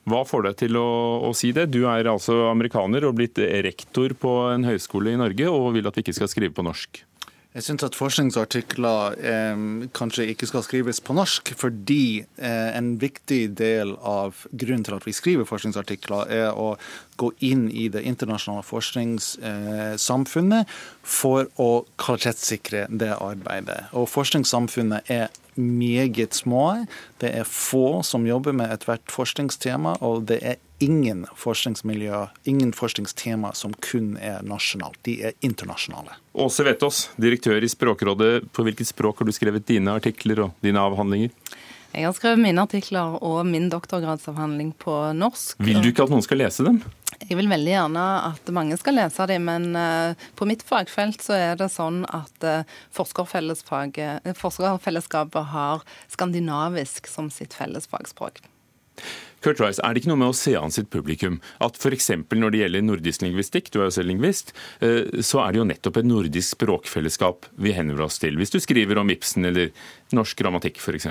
Hva 0.09 0.23
får 0.25 0.47
deg 0.47 0.57
til 0.63 0.79
å, 0.81 0.89
å, 1.29 1.35
si 1.37 1.53
det? 1.57 1.69
Du 1.75 1.83
er 1.91 2.09
altså 2.09 2.47
amerikaner 2.49 3.05
og 3.09 3.19
blitt 3.19 3.39
rektor 3.67 4.15
på 4.17 4.35
en 4.55 4.65
høyskole 4.69 5.13
i 5.13 5.21
Norge 5.21 5.51
og 5.53 5.75
vil 5.77 5.89
at 5.91 5.99
vi 5.99 6.07
ikke 6.07 6.17
skal 6.17 6.33
skrive 6.33 6.57
på 6.57 6.65
norsk. 6.65 7.03
Jeg 7.57 7.65
syns 7.65 7.83
at 7.83 7.97
forskningsartikler 7.97 9.15
eh, 9.25 9.57
kanskje 9.97 10.29
ikke 10.31 10.47
skal 10.47 10.63
skrives 10.63 11.01
på 11.03 11.15
norsk, 11.17 11.49
fordi 11.59 12.21
eh, 12.21 12.77
en 12.77 12.93
viktig 13.01 13.57
del 13.59 13.97
av 14.05 14.45
grunnen 14.53 14.85
til 14.87 14.95
at 14.95 15.07
vi 15.09 15.15
skriver 15.17 15.49
forskningsartikler, 15.49 16.29
er 16.29 16.53
å 16.53 16.77
gå 17.19 17.33
inn 17.49 17.67
i 17.73 17.89
det 17.91 18.05
internasjonale 18.07 18.63
forskningssamfunnet 18.69 20.63
eh, 20.69 20.77
for 21.03 21.49
å 21.57 21.83
kvalitetssikre 21.99 22.87
det 22.93 23.17
arbeidet. 23.17 23.89
Og 23.97 24.07
forskningssamfunnet 24.13 25.11
er 25.17 25.33
meget 25.59 26.35
små. 26.35 26.87
Det 27.21 27.33
er 27.35 27.45
få 27.45 28.01
som 28.07 28.27
jobber 28.27 28.57
med 28.57 28.73
ethvert 28.73 29.05
forskningstema, 29.13 29.97
og 30.01 30.27
det 30.31 30.39
er 30.43 30.59
ingen 30.79 31.25
forskningsmiljø, 31.37 32.27
ingen 32.49 32.73
forskningstema 32.73 33.53
som 33.59 33.75
kun 33.83 34.17
er 34.23 34.45
nasjonalt. 34.47 34.99
De 35.07 35.19
er 35.31 35.37
internasjonale. 35.45 36.15
Åse 36.39 36.67
Vetås, 36.67 37.09
direktør 37.19 37.65
i 37.65 37.71
Språkrådet. 37.71 38.53
På 38.53 38.67
hvilket 38.67 38.91
språk 38.91 39.19
har 39.19 39.29
du 39.29 39.35
skrevet 39.35 39.67
dine 39.67 39.99
artikler 39.99 40.47
og 40.47 40.65
dine 40.65 40.83
avhandlinger? 40.83 41.35
Jeg 41.95 42.05
har 42.05 42.15
skrevet 42.15 42.41
mine 42.43 42.63
artikler 42.63 43.17
og 43.25 43.41
min 43.49 43.71
doktorgradsavhandling 43.73 44.75
på 44.79 44.95
norsk. 45.17 45.57
Vil 45.65 45.81
du 45.83 45.89
ikke 45.91 46.05
at 46.05 46.13
noen 46.13 46.25
skal 46.25 46.43
lese 46.43 46.67
dem? 46.67 46.83
Jeg 47.27 47.35
vil 47.35 47.49
veldig 47.51 47.73
gjerne 47.73 48.03
at 48.29 48.51
mange 48.55 48.77
skal 48.79 48.95
lese 48.95 49.25
dem, 49.27 49.49
men 49.49 49.75
uh, 49.75 50.15
på 50.39 50.47
mitt 50.47 50.63
fagfelt 50.67 51.23
så 51.25 51.33
er 51.35 51.57
det 51.59 51.69
sånn 51.75 52.05
at 52.15 52.45
uh, 52.47 52.63
forskerfellesskapet 52.95 55.45
har 55.55 55.83
skandinavisk 56.13 57.11
som 57.11 57.31
sitt 57.35 57.55
felles 57.59 57.91
fagspråk. 57.91 58.39
Kurt 59.43 59.61
Rice, 59.63 59.83
er 59.83 59.95
det 59.95 60.01
ikke 60.03 60.11
noe 60.11 60.23
med 60.23 60.33
å 60.33 60.35
se 60.35 60.55
an 60.59 60.73
sitt 60.75 60.91
publikum 60.91 61.37
at 61.63 61.77
f.eks. 61.79 62.11
når 62.35 62.51
det 62.51 62.59
gjelder 62.63 62.83
nordisk 62.87 63.23
lingvistikk, 63.23 63.71
du 63.71 63.79
er 63.79 63.87
jo 63.87 63.95
selv 63.95 64.11
lingvist, 64.11 64.51
så 64.83 65.37
er 65.45 65.55
det 65.55 65.61
jo 65.61 65.71
nettopp 65.71 65.97
et 66.01 66.11
nordisk 66.11 66.49
språkfellesskap 66.57 67.47
vi 67.63 67.71
henvender 67.77 68.03
oss 68.09 68.19
til. 68.19 68.35
Hvis 68.35 68.51
du 68.51 68.59
skriver 68.59 68.99
om 68.99 69.07
Ibsen 69.15 69.47
eller 69.47 69.71
norsk 70.17 70.39
grammatikk 70.41 70.79
f.eks. 70.81 71.07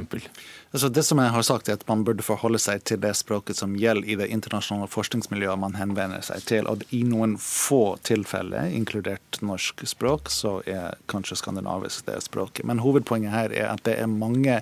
Altså 0.74 0.90
det 0.92 1.04
som 1.06 1.20
jeg 1.22 1.32
har 1.34 1.46
sagt 1.46 1.70
er 1.70 1.78
at 1.78 1.86
Man 1.88 2.04
burde 2.08 2.26
forholde 2.26 2.60
seg 2.62 2.84
til 2.88 3.00
det 3.02 3.14
språket 3.18 3.60
som 3.60 3.76
gjelder 3.80 4.08
i 4.10 4.18
det 4.20 4.28
internasjonale 4.34 4.90
forskningsmiljøet 4.92 5.62
man 5.62 5.78
henvender 5.78 6.24
seg 6.26 6.44
til. 6.50 6.68
og 6.68 6.84
I 6.92 7.04
noen 7.08 7.38
få 7.42 7.98
tilfeller, 8.08 8.68
inkludert 8.74 9.40
norsk 9.42 9.86
språk, 9.88 10.32
så 10.34 10.58
er 10.66 10.98
kanskje 11.12 11.40
skandinavisk 11.40 12.08
det 12.10 12.20
språket. 12.26 12.66
Men 12.66 12.82
hovedpoenget 12.84 13.34
her 13.34 13.54
er 13.54 13.70
at 13.72 13.86
det 13.88 13.98
er 14.02 14.12
mange 14.12 14.60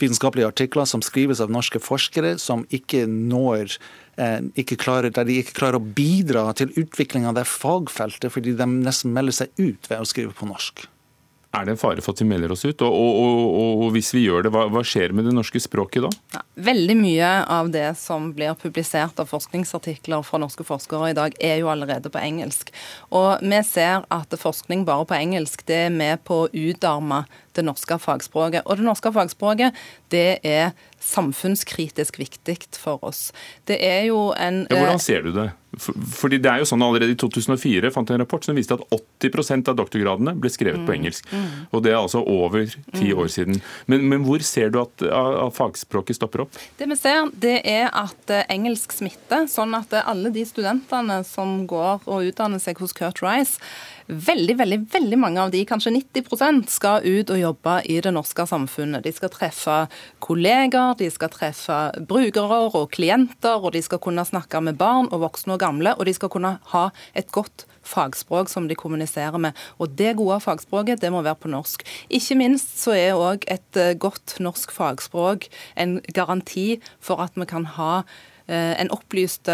vitenskapelige 0.00 0.50
artikler 0.50 0.88
som 0.88 1.04
skrives 1.04 1.40
av 1.40 1.52
norske 1.54 1.80
forskere 1.82 2.36
som 2.42 2.66
ikke 2.74 3.06
når 3.08 3.78
eh, 4.18 4.40
ikke 4.58 4.78
klarer, 4.80 5.14
der 5.14 5.28
de 5.28 5.40
ikke 5.40 5.56
klarer 5.62 5.80
å 5.80 5.88
bidra 5.96 6.50
til 6.58 6.74
utvikling 6.76 7.28
av 7.28 7.38
det 7.38 7.48
fagfeltet 7.48 8.34
fordi 8.34 8.56
de 8.58 8.68
nesten 8.68 9.14
melder 9.14 9.42
seg 9.42 9.52
ut 9.58 9.90
ved 9.90 10.00
å 10.02 10.08
skrive 10.08 10.36
på 10.36 10.48
norsk. 10.50 10.88
Er 11.56 11.64
det 11.64 11.72
en 11.72 11.80
fare 11.80 12.02
for 12.04 12.12
at 12.12 12.20
vi 12.20 12.26
melder 12.28 12.52
oss 12.52 12.66
ut? 12.66 12.82
Og, 12.84 12.92
og, 12.92 13.38
og, 13.48 13.84
og 13.86 13.92
hvis 13.94 14.10
vi 14.12 14.26
gjør 14.26 14.44
det, 14.44 14.50
hva, 14.52 14.66
hva, 14.68 14.82
skjer 14.84 15.14
med 15.16 15.24
det 15.24 15.32
norske 15.32 15.60
språket 15.64 16.04
da? 16.04 16.10
Ja, 16.34 16.42
veldig 16.68 16.96
mye 16.98 17.30
av 17.56 17.70
det 17.72 17.86
som 17.96 18.26
blir 18.36 18.52
publisert 18.60 19.16
av 19.22 19.30
forskningsartikler 19.30 20.26
fra 20.28 20.42
norske 20.42 20.66
forskere 20.68 21.14
i 21.14 21.16
dag, 21.16 21.38
er 21.40 21.62
jo 21.62 21.70
allerede 21.72 22.12
på 22.12 22.20
engelsk. 22.20 22.68
Og 23.16 23.40
vi 23.40 23.62
ser 23.64 24.04
at 24.12 24.36
forskning 24.42 24.84
bare 24.88 25.08
på 25.08 25.16
engelsk 25.16 25.64
det 25.70 25.86
er 25.86 25.94
med 25.94 26.20
på 26.28 26.44
å 26.44 26.50
utarme 26.52 27.24
det 27.56 27.64
norske 27.64 27.96
fagspråket. 27.96 28.68
Og 28.68 28.78
det 28.78 28.86
norske 28.86 29.12
fagspråket 29.16 29.80
det 30.12 30.40
er 30.44 30.76
samfunnskritisk 31.00 32.18
viktig 32.20 32.58
for 32.78 33.02
oss. 33.04 33.28
Det 33.68 33.78
er 33.84 34.08
jo 34.08 34.32
en 34.36 34.64
ja, 34.68 34.76
Hvordan 34.76 35.02
ser 35.02 35.26
du 35.26 35.32
det? 35.36 35.50
Fordi 35.78 36.38
det 36.40 36.48
er 36.48 36.62
jo 36.62 36.66
sånn 36.66 36.82
Allerede 36.82 37.12
i 37.12 37.18
2004 37.18 37.90
fant 37.92 38.08
jeg 38.08 38.16
en 38.16 38.22
rapport 38.22 38.44
som 38.44 38.56
viste 38.56 38.74
at 38.74 38.84
80% 39.20 39.68
av 39.68 39.76
doktorgradene 39.78 40.32
ble 40.40 40.50
skrevet 40.50 40.80
mm. 40.80 40.86
på 40.88 40.94
engelsk. 40.96 41.28
Mm. 41.28 41.50
Og 41.76 41.84
Det 41.84 41.92
er 41.92 41.98
altså 41.98 42.22
over 42.24 42.64
ti 42.66 43.10
mm. 43.10 43.18
år 43.20 43.28
siden. 43.32 43.60
Men, 43.86 44.06
men, 44.08 44.24
hvor 44.26 44.42
ser 44.46 44.72
du 44.72 44.80
at, 44.80 45.04
at, 45.04 45.54
fagspråket 45.58 46.18
stopper 46.18 46.46
opp? 46.46 46.58
Det 46.80 46.88
vi 46.88 46.98
ser, 46.98 47.28
det 47.36 47.58
er 47.68 47.92
at 47.92 48.32
eh, 48.32 48.46
engelsk 48.54 48.96
smitter. 48.96 49.46
Sånn 49.50 49.76
at 49.76 49.92
eh, 49.92 50.08
alle 50.08 50.32
de 50.34 50.46
studentene 50.48 51.20
som 51.28 51.60
går 51.68 52.08
og 52.08 52.32
utdanner 52.32 52.62
seg 52.62 52.80
hos 52.82 52.96
Kurt 52.96 53.22
Rice, 53.24 53.60
veldig, 54.08 54.56
veldig, 54.58 54.78
veldig 54.92 55.18
mange 55.20 55.42
av 55.42 55.52
de, 55.52 55.60
kanskje 55.68 55.92
90% 55.94 56.70
skal 56.72 57.04
ut 57.04 57.30
og 57.32 57.40
jobbe 57.40 57.74
i 57.92 57.98
det 58.04 58.12
norske 58.16 58.46
samfunnet. 58.48 59.04
De 59.04 59.12
skal 59.12 59.32
treffe 59.32 59.76
kolleger, 60.24 60.94
de 60.98 61.10
skal 61.12 61.32
treffe 61.32 61.78
brukere 62.08 62.60
og 62.72 62.88
klienter, 62.96 63.60
og 63.60 63.74
de 63.76 63.82
skal 63.84 64.00
kunne 64.02 64.24
snakke 64.24 64.62
med 64.64 64.78
barn 64.80 65.10
og 65.12 65.26
voksne 65.26 65.56
og 65.56 65.62
gamle, 65.62 65.94
og 65.96 66.08
de 66.08 66.16
skal 66.16 66.32
kunne 66.32 66.56
ha 66.72 66.84
et 67.18 67.28
godt 67.34 67.66
fagspråk 67.88 68.50
som 68.52 68.68
de 68.68 68.76
kommuniserer 68.78 69.38
med. 69.40 69.56
Og 69.78 69.92
det 69.98 70.16
gode 70.18 70.40
fagspråket, 70.44 71.02
det 71.02 71.12
må 71.12 71.22
være 71.24 71.40
på 71.42 71.52
norsk. 71.52 71.84
Ikke 72.08 72.36
minst 72.40 72.78
så 72.80 72.96
er 72.96 73.16
òg 73.16 73.46
et 73.48 73.80
eh, 73.80 73.96
godt 73.96 74.38
norsk 74.44 74.72
fagspråk 74.74 75.48
en 75.76 75.98
garanti 76.14 76.80
for 77.00 77.20
at 77.24 77.36
vi 77.38 77.48
kan 77.48 77.68
ha 77.78 78.02
eh, 78.48 78.74
en 78.80 78.92
opplyst 78.94 79.48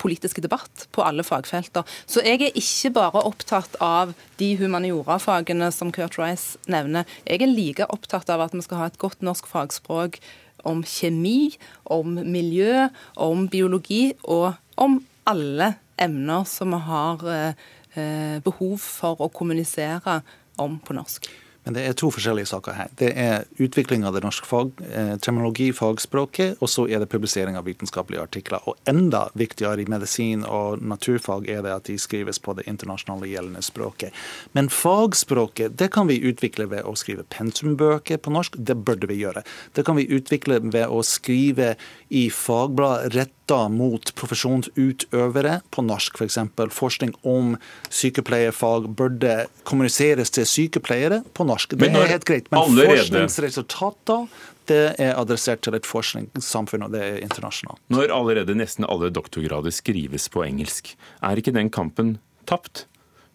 politiske 0.00 0.42
debatt 0.44 0.86
på 0.94 1.04
alle 1.04 1.24
fagfelter. 1.26 1.86
Så 2.06 2.22
jeg 2.24 2.40
er 2.46 2.58
ikke 2.58 2.92
bare 2.96 3.24
opptatt 3.26 3.76
av 3.84 4.14
de 4.40 4.52
humaniorafagene 4.60 5.70
som 5.74 5.92
Kurt 5.94 6.18
Rice 6.20 6.60
nevner. 6.70 7.08
Jeg 7.26 7.42
er 7.42 7.52
like 7.52 7.88
opptatt 7.92 8.30
av 8.32 8.46
at 8.46 8.54
vi 8.56 8.62
skal 8.64 8.82
ha 8.82 8.88
et 8.90 9.00
godt 9.02 9.24
norsk 9.26 9.50
fagspråk 9.50 10.20
om 10.68 10.82
kjemi, 10.84 11.56
om 11.84 12.18
miljø, 12.28 12.88
om 13.16 13.46
biologi 13.50 14.12
og 14.22 14.52
om 14.80 15.00
alle 15.28 15.74
emner 16.00 16.44
som 16.48 16.74
vi 16.74 16.80
har 16.86 17.24
eh, 17.34 18.40
behov 18.44 18.76
for 18.80 19.20
å 19.20 19.30
kommunisere 19.32 20.20
om 20.60 20.78
på 20.84 20.96
norsk. 20.96 21.28
Men 21.64 21.76
det 21.76 21.82
er 21.84 21.96
to 21.98 22.08
forskjellige 22.12 22.48
saker 22.48 22.76
her. 22.76 22.92
Det 22.96 23.10
er 23.20 23.44
utvikling 23.60 24.06
av 24.08 24.14
det 24.16 24.22
norske 24.24 24.48
fag, 24.48 24.72
eh, 24.80 25.16
terminologi, 25.20 25.70
fagspråket, 25.76 26.56
og 26.60 26.68
så 26.72 26.86
er 26.88 27.02
det 27.02 27.10
publisering 27.12 27.56
av 27.56 27.66
vitenskapelige 27.68 28.22
artikler. 28.22 28.64
Og 28.66 28.76
enda 28.88 29.28
viktigere 29.36 29.82
i 29.82 29.88
medisin 29.90 30.44
og 30.44 30.80
naturfag 30.80 31.48
er 31.48 31.62
det 31.62 31.74
at 31.74 31.84
de 31.84 31.98
skrives 31.98 32.40
på 32.40 32.56
det 32.56 32.64
internasjonale 32.70 33.28
gjeldende 33.28 33.62
språket. 33.62 34.16
Men 34.54 34.68
fagspråket 34.68 35.76
det 35.76 35.90
kan 35.92 36.08
vi 36.08 36.20
utvikle 36.20 36.66
ved 36.70 36.84
å 36.84 36.96
skrive 36.96 37.28
pensumbøker 37.28 38.16
på 38.16 38.32
norsk. 38.32 38.56
Det 38.56 38.78
burde 38.84 39.06
vi 39.06 39.20
gjøre. 39.20 39.44
Det 39.74 39.84
kan 39.84 39.96
vi 39.96 40.08
utvikle 40.08 40.62
ved 40.72 40.88
å 40.88 41.04
skrive 41.04 41.76
i 42.08 42.28
fagblad 42.30 43.14
rett 43.14 43.36
retta 43.50 43.68
mot 43.68 44.14
profesjonsutøvere 44.14 45.60
på 45.70 45.82
norsk, 45.82 46.18
f.eks. 46.18 46.38
For 46.56 46.70
forskning 46.70 47.14
om 47.26 47.56
sykepleierfag 47.90 48.88
burde 48.94 49.46
kommuniseres 49.64 50.30
til 50.30 50.46
sykepleiere 50.46 51.22
på 51.34 51.44
norsk. 51.44 51.49
Det 51.76 51.90
er 51.90 52.14
helt 52.14 52.28
greit. 52.28 52.48
Men 52.52 52.62
allerede... 52.62 53.00
forskningsresultater 53.02 54.26
det 54.70 54.82
er 55.02 55.16
adressert 55.18 55.64
til 55.66 55.74
et 55.74 55.86
forskningssamfunn, 55.88 56.84
og 56.86 56.94
det 56.94 57.02
er 57.02 57.20
internasjonalt. 57.24 57.82
Når 57.90 58.12
allerede 58.14 58.54
nesten 58.58 58.86
alle 58.86 59.10
doktorgrader 59.10 59.74
skrives 59.74 60.28
på 60.30 60.44
engelsk, 60.46 60.92
er 61.26 61.40
ikke 61.40 61.54
den 61.56 61.72
kampen 61.74 62.18
tapt? 62.46 62.86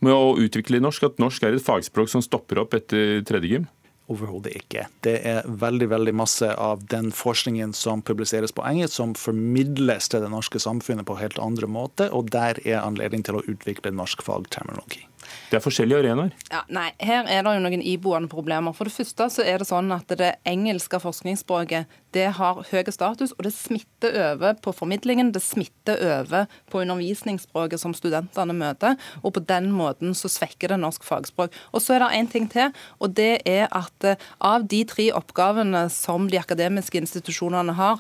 Med 0.03 0.16
å 0.16 0.36
utvikle 0.39 0.82
norsk, 0.84 1.07
at 1.07 1.20
norsk 1.20 1.43
er 1.47 1.57
et 1.57 1.66
fagspråk 1.66 2.11
som 2.11 2.24
stopper 2.24 2.61
opp 2.63 2.76
etter 2.78 3.24
tredje 3.28 3.51
gym? 3.51 3.68
Overhodet 4.11 4.53
ikke. 4.59 4.84
Det 5.01 5.16
er 5.26 5.47
veldig 5.49 5.88
veldig 5.89 6.13
masse 6.13 6.51
av 6.61 6.84
den 6.91 7.09
forskningen 7.16 7.74
som 7.74 8.03
publiseres 8.05 8.53
på 8.53 8.61
engelsk, 8.68 8.99
som 8.99 9.16
formidles 9.18 10.11
til 10.13 10.22
det 10.22 10.30
norske 10.30 10.61
samfunnet 10.61 11.07
på 11.09 11.18
helt 11.18 11.39
andre 11.41 11.70
måter, 11.70 12.13
og 12.13 12.30
der 12.36 12.59
er 12.68 12.84
anledning 12.84 13.26
til 13.26 13.39
å 13.39 13.43
utvikle 13.49 13.95
norsk 13.95 14.22
fagterminologi. 14.28 15.07
Det 15.49 15.59
er 15.59 15.63
forskjellige 15.63 16.01
arenaer. 16.03 16.34
Ja, 16.51 16.63
nei, 16.73 16.89
Her 17.01 17.30
er 17.30 17.45
det 17.45 17.55
jo 17.57 17.63
noen 17.65 17.84
iboende 17.86 18.32
problemer. 18.32 18.76
For 18.76 18.89
det 18.89 18.95
første 18.95 19.30
så 19.34 19.45
er 19.45 19.61
det 19.61 19.69
sånn 19.69 19.91
at 19.95 20.11
det 20.19 20.36
engelske 20.47 20.99
forskningsspråket 21.01 21.91
det 22.15 22.30
har 22.38 22.61
høy 22.63 22.91
status, 22.95 23.34
og 23.36 23.43
det 23.43 23.51
smitter 23.51 24.15
over 24.32 24.55
på 24.63 24.71
formidlingen. 24.76 25.34
Det 25.36 25.41
smitter 25.43 25.99
over 26.15 26.45
på 26.71 26.80
undervisningsspråket 26.86 27.82
som 27.82 27.95
studentene 27.97 28.55
møter. 28.55 28.95
Og 29.21 29.36
på 29.36 29.43
den 29.43 29.67
måten 29.76 30.15
så 30.15 30.32
svekker 30.32 30.71
det 30.71 30.80
norsk 30.80 31.03
fagspråk. 31.03 31.55
Og 31.76 31.84
så 31.84 31.97
er 31.97 32.05
det 32.05 32.11
én 32.21 32.32
ting 32.32 32.47
til, 32.51 32.71
og 33.03 33.17
det 33.17 33.41
er 33.49 33.67
at 33.67 34.07
eh, 34.07 34.21
av 34.39 34.67
de 34.71 34.84
tre 34.88 35.09
oppgavene 35.17 35.86
som 35.91 36.30
de 36.32 36.39
akademiske 36.39 37.01
institusjonene 37.03 37.76
har, 37.76 37.99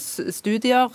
studier, 0.00 0.94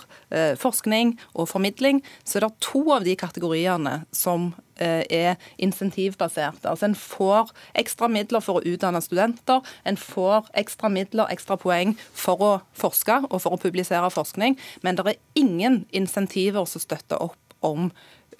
forskning 0.60 1.14
og 1.34 1.48
formidling, 1.48 2.02
så 2.24 2.38
er 2.38 2.46
det 2.46 2.54
to 2.64 2.82
av 2.94 3.06
de 3.06 3.16
kategoriene 3.18 4.00
som 4.14 4.50
Eh, 4.80 5.04
er 5.10 5.34
insentivbaserte. 5.58 6.68
Altså 6.68 6.84
En 6.84 6.94
får 6.94 7.48
ekstra 7.74 8.08
midler 8.12 8.42
for 8.44 8.60
å 8.60 8.64
utdanne 8.68 9.00
studenter, 9.00 9.62
en 9.88 9.96
får 9.96 10.50
ekstra 10.52 10.90
midler, 10.92 11.30
ekstra 11.32 11.56
poeng 11.56 11.94
for 12.12 12.42
å 12.44 12.50
forske 12.76 13.22
og 13.30 13.40
for 13.40 13.56
å 13.56 13.60
publisere 13.62 14.10
forskning, 14.12 14.58
men 14.82 14.98
det 14.98 15.06
er 15.06 15.16
ingen 15.34 15.86
insentiver 15.96 16.68
som 16.68 16.84
støtter 16.84 17.16
opp 17.16 17.56
om 17.64 17.88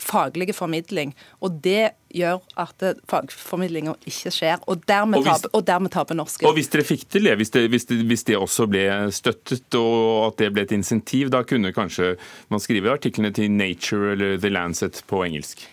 faglige 0.03 0.55
formidling. 0.57 1.15
Og 1.41 1.61
det 1.65 1.91
gjør 2.17 2.41
at 2.61 2.85
fagformidlinga 3.11 3.97
ikke 4.09 4.33
skjer, 4.33 4.63
og 4.67 4.85
dermed, 4.89 5.21
og 5.21 5.27
hvis, 5.27 5.43
taper, 5.43 5.55
og 5.59 5.67
dermed 5.67 5.93
taper 5.93 6.19
norske. 6.19 6.47
Og 6.49 6.57
hvis 6.57 6.71
dere 6.73 6.87
fikk 6.87 7.07
til 7.13 7.29
det, 7.29 7.37
hvis 7.41 7.53
det, 7.55 7.67
hvis 7.73 7.89
det, 7.91 7.99
hvis 8.09 8.27
det 8.29 8.39
også 8.39 8.69
ble 8.71 8.87
støttet 9.13 9.79
og 9.81 10.31
at 10.31 10.39
det 10.41 10.53
ble 10.55 10.67
et 10.67 10.77
insentiv, 10.77 11.31
da 11.35 11.43
kunne 11.47 11.75
kanskje 11.77 12.15
man 12.53 12.63
skrive 12.63 12.93
artiklene 12.93 13.33
til 13.37 13.51
Nature 13.51 14.15
eller 14.17 14.39
The 14.41 14.53
Lancet 14.53 15.03
på 15.11 15.25
engelsk? 15.27 15.67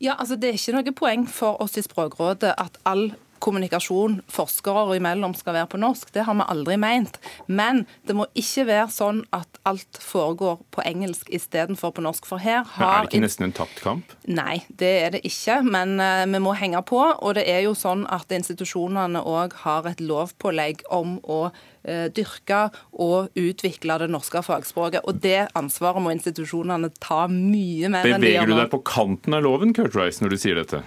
Ja, 0.00 0.14
altså 0.18 0.36
Det 0.36 0.50
er 0.50 0.58
ikke 0.58 0.76
noe 0.76 0.96
poeng 0.96 1.28
for 1.30 1.62
oss 1.62 1.78
i 1.80 1.84
Språkrådet 1.84 2.52
at 2.60 2.76
all 2.84 3.14
kommunikasjon 3.42 4.20
forskere 4.32 4.96
imellom 4.96 5.34
skal 5.36 5.56
være 5.58 5.70
på 5.74 5.80
norsk. 5.80 6.12
Det 6.14 6.24
har 6.26 6.36
vi 6.38 6.46
aldri 6.46 6.76
meint. 6.80 7.18
Men 7.46 7.84
det 8.08 8.16
må 8.16 8.28
ikke 8.38 8.66
være 8.68 8.88
sånn 8.92 9.22
at 9.36 9.60
alt 9.68 10.00
foregår 10.02 10.58
på 10.74 10.84
engelsk 10.86 11.30
istedenfor 11.34 11.94
på 11.96 12.04
norsk. 12.06 12.26
For 12.28 12.42
her 12.42 12.64
har 12.76 12.86
men 12.86 12.96
Er 12.96 13.06
det 13.06 13.12
ikke 13.12 13.24
nesten 13.26 13.48
en 13.48 13.56
tapt 13.56 13.82
kamp? 13.84 14.16
Nei, 14.26 14.60
det 14.68 14.92
er 15.04 15.14
det 15.16 15.22
ikke. 15.28 15.60
Men 15.66 15.96
uh, 16.00 16.24
vi 16.26 16.42
må 16.42 16.56
henge 16.58 16.82
på. 16.86 17.00
Og 17.00 17.36
det 17.38 17.46
er 17.50 17.64
jo 17.66 17.74
sånn 17.78 18.06
at 18.12 18.32
institusjonene 18.32 19.22
òg 19.26 19.56
har 19.64 19.88
et 19.90 20.02
lovpålegg 20.02 20.86
om 20.94 21.18
å 21.22 21.40
uh, 21.50 22.06
dyrke 22.16 22.66
og 22.92 23.32
utvikle 23.36 24.00
det 24.02 24.10
norske 24.12 24.42
fagspråket. 24.46 25.04
Og 25.06 25.22
det 25.24 25.48
ansvaret 25.58 26.02
må 26.02 26.14
institusjonene 26.14 26.92
ta 27.00 27.24
mye 27.30 27.90
mer 27.92 28.06
enn 28.06 28.22
de 28.22 28.34
gjør 28.34 28.46
nå. 28.46 28.46
Beveger 28.46 28.54
du 28.54 28.60
deg 28.60 28.70
på 28.74 28.84
kanten 28.86 29.36
av 29.36 29.46
loven, 29.46 29.74
Kurt 29.76 29.98
Rice, 29.98 30.22
når 30.24 30.36
du 30.36 30.40
sier 30.40 30.62
dette? 30.62 30.84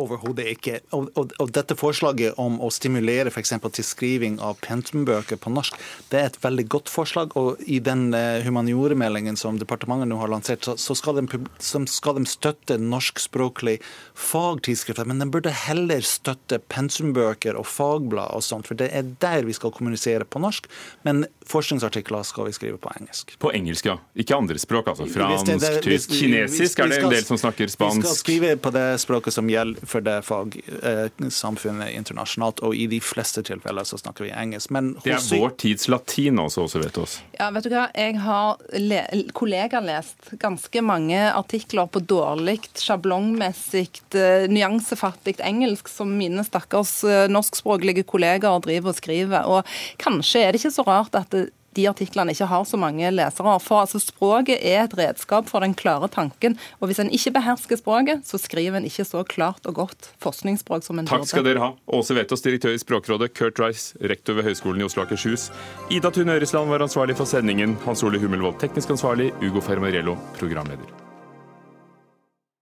Overhodet 0.00 0.46
ikke. 0.54 0.78
Og, 0.96 1.10
og, 1.18 1.32
og, 1.38 1.50
dette 1.54 1.76
forslaget 1.78 2.38
om 2.40 2.56
å 2.64 2.70
stimulere 2.72 3.30
f.eks. 3.30 3.52
til 3.76 3.86
skriving 3.86 4.38
av 4.42 4.58
pensumbøker 4.64 5.38
på 5.38 5.52
norsk, 5.52 5.76
det 6.10 6.18
er 6.18 6.30
et 6.30 6.38
veldig 6.42 6.64
godt 6.72 6.90
forslag. 6.90 7.36
Og 7.38 7.60
i 7.68 7.78
den 7.84 8.08
uh, 8.16 8.40
humanioremeldingen 8.46 9.38
som 9.38 9.60
departementet 9.60 10.10
nå 10.10 10.18
har 10.22 10.32
lansert, 10.32 10.66
så, 10.66 10.74
så 10.80 10.96
skal, 10.98 11.20
de, 11.20 11.40
så 11.62 11.82
skal, 11.90 12.18
de, 12.18 12.26
støtte 12.28 12.78
norskspråklig 12.82 13.76
fagtidsskrifter. 14.18 15.06
Men 15.08 15.22
de 15.22 15.28
burde 15.30 15.52
heller 15.66 16.02
støtte 16.06 16.58
pensumbøker 16.72 17.58
og 17.60 17.68
fagblad 17.68 18.34
og 18.34 18.44
sånt, 18.46 18.66
for 18.70 18.78
det 18.78 18.90
er 18.90 19.12
der 19.22 19.46
vi 19.46 19.56
skal 19.56 19.74
kommunisere 19.76 20.26
på 20.26 20.42
norsk. 20.42 20.66
Men 21.06 21.26
forskningsartikler 21.48 22.26
skal 22.26 22.48
vi 22.48 22.56
skrive 22.56 22.82
på 22.82 22.90
engelsk. 22.96 23.36
På 23.38 23.52
engelsk, 23.54 23.92
ja. 23.92 23.98
Ikke 24.18 24.40
andre 24.40 24.58
språk, 24.58 24.90
altså. 24.90 25.06
Fransk, 25.12 25.54
tysk, 25.86 26.18
kinesisk 26.18 26.82
er 26.82 26.90
det 26.90 27.02
en 27.04 27.14
del 27.14 27.24
som 27.26 27.38
snakker 27.40 27.70
spansk. 27.70 28.02
Vi 28.02 28.08
skal 28.08 28.20
skrive 28.24 28.56
på 28.58 28.74
det 28.74 28.88
språket 29.04 29.36
som 29.36 29.46
gjelder 29.46 29.57
for 29.88 30.04
det 30.04 30.16
fagsamfunnet 30.26 31.88
eh, 31.88 31.96
internasjonalt, 31.98 32.62
og 32.66 32.76
i 32.76 32.86
de 32.90 33.00
fleste 33.02 33.42
tilfeller 33.46 33.86
så 33.88 33.98
snakker 34.00 34.26
vi 34.26 34.32
engelsk. 34.32 34.72
Men 34.74 34.92
det 35.04 35.16
er 35.16 35.26
vår 35.32 35.54
tids 35.60 35.88
latin 35.90 36.40
også, 36.42 36.66
også 36.66 36.82
vet 36.82 36.96
du 36.96 37.02
oss. 37.04 37.18
Ja, 37.38 37.50
vet 37.54 37.68
du 37.68 37.72
hva. 37.72 37.88
Jeg 37.96 38.18
har 38.22 38.62
le 38.78 39.02
kollegaer 39.36 39.84
lest 39.84 40.32
ganske 40.40 40.82
mange 40.84 41.20
artikler 41.32 41.90
på 41.90 42.02
dårlig, 42.02 42.60
sjablongmessig, 42.78 43.88
uh, 44.16 44.46
nyansefattig 44.50 45.38
engelsk 45.44 45.90
som 45.92 46.14
mine 46.18 46.44
stakkars 46.46 46.98
uh, 47.06 47.26
norskspråklige 47.32 48.06
kollegaer 48.08 48.64
driver 48.64 48.94
og 48.94 48.98
skriver. 48.98 49.48
Og 49.48 49.78
kanskje 50.02 50.44
er 50.44 50.52
det 50.52 50.62
ikke 50.62 50.76
så 50.78 50.86
rart 50.88 51.18
at 51.18 51.32
det 51.34 51.48
de 51.76 51.86
artiklene 51.90 52.32
ikke 52.34 52.48
har 52.50 52.64
så 52.68 52.78
mange 52.80 53.10
lesere. 53.12 53.56
For 53.62 53.82
altså, 53.82 54.00
Språket 54.02 54.62
er 54.64 54.84
et 54.86 54.96
redskap 54.98 55.48
for 55.50 55.64
den 55.64 55.76
klare 55.78 56.08
tanken. 56.12 56.56
Og 56.80 56.90
hvis 56.90 57.00
en 57.02 57.12
ikke 57.14 57.34
behersker 57.38 57.80
språket, 57.80 58.24
så 58.28 58.40
skriver 58.40 58.80
en 58.80 58.88
ikke 58.88 59.06
så 59.06 59.24
klart 59.28 59.66
og 59.68 59.80
godt 59.82 60.10
forskningsspråk 60.24 60.86
som 60.86 60.98
en 60.98 61.08
burde. 61.08 61.24
Takk 61.24 61.32
skal 61.32 61.46
dere 61.46 61.64
ha. 61.64 61.72
Åse 61.98 62.16
Vetås, 62.18 62.44
direktør 62.44 62.76
i 62.76 62.82
Språkrådet, 62.82 63.32
Kurt 63.38 63.60
Rice, 63.62 63.98
rektor 64.00 64.38
ved 64.38 64.48
Høgskolen 64.48 64.82
i 64.82 64.88
Oslo 64.88 65.04
og 65.04 65.08
Akershus. 65.10 65.50
Ida 65.90 66.12
Tune 66.14 66.38
Øresland 66.38 66.72
var 66.72 66.86
ansvarlig 66.86 67.18
for 67.18 67.28
sendingen. 67.28 67.76
Hans 67.86 68.02
Ole 68.06 68.22
Hummelvold, 68.22 68.58
teknisk 68.62 68.96
ansvarlig. 68.96 69.32
Ugo 69.42 69.62
Fermarello, 69.64 70.16
programleder. 70.40 71.07